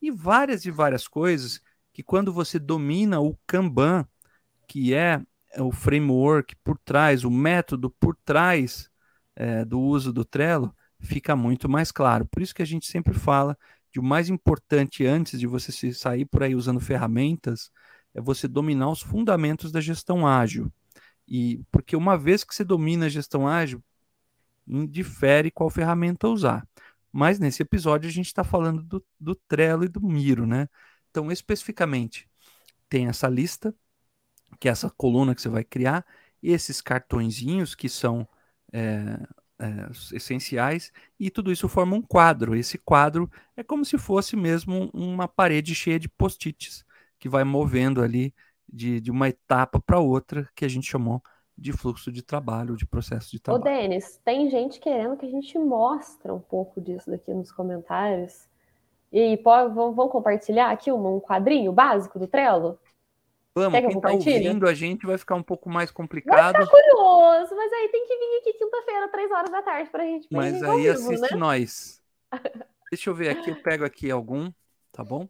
E 0.00 0.10
várias 0.10 0.64
e 0.64 0.70
várias 0.70 1.08
coisas 1.08 1.60
que 1.92 2.02
quando 2.02 2.32
você 2.32 2.58
domina 2.58 3.20
o 3.20 3.36
Kanban, 3.46 4.06
que 4.68 4.94
é 4.94 5.22
o 5.58 5.72
framework 5.72 6.54
por 6.56 6.78
trás, 6.78 7.24
o 7.24 7.30
método 7.30 7.90
por 7.90 8.16
trás 8.24 8.90
é, 9.34 9.64
do 9.64 9.80
uso 9.80 10.12
do 10.12 10.24
Trello, 10.24 10.74
fica 11.00 11.34
muito 11.34 11.68
mais 11.68 11.90
claro. 11.90 12.26
Por 12.26 12.42
isso 12.42 12.54
que 12.54 12.62
a 12.62 12.66
gente 12.66 12.86
sempre 12.86 13.14
fala 13.14 13.56
de 13.90 13.98
o 13.98 14.02
mais 14.02 14.28
importante 14.28 15.04
antes 15.06 15.38
de 15.40 15.46
você 15.46 15.72
se 15.72 15.92
sair 15.94 16.24
por 16.24 16.42
aí 16.42 16.54
usando 16.54 16.80
ferramentas 16.80 17.70
é 18.14 18.20
você 18.20 18.46
dominar 18.46 18.90
os 18.90 19.00
fundamentos 19.00 19.72
da 19.72 19.80
gestão 19.80 20.26
ágil. 20.26 20.72
E 21.26 21.62
porque 21.70 21.96
uma 21.96 22.18
vez 22.18 22.44
que 22.44 22.54
você 22.54 22.64
domina 22.64 23.06
a 23.06 23.08
gestão 23.08 23.46
ágil, 23.46 23.82
indifere 24.66 25.50
qual 25.50 25.70
ferramenta 25.70 26.28
usar. 26.28 26.66
Mas 27.12 27.38
nesse 27.38 27.62
episódio 27.62 28.08
a 28.08 28.12
gente 28.12 28.26
está 28.26 28.44
falando 28.44 28.82
do, 28.82 29.04
do 29.18 29.34
Trello 29.34 29.84
e 29.84 29.88
do 29.88 30.00
Miro, 30.00 30.46
né? 30.46 30.68
Então, 31.10 31.30
especificamente, 31.32 32.28
tem 32.88 33.08
essa 33.08 33.28
lista, 33.28 33.74
que 34.60 34.68
é 34.68 34.72
essa 34.72 34.90
coluna 34.90 35.34
que 35.34 35.42
você 35.42 35.48
vai 35.48 35.64
criar, 35.64 36.04
esses 36.42 36.80
cartõezinhos 36.80 37.74
que 37.74 37.88
são 37.88 38.28
é, 38.72 39.18
é, 39.60 40.16
essenciais, 40.16 40.90
e 41.18 41.30
tudo 41.30 41.52
isso 41.52 41.68
forma 41.68 41.94
um 41.94 42.02
quadro. 42.02 42.56
Esse 42.56 42.78
quadro 42.78 43.30
é 43.56 43.62
como 43.62 43.84
se 43.84 43.98
fosse 43.98 44.34
mesmo 44.34 44.90
uma 44.94 45.28
parede 45.28 45.74
cheia 45.74 45.98
de 45.98 46.08
post-its 46.08 46.84
que 47.18 47.28
vai 47.28 47.44
movendo 47.44 48.02
ali 48.02 48.34
de, 48.66 49.00
de 49.00 49.10
uma 49.10 49.28
etapa 49.28 49.78
para 49.78 50.00
outra, 50.00 50.48
que 50.54 50.64
a 50.64 50.68
gente 50.68 50.90
chamou 50.90 51.22
de 51.56 51.72
fluxo 51.72 52.10
de 52.10 52.22
trabalho, 52.22 52.74
de 52.74 52.86
processo 52.86 53.30
de 53.30 53.38
trabalho. 53.38 53.62
Ô, 53.62 53.64
Denis, 53.64 54.18
tem 54.24 54.48
gente 54.48 54.80
querendo 54.80 55.16
que 55.18 55.26
a 55.26 55.30
gente 55.30 55.58
mostre 55.58 56.32
um 56.32 56.40
pouco 56.40 56.80
disso 56.80 57.10
daqui 57.10 57.34
nos 57.34 57.52
comentários. 57.52 58.48
E 59.12 59.36
pode, 59.38 59.74
vamos 59.74 60.10
compartilhar 60.10 60.70
aqui 60.70 60.90
um 60.90 61.20
quadrinho 61.20 61.72
básico 61.72 62.18
do 62.18 62.26
Trello? 62.26 62.78
Vamos, 63.60 63.78
Quer 63.78 63.86
que 63.86 63.92
quem 63.92 64.00
tá 64.00 64.10
ouvindo 64.10 64.66
a 64.66 64.72
gente 64.72 65.06
vai 65.06 65.18
ficar 65.18 65.34
um 65.34 65.42
pouco 65.42 65.68
mais 65.68 65.90
complicado. 65.90 66.54
Vai 66.54 66.64
ficar 66.64 66.70
curioso, 66.70 67.54
mas 67.54 67.70
aí 67.72 67.88
tem 67.90 68.06
que 68.06 68.16
vir 68.16 68.38
aqui 68.38 68.52
quinta-feira, 68.54 69.08
três 69.08 69.30
horas 69.30 69.50
da 69.50 69.62
tarde, 69.62 69.90
pra 69.90 70.02
gente 70.02 70.26
Mas 70.30 70.54
gente 70.54 70.64
aí 70.64 70.82
vivo, 70.82 70.92
assiste 70.92 71.32
né? 71.32 71.36
nós. 71.36 72.02
Deixa 72.90 73.10
eu 73.10 73.14
ver 73.14 73.28
aqui, 73.28 73.50
eu 73.50 73.62
pego 73.62 73.84
aqui 73.84 74.10
algum, 74.10 74.50
tá 74.90 75.04
bom? 75.04 75.28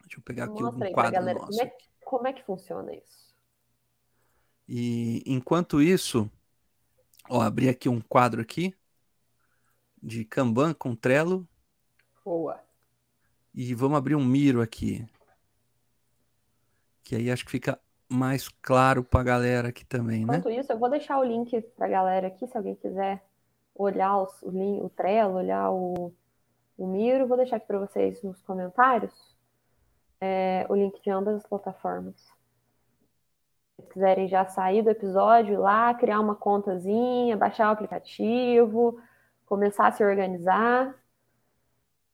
Deixa 0.00 0.18
eu 0.18 0.22
pegar 0.22 0.44
aqui 0.44 0.62
algum 0.62 0.92
quadro 0.92 1.12
galera, 1.12 1.38
nosso. 1.38 1.56
Como 1.56 1.62
é, 1.62 1.72
como 2.04 2.26
é 2.26 2.32
que 2.32 2.42
funciona 2.42 2.92
isso? 2.92 3.32
E 4.68 5.22
enquanto 5.24 5.80
isso, 5.80 6.28
ó, 7.30 7.40
abri 7.40 7.68
aqui 7.68 7.88
um 7.88 8.00
quadro 8.00 8.40
aqui 8.42 8.74
de 10.02 10.24
Kanban 10.24 10.74
com 10.74 10.96
Trello. 10.96 11.46
Boa. 12.24 12.60
E 13.54 13.74
vamos 13.74 13.96
abrir 13.96 14.16
um 14.16 14.24
Miro 14.24 14.60
aqui 14.60 15.06
que 17.04 17.16
aí 17.16 17.30
acho 17.30 17.44
que 17.44 17.50
fica 17.50 17.78
mais 18.08 18.48
claro 18.48 19.02
para 19.02 19.20
a 19.20 19.24
galera 19.24 19.68
aqui 19.68 19.84
também, 19.84 20.24
né? 20.26 20.36
Enquanto 20.36 20.50
isso, 20.50 20.72
eu 20.72 20.78
vou 20.78 20.90
deixar 20.90 21.18
o 21.18 21.24
link 21.24 21.60
para 21.76 21.86
a 21.86 21.90
galera 21.90 22.26
aqui, 22.26 22.46
se 22.46 22.56
alguém 22.56 22.74
quiser 22.74 23.22
olhar 23.74 24.18
os, 24.18 24.42
o, 24.42 24.50
o 24.84 24.90
Trello, 24.90 25.34
olhar 25.34 25.70
o, 25.70 26.12
o 26.76 26.86
Miro, 26.86 27.26
vou 27.26 27.36
deixar 27.36 27.56
aqui 27.56 27.66
para 27.66 27.78
vocês 27.78 28.22
nos 28.22 28.40
comentários 28.42 29.32
é, 30.22 30.64
o 30.68 30.76
link 30.76 31.02
de 31.02 31.10
ambas 31.10 31.34
as 31.34 31.46
plataformas. 31.46 32.14
Se 33.74 33.82
quiserem 33.88 34.28
já 34.28 34.46
sair 34.46 34.80
do 34.80 34.90
episódio 34.90 35.60
lá, 35.60 35.92
criar 35.94 36.20
uma 36.20 36.36
contazinha, 36.36 37.36
baixar 37.36 37.70
o 37.70 37.72
aplicativo, 37.72 39.00
começar 39.46 39.88
a 39.88 39.92
se 39.92 40.04
organizar, 40.04 40.94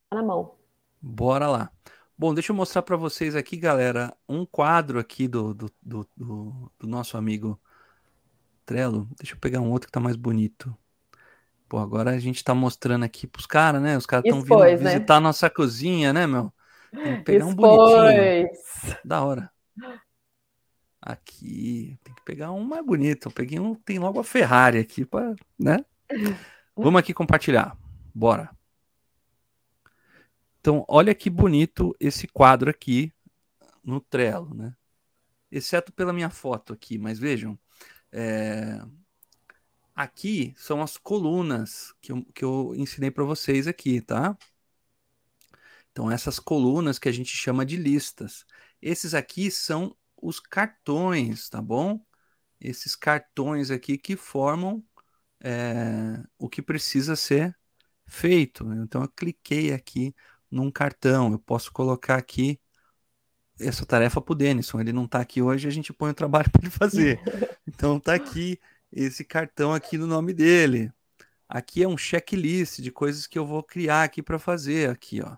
tá 0.09 0.17
na 0.17 0.23
mão. 0.23 0.55
Bora 1.03 1.49
lá. 1.49 1.71
Bom, 2.19 2.35
deixa 2.35 2.51
eu 2.51 2.57
mostrar 2.57 2.83
para 2.83 2.97
vocês 2.97 3.37
aqui, 3.37 3.57
galera, 3.57 4.13
um 4.29 4.45
quadro 4.45 4.99
aqui 4.99 5.29
do, 5.29 5.55
do, 5.55 5.71
do, 5.81 6.09
do, 6.17 6.73
do 6.77 6.87
nosso 6.89 7.17
amigo 7.17 7.61
Trello. 8.67 9.09
Deixa 9.17 9.35
eu 9.35 9.39
pegar 9.39 9.61
um 9.61 9.71
outro 9.71 9.87
que 9.87 9.93
tá 9.93 10.01
mais 10.01 10.17
bonito. 10.17 10.77
Pô, 11.69 11.79
agora 11.79 12.11
a 12.11 12.19
gente 12.19 12.43
tá 12.43 12.53
mostrando 12.57 13.05
aqui 13.05 13.25
pros 13.25 13.47
caras, 13.47 13.81
né? 13.81 13.97
Os 13.97 14.05
caras 14.05 14.25
estão 14.25 14.43
vindo 14.43 14.59
né? 14.59 14.77
visitar 14.77 15.17
a 15.17 15.21
nossa 15.21 15.49
cozinha, 15.49 16.13
né, 16.13 16.27
meu? 16.27 16.53
Tem 16.91 17.19
que 17.19 17.23
pegar 17.23 17.47
um 17.47 17.55
bonitinho. 17.55 18.49
Da 19.05 19.23
hora. 19.23 19.49
Aqui, 21.01 21.97
tem 22.03 22.13
que 22.17 22.23
pegar 22.25 22.51
um 22.51 22.65
mais 22.65 22.85
bonito. 22.85 23.29
Eu 23.29 23.33
peguei 23.33 23.61
um, 23.61 23.77
tem 23.77 24.01
logo 24.01 24.19
a 24.19 24.25
Ferrari 24.25 24.79
aqui, 24.79 25.05
pra, 25.05 25.37
né? 25.57 25.85
Vamos 26.77 26.99
aqui 26.99 27.15
compartilhar. 27.15 27.77
Bora. 28.13 28.58
Então, 30.69 30.85
olha 30.87 31.15
que 31.15 31.31
bonito 31.31 31.97
esse 31.99 32.29
quadro 32.29 32.69
aqui 32.69 33.11
no 33.83 34.03
Trello, 34.03 34.53
né? 34.55 34.77
Exceto 35.51 35.91
pela 35.91 36.13
minha 36.13 36.29
foto 36.29 36.75
aqui, 36.75 36.99
mas 36.99 37.19
vejam, 37.19 37.59
é... 38.13 38.79
aqui 39.95 40.53
são 40.59 40.83
as 40.83 40.99
colunas 40.99 41.95
que 42.03 42.13
eu, 42.13 42.23
que 42.35 42.45
eu 42.45 42.75
ensinei 42.77 43.11
para 43.11 43.25
vocês 43.25 43.67
aqui, 43.67 44.03
tá? 44.03 44.37
Então, 45.91 46.11
essas 46.11 46.39
colunas 46.39 46.99
que 46.99 47.09
a 47.09 47.13
gente 47.13 47.35
chama 47.35 47.65
de 47.65 47.79
listas. 47.79 48.45
Esses 48.83 49.15
aqui 49.15 49.51
são 49.51 49.97
os 50.21 50.39
cartões, 50.39 51.49
tá 51.49 51.63
bom? 51.63 51.99
Esses 52.61 52.95
cartões 52.95 53.71
aqui 53.71 53.97
que 53.97 54.17
formam 54.17 54.85
é, 55.41 56.23
o 56.39 56.47
que 56.47 56.61
precisa 56.61 57.17
ser 57.17 57.57
feito. 58.07 58.71
Então, 58.75 59.01
eu 59.01 59.09
cliquei 59.09 59.73
aqui 59.73 60.15
num 60.51 60.71
cartão. 60.71 61.33
Eu 61.33 61.39
posso 61.39 61.73
colocar 61.73 62.17
aqui 62.17 62.61
essa 63.61 63.85
tarefa 63.85 64.21
para 64.21 64.33
o 64.33 64.37
Denison. 64.37 64.81
Ele 64.81 64.93
não 64.93 65.05
está 65.05 65.21
aqui 65.21 65.43
hoje, 65.43 65.67
a 65.67 65.71
gente 65.71 65.93
põe 65.93 66.11
o 66.11 66.15
trabalho 66.15 66.51
para 66.51 66.63
ele 66.63 66.71
fazer. 66.71 67.21
Então 67.69 67.99
está 67.99 68.15
aqui 68.15 68.59
esse 68.91 69.23
cartão 69.23 69.75
aqui 69.75 69.99
no 69.99 70.07
nome 70.07 70.33
dele. 70.33 70.91
Aqui 71.47 71.83
é 71.83 71.89
um 71.89 71.99
checklist 71.99 72.81
de 72.81 72.91
coisas 72.91 73.27
que 73.27 73.39
eu 73.39 73.47
vou 73.47 73.63
criar 73.63 74.05
aqui 74.05 74.23
para 74.23 74.39
fazer 74.39 74.89
aqui, 74.89 75.21
ó. 75.23 75.37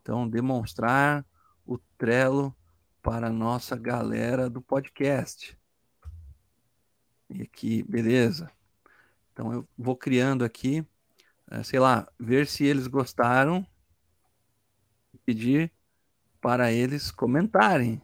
Então 0.00 0.28
demonstrar 0.28 1.26
o 1.66 1.76
Trello 1.98 2.54
para 3.02 3.26
a 3.26 3.32
nossa 3.32 3.76
galera 3.76 4.48
do 4.48 4.62
podcast. 4.62 5.58
E 7.28 7.42
aqui, 7.42 7.82
beleza. 7.82 8.50
Então 9.32 9.52
eu 9.52 9.68
vou 9.76 9.96
criando 9.96 10.44
aqui, 10.44 10.86
eh, 11.50 11.62
sei 11.64 11.80
lá, 11.80 12.08
ver 12.18 12.46
se 12.46 12.64
eles 12.64 12.86
gostaram 12.86 13.66
pedir 15.24 15.72
para 16.40 16.72
eles 16.72 17.10
comentarem. 17.10 18.02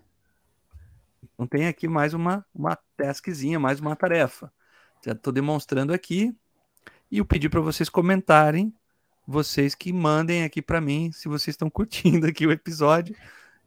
Então 1.23 1.47
tem 1.47 1.67
aqui 1.67 1.87
mais 1.87 2.15
uma, 2.15 2.45
uma 2.55 2.77
taskzinha, 2.97 3.59
mais 3.59 3.81
uma 3.81 3.95
tarefa. 3.95 4.53
Já 5.05 5.13
estou 5.13 5.33
demonstrando 5.33 5.93
aqui. 5.93 6.35
E 7.11 7.19
eu 7.19 7.25
pedi 7.25 7.49
para 7.49 7.61
vocês 7.61 7.89
comentarem, 7.89 8.73
vocês 9.27 9.75
que 9.75 9.93
mandem 9.93 10.45
aqui 10.45 10.63
para 10.63 10.81
mim 10.81 11.11
se 11.13 11.29
vocês 11.29 11.55
estão 11.55 11.69
curtindo 11.71 12.27
aqui 12.27 12.47
o 12.47 12.53
episódio. 12.53 13.17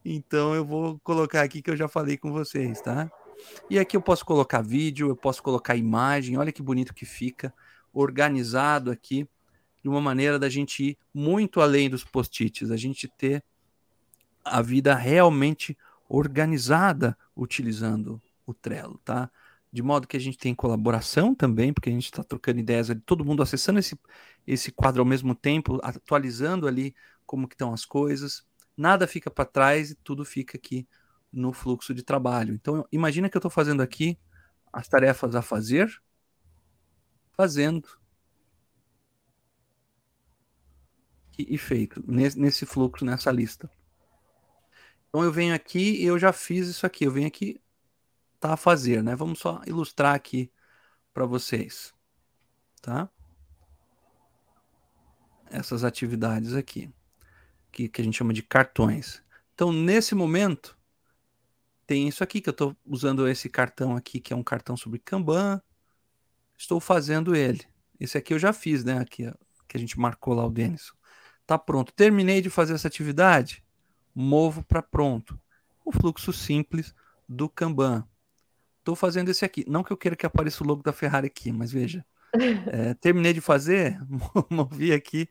Então 0.04 0.54
eu 0.54 0.66
vou 0.66 1.00
colocar 1.00 1.42
aqui 1.42 1.62
que 1.62 1.70
eu 1.70 1.78
já 1.78 1.88
falei 1.88 2.18
com 2.18 2.32
vocês, 2.32 2.82
tá? 2.82 3.12
E 3.70 3.80
aqui 3.80 3.98
eu 3.98 4.02
posso 4.02 4.26
colocar 4.26 4.62
vídeo, 4.62 5.10
eu 5.10 5.16
posso 5.16 5.42
colocar 5.42 5.76
imagem, 5.76 6.38
olha 6.38 6.52
que 6.52 6.62
bonito 6.62 6.93
que 6.93 7.06
fica, 7.06 7.54
organizado 7.93 8.91
aqui 8.91 9.28
de 9.84 9.89
uma 9.89 9.99
maneira 9.99 10.39
da 10.39 10.49
gente 10.49 10.84
ir 10.84 10.97
muito 11.13 11.59
além 11.59 11.89
dos 11.89 12.05
post-its, 12.05 12.71
a 12.71 12.77
gente 12.77 13.07
ter 13.07 13.43
a 14.43 14.61
vida 14.61 14.95
realmente 14.95 15.77
organizada 16.07 17.17
utilizando 17.36 18.21
o 18.45 18.53
Trello, 18.53 18.99
tá? 19.03 19.29
De 19.71 19.81
modo 19.81 20.07
que 20.07 20.15
a 20.15 20.19
gente 20.19 20.38
tem 20.38 20.53
colaboração 20.53 21.34
também, 21.34 21.73
porque 21.73 21.89
a 21.89 21.91
gente 21.91 22.05
está 22.05 22.23
trocando 22.23 22.59
ideias 22.59 22.89
ali, 22.89 23.01
todo 23.01 23.25
mundo 23.25 23.41
acessando 23.41 23.79
esse, 23.79 23.99
esse 24.45 24.71
quadro 24.71 25.01
ao 25.01 25.05
mesmo 25.05 25.34
tempo, 25.34 25.79
atualizando 25.84 26.67
ali 26.67 26.95
como 27.25 27.47
que 27.47 27.55
estão 27.55 27.73
as 27.73 27.84
coisas. 27.84 28.45
Nada 28.77 29.07
fica 29.07 29.31
para 29.31 29.45
trás 29.45 29.91
e 29.91 29.95
tudo 29.95 30.23
fica 30.23 30.57
aqui 30.57 30.88
no 31.31 31.51
fluxo 31.51 31.93
de 31.93 32.03
trabalho. 32.03 32.53
Então, 32.53 32.86
imagina 32.91 33.27
que 33.27 33.36
eu 33.36 33.39
estou 33.39 33.51
fazendo 33.51 33.81
aqui 33.81 34.17
as 34.71 34.88
tarefas 34.88 35.36
a 35.36 35.41
fazer, 35.41 35.91
fazendo 37.36 37.89
e, 41.38 41.57
feito 41.57 42.03
nesse, 42.07 42.39
nesse 42.39 42.65
fluxo, 42.65 43.05
nessa 43.05 43.31
lista. 43.31 43.69
Então 45.09 45.23
eu 45.23 45.31
venho 45.31 45.53
aqui 45.53 46.01
e 46.01 46.05
eu 46.05 46.17
já 46.17 46.34
fiz 46.34 46.67
isso 46.67 46.86
aqui. 46.86 47.05
Eu 47.05 47.11
venho 47.11 47.27
aqui, 47.27 47.61
tá 48.39 48.53
a 48.53 48.57
fazer, 48.57 49.03
né? 49.03 49.15
Vamos 49.15 49.39
só 49.39 49.61
ilustrar 49.65 50.15
aqui 50.15 50.51
para 51.13 51.25
vocês, 51.25 51.93
tá? 52.81 53.09
essas 55.53 55.84
atividades 55.84 56.53
aqui, 56.53 56.89
que, 57.71 57.88
que 57.88 58.01
a 58.01 58.03
gente 58.03 58.17
chama 58.17 58.34
de 58.34 58.41
cartões. 58.41 59.23
Então, 59.53 59.71
nesse 59.71 60.15
momento, 60.15 60.75
tem 61.86 62.07
isso 62.07 62.23
aqui, 62.23 62.41
que 62.41 62.49
eu 62.49 62.53
estou 62.53 62.75
usando 62.86 63.27
esse 63.27 63.47
cartão 63.47 63.95
aqui, 63.95 64.19
que 64.19 64.34
é 64.34 64.36
um 64.36 64.43
cartão 64.43 64.75
sobre 64.75 64.99
Kanban. 64.99 65.61
Estou 66.57 66.79
fazendo 66.79 67.36
ele. 67.36 67.61
Esse 67.99 68.17
aqui 68.17 68.34
eu 68.34 68.39
já 68.39 68.51
fiz, 68.51 68.84
né? 68.84 68.97
Aqui, 68.97 69.31
que 69.67 69.77
a 69.77 69.79
gente 69.79 69.99
marcou 69.99 70.34
lá 70.34 70.45
o 70.45 70.51
Denison. 70.51 70.95
Tá 71.46 71.58
pronto. 71.58 71.94
Terminei 71.94 72.41
de 72.41 72.50
fazer 72.50 72.74
essa 72.74 72.88
atividade, 72.88 73.64
movo 74.16 74.64
para 74.64 74.82
pronto. 74.82 75.39
O 75.86 75.91
fluxo 75.91 76.32
simples 76.32 76.94
do 77.28 77.50
Kanban. 77.50 78.08
Estou 78.80 78.96
fazendo 78.96 79.30
esse 79.30 79.44
aqui. 79.46 79.66
Não 79.68 79.84
que 79.84 79.91
eu 79.91 79.98
queira 79.98 80.16
que 80.16 80.26
apareça 80.26 80.64
o 80.64 80.68
logo 80.68 80.84
da 80.84 80.94
Ferrari 80.94 81.28
aqui, 81.28 81.52
mas 81.52 81.72
veja. 81.72 82.06
É, 82.66 82.96
terminei 82.96 83.32
de 83.32 83.41
fazer, 83.41 84.00
movi 84.50 84.91
aqui 84.91 85.30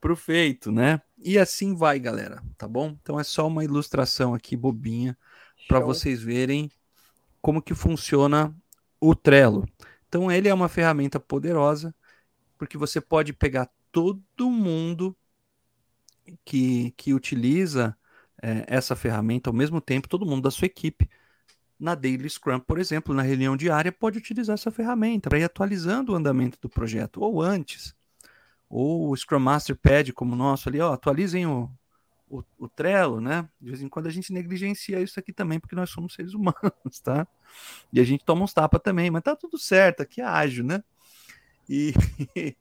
para 0.00 0.12
o 0.12 0.16
feito, 0.16 0.72
né? 0.72 1.00
E 1.16 1.38
assim 1.38 1.72
vai, 1.72 2.00
galera, 2.00 2.42
tá 2.58 2.66
bom? 2.66 2.96
Então 3.00 3.18
é 3.18 3.22
só 3.22 3.46
uma 3.46 3.62
ilustração 3.62 4.34
aqui 4.34 4.56
bobinha 4.56 5.16
para 5.68 5.78
vocês 5.78 6.20
verem 6.20 6.68
como 7.40 7.62
que 7.62 7.74
funciona 7.74 8.52
o 9.00 9.14
Trello. 9.14 9.68
Então 10.08 10.30
ele 10.30 10.48
é 10.48 10.54
uma 10.54 10.68
ferramenta 10.68 11.20
poderosa 11.20 11.94
porque 12.58 12.76
você 12.76 13.00
pode 13.00 13.32
pegar 13.32 13.70
todo 13.92 14.50
mundo 14.50 15.16
que, 16.44 16.92
que 16.96 17.14
utiliza 17.14 17.96
é, 18.42 18.64
essa 18.68 18.94
ferramenta 18.96 19.50
ao 19.50 19.54
mesmo 19.54 19.80
tempo, 19.80 20.08
todo 20.08 20.26
mundo 20.26 20.42
da 20.42 20.50
sua 20.50 20.66
equipe, 20.66 21.08
na 21.78 21.94
Daily 21.94 22.28
Scrum, 22.28 22.60
por 22.60 22.78
exemplo, 22.78 23.14
na 23.14 23.22
reunião 23.22 23.56
diária, 23.56 23.92
pode 23.92 24.18
utilizar 24.18 24.54
essa 24.54 24.70
ferramenta 24.70 25.28
para 25.28 25.38
ir 25.38 25.44
atualizando 25.44 26.12
o 26.12 26.14
andamento 26.14 26.58
do 26.60 26.68
projeto, 26.68 27.20
ou 27.20 27.42
antes, 27.42 27.94
ou 28.68 29.10
o 29.10 29.16
Scrum 29.16 29.40
Master 29.40 29.76
pede, 29.76 30.12
como 30.12 30.32
o 30.32 30.36
nosso 30.36 30.68
ali, 30.68 30.80
ó, 30.80 30.92
atualizem 30.92 31.46
o, 31.46 31.70
o, 32.28 32.42
o 32.58 32.68
Trello, 32.68 33.20
né? 33.20 33.48
De 33.60 33.68
vez 33.68 33.82
em 33.82 33.88
quando 33.88 34.06
a 34.06 34.10
gente 34.10 34.32
negligencia 34.32 35.00
isso 35.00 35.20
aqui 35.20 35.32
também, 35.32 35.60
porque 35.60 35.76
nós 35.76 35.90
somos 35.90 36.14
seres 36.14 36.32
humanos, 36.34 37.00
tá? 37.02 37.26
E 37.92 38.00
a 38.00 38.04
gente 38.04 38.24
toma 38.24 38.42
uns 38.42 38.52
tapas 38.52 38.80
também, 38.82 39.10
mas 39.10 39.22
tá 39.22 39.36
tudo 39.36 39.58
certo, 39.58 40.02
aqui 40.02 40.20
é 40.20 40.24
ágil, 40.24 40.64
né? 40.64 40.82
E, 41.68 41.92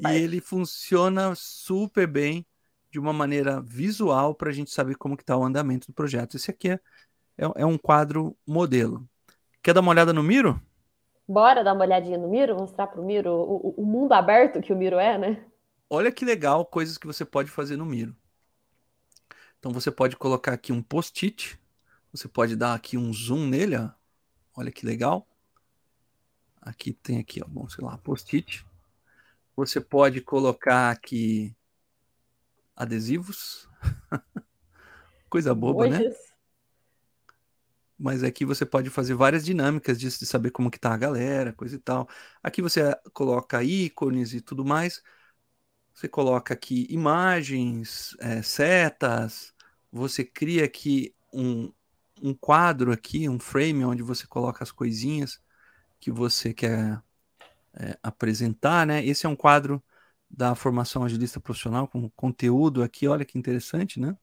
e 0.00 0.08
ele 0.08 0.40
funciona 0.40 1.34
super 1.34 2.06
bem 2.06 2.46
de 2.90 2.98
uma 2.98 3.12
maneira 3.12 3.60
visual 3.60 4.34
para 4.34 4.50
a 4.50 4.52
gente 4.52 4.70
saber 4.70 4.96
como 4.96 5.16
que 5.16 5.22
está 5.22 5.36
o 5.36 5.44
andamento 5.44 5.86
do 5.88 5.92
projeto. 5.92 6.36
Esse 6.36 6.50
aqui 6.50 6.70
é, 6.70 6.80
é, 7.36 7.44
é, 7.56 7.66
um 7.66 7.78
quadro 7.78 8.36
modelo. 8.46 9.08
Quer 9.62 9.74
dar 9.74 9.80
uma 9.80 9.90
olhada 9.90 10.12
no 10.12 10.22
Miro? 10.22 10.60
Bora 11.26 11.62
dar 11.62 11.74
uma 11.74 11.84
olhadinha 11.84 12.16
no 12.16 12.28
Miro, 12.28 12.56
mostrar 12.56 12.86
para 12.86 13.00
o 13.00 13.04
Miro 13.04 13.32
o 13.32 13.84
mundo 13.84 14.12
aberto 14.12 14.62
que 14.62 14.72
o 14.72 14.76
Miro 14.76 14.98
é, 14.98 15.18
né? 15.18 15.44
Olha 15.90 16.10
que 16.10 16.24
legal 16.24 16.64
coisas 16.64 16.96
que 16.96 17.06
você 17.06 17.24
pode 17.24 17.50
fazer 17.50 17.76
no 17.76 17.84
Miro. 17.84 18.16
Então 19.58 19.72
você 19.72 19.90
pode 19.90 20.16
colocar 20.16 20.52
aqui 20.52 20.72
um 20.72 20.82
post-it, 20.82 21.58
você 22.12 22.28
pode 22.28 22.56
dar 22.56 22.74
aqui 22.74 22.96
um 22.96 23.12
zoom 23.12 23.46
nele, 23.46 23.76
ó. 23.76 23.90
olha 24.56 24.72
que 24.72 24.86
legal. 24.86 25.26
Aqui 26.62 26.92
tem 26.92 27.18
aqui, 27.18 27.42
ó, 27.42 27.46
bom, 27.48 27.68
sei 27.68 27.84
lá, 27.84 27.98
post-it. 27.98 28.64
Você 29.56 29.80
pode 29.80 30.20
colocar 30.20 30.90
aqui 30.90 31.56
adesivos. 32.78 33.68
Coisa 35.28 35.54
boba, 35.54 35.84
Hoje. 35.84 36.04
né? 36.04 36.14
Mas 37.98 38.22
aqui 38.22 38.44
você 38.44 38.64
pode 38.64 38.88
fazer 38.90 39.14
várias 39.14 39.44
dinâmicas 39.44 39.98
de, 39.98 40.08
de 40.08 40.24
saber 40.24 40.52
como 40.52 40.70
que 40.70 40.78
tá 40.78 40.94
a 40.94 40.96
galera, 40.96 41.52
coisa 41.52 41.74
e 41.74 41.78
tal. 41.80 42.08
Aqui 42.40 42.62
você 42.62 42.94
coloca 43.12 43.62
ícones 43.62 44.32
e 44.32 44.40
tudo 44.40 44.64
mais. 44.64 45.02
Você 45.92 46.08
coloca 46.08 46.54
aqui 46.54 46.86
imagens, 46.88 48.16
é, 48.20 48.40
setas. 48.40 49.52
Você 49.90 50.24
cria 50.24 50.64
aqui 50.64 51.12
um, 51.32 51.72
um 52.22 52.32
quadro 52.32 52.92
aqui, 52.92 53.28
um 53.28 53.40
frame 53.40 53.84
onde 53.84 54.02
você 54.02 54.24
coloca 54.28 54.62
as 54.62 54.70
coisinhas 54.70 55.40
que 55.98 56.12
você 56.12 56.54
quer 56.54 57.02
é, 57.74 57.98
apresentar, 58.00 58.86
né? 58.86 59.04
Esse 59.04 59.26
é 59.26 59.28
um 59.28 59.34
quadro 59.36 59.82
da 60.30 60.54
formação 60.54 61.04
agilista 61.04 61.40
profissional 61.40 61.88
com 61.88 62.08
conteúdo 62.10 62.82
aqui, 62.82 63.08
olha 63.08 63.24
que 63.24 63.38
interessante, 63.38 63.98
né? 63.98 64.16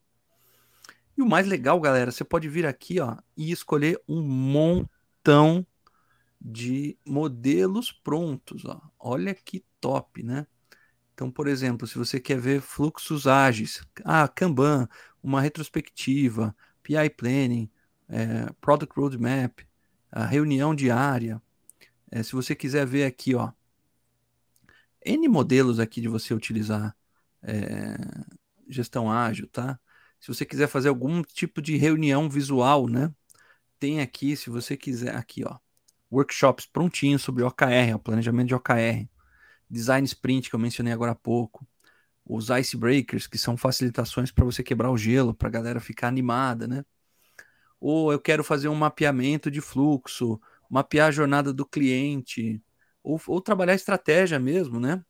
E 1.18 1.22
o 1.22 1.26
mais 1.26 1.48
legal, 1.48 1.80
galera, 1.80 2.12
você 2.12 2.24
pode 2.24 2.50
vir 2.50 2.66
aqui, 2.66 3.00
ó, 3.00 3.18
e 3.38 3.52
escolher 3.52 4.00
um 4.08 4.22
montão 4.22 5.66
de 6.40 6.98
modelos 7.06 7.92
prontos, 7.92 8.66
ó. 8.66 8.82
Olha 9.00 9.34
que 9.34 9.64
top, 9.80 10.22
né? 10.22 10.46
Então, 11.14 11.32
por 11.32 11.48
exemplo, 11.48 11.88
se 11.88 11.98
você 11.98 12.20
quer 12.20 12.38
ver 12.38 12.62
fluxos 12.62 13.26
ágeis, 13.26 13.82
ah, 14.04 14.28
Kanban, 14.28 14.88
uma 15.24 15.40
retrospectiva, 15.40 16.54
PI 16.84 17.10
Planning, 17.12 17.72
é, 18.10 18.52
Product 18.60 18.94
Roadmap, 19.00 19.62
a 20.12 20.26
reunião 20.26 20.76
diária. 20.76 21.42
É, 22.12 22.22
se 22.22 22.34
você 22.34 22.54
quiser 22.54 22.86
ver 22.86 23.06
aqui, 23.06 23.34
ó, 23.34 23.52
N 25.06 25.28
modelos 25.28 25.80
aqui 25.80 26.02
de 26.02 26.08
você 26.08 26.34
utilizar 26.34 26.96
é, 27.44 27.96
gestão 28.68 29.12
ágil, 29.12 29.48
tá? 29.48 29.80
Se 30.20 30.28
você 30.28 30.46
quiser 30.46 30.68
fazer 30.68 30.90
algum 30.90 31.22
tipo 31.22 31.62
de 31.62 31.78
reunião 31.78 32.30
visual, 32.30 32.88
né? 32.88 33.14
Tem 33.80 34.02
aqui, 34.02 34.36
se 34.36 34.50
você 34.50 34.76
quiser, 34.78 35.16
aqui, 35.16 35.44
ó, 35.46 35.58
workshops 36.12 36.66
prontinhos 36.66 37.22
sobre 37.22 37.44
OKR, 37.44 37.96
o 37.96 38.00
planejamento 38.00 38.48
de 38.48 38.56
OKR, 38.56 39.08
design 39.70 40.06
sprint 40.06 40.50
que 40.50 40.56
eu 40.56 40.60
mencionei 40.60 40.94
agora 40.94 41.12
há 41.12 41.16
pouco, 41.16 41.68
os 42.26 42.50
icebreakers, 42.50 43.28
que 43.28 43.38
são 43.38 43.56
facilitações 43.58 44.32
para 44.32 44.46
você 44.46 44.64
quebrar 44.64 44.92
o 44.92 44.98
gelo, 44.98 45.34
para 45.34 45.48
a 45.48 45.52
galera 45.52 45.80
ficar 45.80 46.08
animada, 46.08 46.68
né? 46.68 46.84
Ou 47.80 48.12
eu 48.12 48.20
quero 48.20 48.44
fazer 48.44 48.68
um 48.68 48.76
mapeamento 48.76 49.52
de 49.52 49.62
fluxo, 49.62 50.40
mapear 50.70 51.10
a 51.10 51.12
jornada 51.12 51.54
do 51.54 51.66
cliente, 51.66 52.62
ou, 53.06 53.22
ou 53.28 53.40
trabalhar 53.40 53.76
estratégia 53.76 54.40
mesmo, 54.40 54.80
né? 54.80 55.04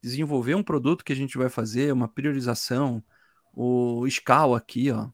Desenvolver 0.00 0.54
um 0.54 0.62
produto 0.62 1.04
que 1.04 1.12
a 1.12 1.16
gente 1.16 1.36
vai 1.36 1.48
fazer, 1.48 1.92
uma 1.92 2.08
priorização, 2.08 3.02
o 3.52 4.06
Scal 4.06 4.54
aqui, 4.54 4.90
ó. 4.92 5.08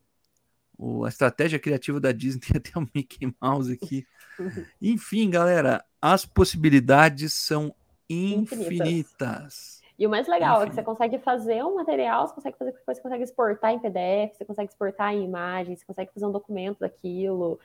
O, 0.77 1.05
a 1.05 1.09
estratégia 1.09 1.59
criativa 1.59 1.99
da 1.99 2.13
Disney, 2.13 2.41
tem 2.47 2.59
até 2.59 2.79
o 2.79 2.87
Mickey 2.95 3.35
Mouse 3.41 3.73
aqui. 3.73 4.07
Enfim, 4.81 5.31
galera, 5.31 5.85
as 6.01 6.27
possibilidades 6.27 7.33
são 7.33 7.75
infinitas. 8.09 8.59
infinitas. 8.61 9.79
E 9.99 10.07
o 10.07 10.11
mais 10.11 10.29
legal 10.29 10.63
é 10.63 10.69
que 10.69 10.75
você 10.75 10.83
consegue 10.83 11.19
fazer 11.19 11.65
um 11.65 11.75
material, 11.75 12.29
você 12.29 12.35
consegue 12.35 12.57
fazer 12.57 12.73
depois 12.73 12.99
você 12.99 13.03
consegue 13.03 13.25
exportar 13.25 13.73
em 13.73 13.81
PDF, 13.81 14.37
você 14.37 14.45
consegue 14.45 14.71
exportar 14.71 15.13
em 15.13 15.25
imagem, 15.25 15.75
você 15.75 15.85
consegue 15.85 16.13
fazer 16.15 16.27
um 16.27 16.31
documento 16.31 16.79
daquilo. 16.81 17.59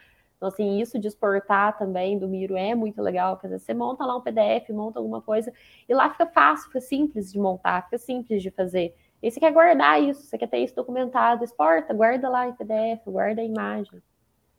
Então, 0.43 0.49
assim, 0.49 0.81
isso 0.81 0.99
de 0.99 1.07
exportar 1.07 1.77
também 1.77 2.19
do 2.19 2.27
Miro 2.27 2.57
é 2.57 2.75
muito 2.75 3.01
legal, 3.01 3.39
às 3.41 3.49
vezes 3.49 3.65
você 3.65 3.73
monta 3.73 4.05
lá 4.05 4.17
um 4.17 4.19
PDF, 4.19 4.69
monta 4.71 4.99
alguma 4.99 5.21
coisa, 5.21 5.53
e 5.87 5.93
lá 5.93 6.09
fica 6.09 6.25
fácil, 6.25 6.67
fica 6.67 6.81
simples 6.81 7.31
de 7.31 7.39
montar, 7.39 7.83
fica 7.85 7.97
simples 7.97 8.43
de 8.43 8.51
fazer. 8.51 8.93
E 9.21 9.31
você 9.31 9.39
quer 9.39 9.53
guardar 9.53 10.03
isso, 10.03 10.21
você 10.23 10.37
quer 10.37 10.47
ter 10.47 10.57
isso 10.57 10.75
documentado, 10.75 11.45
exporta, 11.45 11.93
guarda 11.93 12.27
lá 12.27 12.45
em 12.45 12.51
PDF, 12.51 13.05
guarda 13.05 13.41
a 13.41 13.45
imagem. 13.45 14.03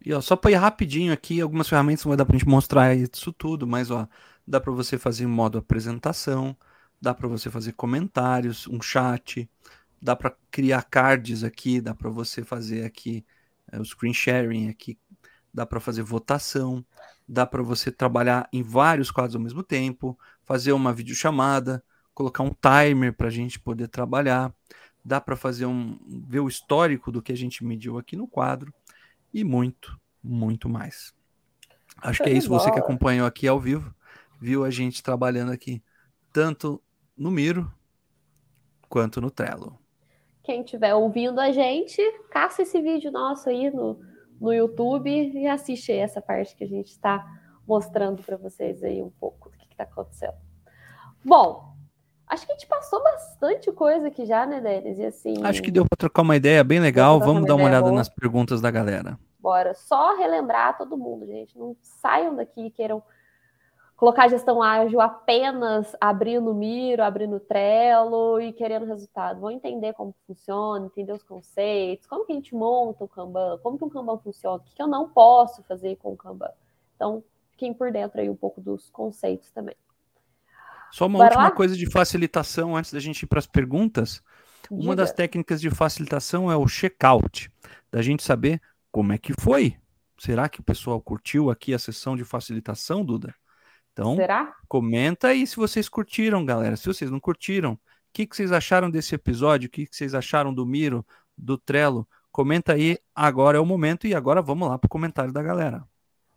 E 0.02 0.14
ó, 0.14 0.22
só 0.22 0.36
para 0.36 0.52
ir 0.52 0.54
rapidinho 0.54 1.12
aqui, 1.12 1.38
algumas 1.38 1.68
ferramentas 1.68 2.02
vai 2.02 2.16
dar 2.16 2.24
para 2.24 2.34
a 2.34 2.38
gente 2.38 2.48
mostrar 2.48 2.94
isso 2.94 3.30
tudo, 3.30 3.66
mas 3.66 3.90
ó, 3.90 4.08
dá 4.48 4.58
para 4.58 4.72
você 4.72 4.96
fazer 4.96 5.24
em 5.24 5.26
modo 5.26 5.58
apresentação, 5.58 6.56
dá 6.98 7.12
para 7.12 7.28
você 7.28 7.50
fazer 7.50 7.72
comentários, 7.72 8.66
um 8.68 8.80
chat, 8.80 9.46
dá 10.00 10.16
para 10.16 10.34
criar 10.50 10.84
cards 10.84 11.44
aqui, 11.44 11.78
dá 11.78 11.94
para 11.94 12.08
você 12.08 12.42
fazer 12.42 12.86
aqui 12.86 13.22
é, 13.70 13.80
o 13.80 13.84
screen 13.84 14.14
sharing 14.14 14.68
aqui 14.68 14.98
dá 15.54 15.64
para 15.64 15.78
fazer 15.78 16.02
votação, 16.02 16.84
dá 17.26 17.46
para 17.46 17.62
você 17.62 17.92
trabalhar 17.92 18.48
em 18.52 18.60
vários 18.60 19.12
quadros 19.12 19.36
ao 19.36 19.40
mesmo 19.40 19.62
tempo, 19.62 20.18
fazer 20.42 20.72
uma 20.72 20.92
videochamada, 20.92 21.82
colocar 22.12 22.42
um 22.42 22.52
timer 22.52 23.14
para 23.14 23.28
a 23.28 23.30
gente 23.30 23.60
poder 23.60 23.86
trabalhar, 23.86 24.52
dá 25.04 25.20
para 25.20 25.36
fazer 25.36 25.66
um 25.66 25.96
ver 26.26 26.40
o 26.40 26.48
histórico 26.48 27.12
do 27.12 27.22
que 27.22 27.30
a 27.30 27.36
gente 27.36 27.64
mediu 27.64 27.96
aqui 27.96 28.16
no 28.16 28.26
quadro 28.26 28.74
e 29.32 29.44
muito, 29.44 29.98
muito 30.22 30.68
mais. 30.68 31.14
Acho 32.02 32.22
que 32.22 32.28
é 32.28 32.32
isso. 32.32 32.48
Você 32.48 32.70
que 32.72 32.78
acompanhou 32.78 33.26
aqui 33.26 33.46
ao 33.46 33.60
vivo, 33.60 33.94
viu 34.40 34.64
a 34.64 34.70
gente 34.70 35.02
trabalhando 35.02 35.52
aqui 35.52 35.80
tanto 36.32 36.82
no 37.16 37.30
Miro 37.30 37.72
quanto 38.88 39.20
no 39.20 39.30
Trello. 39.30 39.78
Quem 40.42 40.62
estiver 40.62 40.94
ouvindo 40.94 41.40
a 41.40 41.52
gente, 41.52 42.02
caça 42.30 42.62
esse 42.62 42.80
vídeo 42.82 43.10
nosso 43.10 43.48
aí 43.48 43.70
no, 43.70 43.98
no 44.44 44.52
YouTube 44.52 45.10
e 45.10 45.46
assiste 45.46 45.90
essa 45.90 46.20
parte 46.20 46.54
que 46.54 46.62
a 46.62 46.68
gente 46.68 46.90
está 46.90 47.26
mostrando 47.66 48.22
para 48.22 48.36
vocês 48.36 48.84
aí 48.84 49.02
um 49.02 49.10
pouco 49.10 49.50
do 49.50 49.56
que 49.56 49.66
está 49.72 49.84
acontecendo. 49.84 50.34
Bom, 51.24 51.74
acho 52.28 52.44
que 52.44 52.52
a 52.52 52.54
gente 52.54 52.66
passou 52.66 53.02
bastante 53.02 53.72
coisa 53.72 54.08
aqui 54.08 54.26
já, 54.26 54.44
né, 54.44 54.60
Denis? 54.60 54.98
E 54.98 55.06
assim. 55.06 55.34
Acho 55.42 55.62
que 55.62 55.70
deu 55.70 55.84
para 55.88 55.96
trocar 55.96 56.22
uma 56.22 56.36
ideia 56.36 56.62
bem 56.62 56.78
legal. 56.78 57.18
Vamos 57.18 57.46
dar 57.46 57.54
uma 57.54 57.64
olhada 57.64 57.86
boa. 57.86 57.94
nas 57.94 58.08
perguntas 58.08 58.60
da 58.60 58.70
galera. 58.70 59.18
Bora. 59.40 59.74
Só 59.74 60.16
relembrar 60.16 60.76
todo 60.76 60.96
mundo, 60.96 61.26
gente. 61.26 61.58
Não 61.58 61.74
saiam 61.80 62.36
daqui 62.36 62.66
e 62.66 62.70
queiram 62.70 63.02
colocar 63.96 64.28
gestão 64.28 64.62
ágil 64.62 65.00
apenas 65.00 65.94
abrindo 66.00 66.50
o 66.50 66.54
Miro, 66.54 67.02
abrindo 67.02 67.36
o 67.36 67.40
Trello 67.40 68.40
e 68.40 68.52
querendo 68.52 68.86
resultado. 68.86 69.40
Vou 69.40 69.50
entender 69.50 69.92
como 69.94 70.14
funciona, 70.26 70.86
entender 70.86 71.12
os 71.12 71.22
conceitos, 71.22 72.06
como 72.06 72.24
que 72.24 72.32
a 72.32 72.34
gente 72.34 72.54
monta 72.54 73.04
o 73.04 73.08
Kanban, 73.08 73.58
como 73.62 73.78
que 73.78 73.84
um 73.84 73.88
Kanban 73.88 74.18
funciona, 74.18 74.56
o 74.56 74.60
que, 74.60 74.74
que 74.74 74.82
eu 74.82 74.88
não 74.88 75.08
posso 75.08 75.62
fazer 75.62 75.96
com 75.96 76.12
o 76.12 76.16
Kanban. 76.16 76.50
Então, 76.96 77.22
fiquem 77.50 77.72
por 77.72 77.90
dentro 77.92 78.20
aí 78.20 78.28
um 78.28 78.36
pouco 78.36 78.60
dos 78.60 78.90
conceitos 78.90 79.50
também. 79.50 79.76
Só 80.90 81.06
uma 81.06 81.18
Bora 81.18 81.30
última 81.30 81.48
lá? 81.48 81.50
coisa 81.50 81.76
de 81.76 81.90
facilitação 81.90 82.76
antes 82.76 82.92
da 82.92 83.00
gente 83.00 83.22
ir 83.22 83.26
para 83.26 83.38
as 83.38 83.46
perguntas. 83.46 84.22
Diga. 84.70 84.82
Uma 84.82 84.96
das 84.96 85.12
técnicas 85.12 85.60
de 85.60 85.70
facilitação 85.70 86.50
é 86.50 86.56
o 86.56 86.66
check-out, 86.66 87.50
da 87.90 88.00
gente 88.00 88.22
saber 88.22 88.60
como 88.90 89.12
é 89.12 89.18
que 89.18 89.32
foi. 89.40 89.76
Será 90.18 90.48
que 90.48 90.60
o 90.60 90.62
pessoal 90.62 91.00
curtiu 91.00 91.50
aqui 91.50 91.74
a 91.74 91.78
sessão 91.78 92.16
de 92.16 92.24
facilitação, 92.24 93.04
Duda? 93.04 93.34
Então, 93.94 94.16
Será? 94.16 94.56
comenta 94.68 95.28
aí 95.28 95.46
se 95.46 95.54
vocês 95.54 95.88
curtiram, 95.88 96.44
galera. 96.44 96.76
Se 96.76 96.86
vocês 96.86 97.10
não 97.10 97.20
curtiram, 97.20 97.74
o 97.74 97.78
que, 98.12 98.26
que 98.26 98.34
vocês 98.34 98.50
acharam 98.50 98.90
desse 98.90 99.14
episódio? 99.14 99.68
O 99.68 99.70
que, 99.70 99.86
que 99.86 99.94
vocês 99.94 100.14
acharam 100.14 100.52
do 100.52 100.66
Miro, 100.66 101.06
do 101.38 101.56
Trello? 101.56 102.06
Comenta 102.32 102.72
aí, 102.72 102.98
agora 103.14 103.56
é 103.56 103.60
o 103.60 103.64
momento 103.64 104.08
e 104.08 104.14
agora 104.14 104.42
vamos 104.42 104.68
lá 104.68 104.76
para 104.76 104.86
o 104.86 104.90
comentário 104.90 105.32
da 105.32 105.40
galera. 105.40 105.84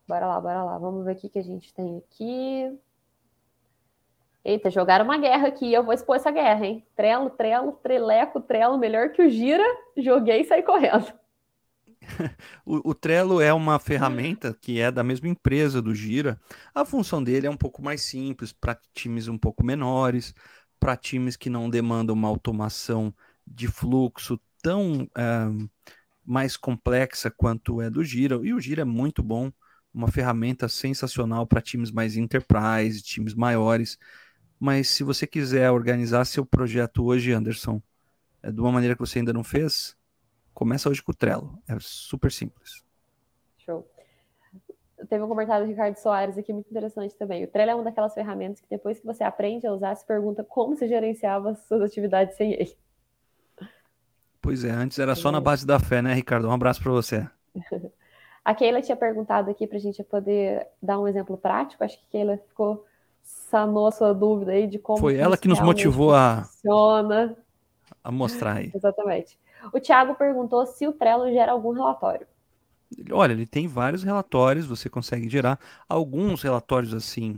Bora 0.08 0.28
lá, 0.28 0.40
bora 0.40 0.64
lá. 0.64 0.78
Vamos 0.78 1.04
ver 1.04 1.14
o 1.14 1.16
que, 1.16 1.30
que 1.30 1.40
a 1.40 1.44
gente 1.44 1.74
tem 1.74 1.98
aqui. 1.98 2.80
Eita, 4.46 4.70
jogaram 4.70 5.04
uma 5.04 5.18
guerra 5.18 5.48
aqui, 5.48 5.74
eu 5.74 5.84
vou 5.84 5.94
expor 5.94 6.16
essa 6.16 6.30
guerra, 6.32 6.64
hein? 6.64 6.86
Trelo, 6.96 7.32
trelo, 7.32 7.72
treleco, 7.74 8.40
trelo, 8.40 8.78
melhor 8.78 9.10
que 9.10 9.22
o 9.22 9.30
gira, 9.30 9.66
joguei 9.98 10.42
e 10.42 10.46
saí 10.46 10.62
correndo. 10.62 11.12
o, 12.66 12.92
o, 12.92 12.94
Trello 12.94 13.42
é 13.42 13.54
uma 13.54 13.80
ferramenta 13.80 14.58
que 14.60 14.80
é 14.80 14.92
da 14.92 15.04
mesma 15.04 15.28
empresa 15.28 15.82
do 15.82 15.94
Gira. 15.94 16.40
A 16.74 16.86
função 16.86 17.24
dele 17.24 17.48
é 17.48 17.50
um 17.50 17.58
pouco 17.58 17.82
mais 17.82 18.02
simples 18.02 18.52
para 18.54 18.80
times 18.94 19.28
um 19.28 19.38
pouco 19.38 19.66
menores, 19.66 20.34
para 20.80 20.96
times 20.96 21.36
que 21.36 21.50
não 21.50 21.70
demandam 21.70 22.16
uma 22.16 22.28
automação 22.28 23.14
de 23.46 23.68
fluxo 23.68 24.40
tão 24.62 25.10
é, 25.16 25.68
mais 26.26 26.58
complexa 26.58 27.32
quanto 27.32 27.82
é 27.82 27.90
do 27.90 28.04
Gira. 28.04 28.40
E 28.44 28.54
o 28.54 28.60
Gira 28.60 28.82
é 28.82 28.86
muito 28.86 29.24
bom, 29.24 29.52
uma 29.94 30.08
ferramenta 30.08 30.68
sensacional 30.70 31.48
para 31.48 31.62
times 31.62 31.92
mais 31.92 32.16
enterprise, 32.16 33.02
times 33.02 33.34
maiores. 33.34 33.98
Mas 34.60 34.90
se 34.90 35.04
você 35.04 35.28
quiser 35.28 35.72
organizar 35.72 36.26
seu 36.26 36.46
projeto 36.46 37.04
hoje, 37.06 37.32
Anderson, 37.32 37.82
é, 38.42 38.52
de 38.52 38.60
uma 38.60 38.72
maneira 38.72 38.96
que 38.96 39.02
você 39.02 39.20
ainda 39.20 39.34
não 39.34 39.44
fez, 39.44 39.97
Começa 40.58 40.90
hoje 40.90 41.04
com 41.04 41.12
o 41.12 41.16
Trello. 41.16 41.56
É 41.70 41.78
super 41.80 42.32
simples. 42.32 42.84
Show. 43.60 43.88
Teve 45.08 45.24
um 45.24 45.28
comentário 45.28 45.68
do 45.68 45.70
Ricardo 45.70 45.96
Soares 45.98 46.36
aqui 46.36 46.52
muito 46.52 46.68
interessante 46.68 47.14
também. 47.14 47.44
O 47.44 47.48
Trello 47.48 47.70
é 47.70 47.76
uma 47.76 47.84
daquelas 47.84 48.16
ferramentas 48.16 48.60
que 48.60 48.68
depois 48.68 49.00
que 49.00 49.06
você 49.06 49.24
aprende 49.24 49.68
a 49.68 49.72
usar, 49.72 49.94
se 49.94 50.04
pergunta 50.04 50.44
como 50.44 50.76
você 50.76 50.88
gerenciava 50.88 51.54
suas 51.54 51.84
atividades 51.84 52.36
sem 52.36 52.54
ele. 52.54 52.76
Pois 54.42 54.64
é, 54.64 54.72
antes 54.72 54.98
era 54.98 55.14
só 55.14 55.32
na 55.32 55.40
base 55.40 55.64
da 55.64 55.80
fé, 55.80 56.02
né, 56.02 56.12
Ricardo? 56.16 56.48
Um 56.48 56.52
abraço 56.52 56.82
para 56.82 56.92
você. 56.92 57.30
A 58.44 58.56
Keila 58.56 58.82
tinha 58.82 58.98
perguntado 58.98 59.52
aqui 59.52 59.68
para 59.68 59.78
a 59.78 59.82
gente 59.82 60.04
poder 60.04 60.66
dar 60.82 61.00
um 61.00 61.08
exemplo 61.08 61.38
prático. 61.38 61.84
Acho 61.84 62.00
que 62.00 62.06
a 62.08 62.12
Keila 62.14 62.38
ficou 62.38 62.84
sanou 63.22 63.86
a 63.86 63.92
sua 63.92 64.12
dúvida 64.12 64.54
aí 64.54 64.66
de 64.66 64.80
como. 64.80 64.98
Foi 64.98 65.18
ela 65.18 65.38
que 65.38 65.48
nos 65.48 65.60
motivou 65.60 66.16
a, 66.16 66.46
funciona. 66.46 67.38
a 68.04 68.12
mostrar 68.12 68.56
aí. 68.56 68.72
Exatamente. 68.74 69.38
O 69.74 69.80
Thiago 69.80 70.16
perguntou 70.16 70.66
se 70.66 70.88
o 70.88 70.94
Trello 70.94 71.32
gera 71.32 71.52
algum 71.52 71.72
relatório. 71.72 72.28
Olha, 73.12 73.34
ele 73.34 73.46
tem 73.46 73.68
vários 73.68 74.04
relatórios, 74.04 74.66
você 74.66 74.90
consegue 74.90 75.30
gerar 75.30 75.60
alguns 75.90 76.42
relatórios 76.42 76.94
assim 76.94 77.38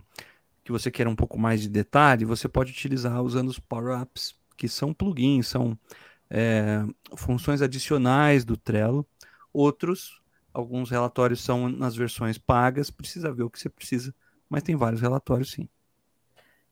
que 0.63 0.71
você 0.71 0.91
quer 0.91 1.07
um 1.07 1.15
pouco 1.15 1.39
mais 1.39 1.61
de 1.61 1.67
detalhe, 1.67 2.25
você 2.25 2.47
pode 2.47 2.71
utilizar 2.71 3.23
usando 3.23 3.49
os 3.49 3.57
Power 3.57 3.99
Apps, 3.99 4.37
que 4.55 4.67
são 4.67 4.93
plugins, 4.93 5.47
são 5.47 5.75
é, 6.29 6.85
funções 7.15 7.61
adicionais 7.61 8.45
do 8.45 8.55
Trello. 8.55 9.03
Outros, 9.51 10.21
alguns 10.53 10.91
relatórios 10.91 11.41
são 11.41 11.67
nas 11.67 11.95
versões 11.95 12.37
pagas, 12.37 12.91
precisa 12.91 13.31
ver 13.31 13.43
o 13.43 13.49
que 13.49 13.59
você 13.59 13.69
precisa, 13.69 14.13
mas 14.47 14.61
tem 14.61 14.75
vários 14.75 15.01
relatórios 15.01 15.51
sim. 15.51 15.67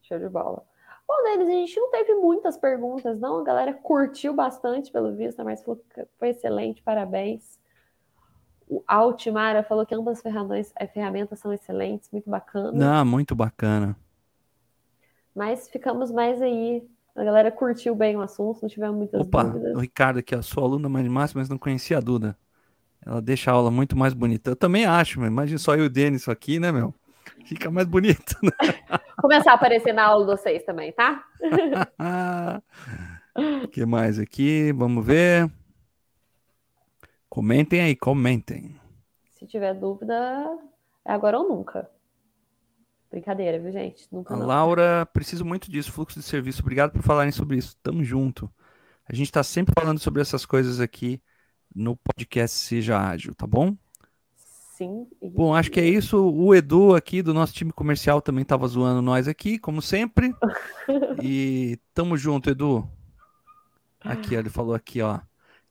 Show 0.02 0.18
de 0.18 0.28
bola. 0.28 0.64
Bom, 1.08 1.22
Denis, 1.24 1.48
a 1.48 1.52
gente 1.52 1.80
não 1.80 1.90
teve 1.90 2.14
muitas 2.16 2.58
perguntas, 2.58 3.18
não. 3.18 3.40
A 3.40 3.44
galera 3.44 3.72
curtiu 3.72 4.34
bastante, 4.34 4.92
pelo 4.92 5.16
visto, 5.16 5.42
mas 5.42 5.62
foi, 5.62 5.78
foi 6.18 6.28
excelente, 6.28 6.82
parabéns. 6.82 7.58
O 8.68 8.84
Altimara 8.86 9.62
falou 9.62 9.86
que 9.86 9.94
ambas 9.94 10.18
as 10.18 10.22
ferramentas, 10.22 10.72
as 10.76 10.90
ferramentas 10.90 11.38
são 11.38 11.50
excelentes, 11.50 12.10
muito 12.12 12.28
bacana. 12.28 12.72
Não, 12.72 13.04
muito 13.06 13.34
bacana. 13.34 13.96
Mas 15.34 15.70
ficamos 15.70 16.10
mais 16.10 16.42
aí. 16.42 16.86
A 17.16 17.24
galera 17.24 17.50
curtiu 17.50 17.94
bem 17.94 18.14
o 18.16 18.20
assunto, 18.20 18.60
não 18.60 18.68
tivemos 18.68 18.96
muitas 18.96 19.20
Opa, 19.22 19.44
dúvidas. 19.44 19.74
O 19.74 19.80
Ricardo 19.80 20.18
aqui, 20.18 20.34
a 20.34 20.42
sua 20.42 20.62
aluna 20.62 20.90
mais 20.90 21.08
máxima, 21.08 21.40
mas 21.40 21.48
não 21.48 21.56
conhecia 21.56 21.96
a 21.96 22.00
Duda. 22.00 22.36
Ela 23.04 23.22
deixa 23.22 23.50
a 23.50 23.54
aula 23.54 23.70
muito 23.70 23.96
mais 23.96 24.12
bonita. 24.12 24.50
Eu 24.50 24.56
também 24.56 24.84
acho, 24.84 25.18
mas 25.18 25.30
imagina 25.30 25.58
só 25.58 25.74
eu 25.74 25.84
e 25.84 25.86
o 25.86 25.90
Denis 25.90 26.28
aqui, 26.28 26.60
né, 26.60 26.70
meu? 26.70 26.94
Fica 27.44 27.70
mais 27.70 27.86
bonito. 27.86 28.36
Né? 28.42 28.50
Começar 29.20 29.52
a 29.52 29.54
aparecer 29.54 29.92
na 29.92 30.04
aula 30.04 30.26
de 30.26 30.40
vocês 30.40 30.62
também, 30.64 30.92
tá? 30.92 31.24
O 33.64 33.68
que 33.68 33.84
mais 33.84 34.18
aqui? 34.18 34.72
Vamos 34.72 35.04
ver. 35.04 35.50
Comentem 37.28 37.80
aí, 37.80 37.96
comentem. 37.96 38.78
Se 39.32 39.46
tiver 39.46 39.74
dúvida, 39.74 40.14
é 41.04 41.12
agora 41.12 41.38
ou 41.38 41.48
nunca. 41.48 41.88
Brincadeira, 43.10 43.58
viu, 43.58 43.72
gente? 43.72 44.06
Nunca 44.12 44.34
a 44.34 44.36
não. 44.36 44.46
Laura, 44.46 45.06
preciso 45.12 45.44
muito 45.44 45.70
disso, 45.70 45.92
fluxo 45.92 46.18
de 46.18 46.24
serviço. 46.24 46.62
Obrigado 46.62 46.92
por 46.92 47.02
falarem 47.02 47.32
sobre 47.32 47.56
isso. 47.56 47.76
Tamo 47.82 48.04
junto. 48.04 48.50
A 49.08 49.14
gente 49.14 49.28
está 49.28 49.42
sempre 49.42 49.72
falando 49.78 49.98
sobre 49.98 50.20
essas 50.20 50.44
coisas 50.44 50.80
aqui 50.80 51.22
no 51.74 51.96
podcast 51.96 52.56
Seja 52.58 52.98
Ágil, 52.98 53.34
tá 53.34 53.46
bom? 53.46 53.74
Sim. 54.78 55.08
Bom, 55.20 55.52
acho 55.52 55.72
que 55.72 55.80
é 55.80 55.84
isso. 55.84 56.16
O 56.30 56.54
Edu 56.54 56.94
aqui 56.94 57.20
do 57.20 57.34
nosso 57.34 57.52
time 57.52 57.72
comercial 57.72 58.22
também 58.22 58.42
estava 58.42 58.64
zoando 58.68 59.02
nós 59.02 59.26
aqui, 59.26 59.58
como 59.58 59.82
sempre. 59.82 60.32
e 61.20 61.76
tamo 61.92 62.16
junto, 62.16 62.48
Edu. 62.48 62.88
Aqui, 64.00 64.36
ele 64.36 64.48
falou 64.48 64.76
aqui, 64.76 65.02
ó. 65.02 65.18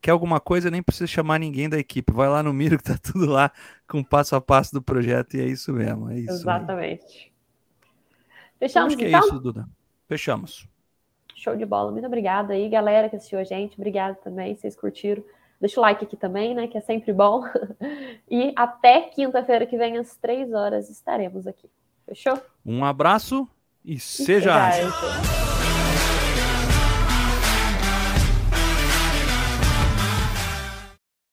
Quer 0.02 0.12
alguma 0.12 0.42
coisa, 0.42 0.70
nem 0.70 0.84
precisa 0.84 1.08
chamar 1.08 1.40
ninguém 1.40 1.70
da 1.70 1.80
equipe. 1.80 2.12
Vai 2.12 2.28
lá 2.28 2.44
no 2.44 2.54
Miro 2.54 2.78
que 2.78 2.84
tá 2.84 2.98
tudo 3.02 3.28
lá 3.28 3.50
com 3.88 4.04
passo 4.04 4.36
a 4.36 4.42
passo 4.42 4.74
do 4.74 4.82
projeto 4.82 5.38
e 5.38 5.40
é 5.40 5.46
isso 5.46 5.72
mesmo. 5.72 6.10
É 6.10 6.20
isso 6.20 6.34
Exatamente. 6.34 7.06
Mesmo. 7.06 7.32
Fechamos 8.60 8.88
acho 8.88 8.98
que 8.98 9.06
é 9.06 9.08
então? 9.08 9.22
é 9.22 9.26
isso, 9.26 9.40
Duda. 9.40 9.70
Fechamos. 10.06 10.68
Show 11.34 11.56
de 11.56 11.66
bola. 11.66 11.94
Muito 11.94 12.06
obrigada 12.06 12.54
aí, 12.54 12.68
galera 12.68 13.08
que 13.08 13.16
assistiu 13.16 13.40
a 13.40 13.46
gente. 13.46 13.76
Obrigada 13.76 14.16
também, 14.16 14.54
vocês 14.54 14.76
curtiram. 14.76 15.24
Deixa 15.60 15.80
o 15.80 15.84
like 15.84 16.04
aqui 16.04 16.16
também, 16.16 16.54
né? 16.54 16.68
Que 16.68 16.78
é 16.78 16.82
sempre 16.82 17.14
bom. 17.14 17.44
E 18.30 18.52
até 18.58 19.04
quinta-feira 19.04 19.66
que 19.66 19.78
vem, 19.78 19.98
às 19.98 20.18
três 20.18 20.52
horas, 20.52 20.90
estaremos 20.90 21.48
aqui. 21.48 21.70
Fechou? 22.06 22.38
Um 22.66 22.84
abraço 22.84 23.48
e, 23.86 23.94
e 23.94 24.00
seja. 24.00 24.72
seja 24.72 25.47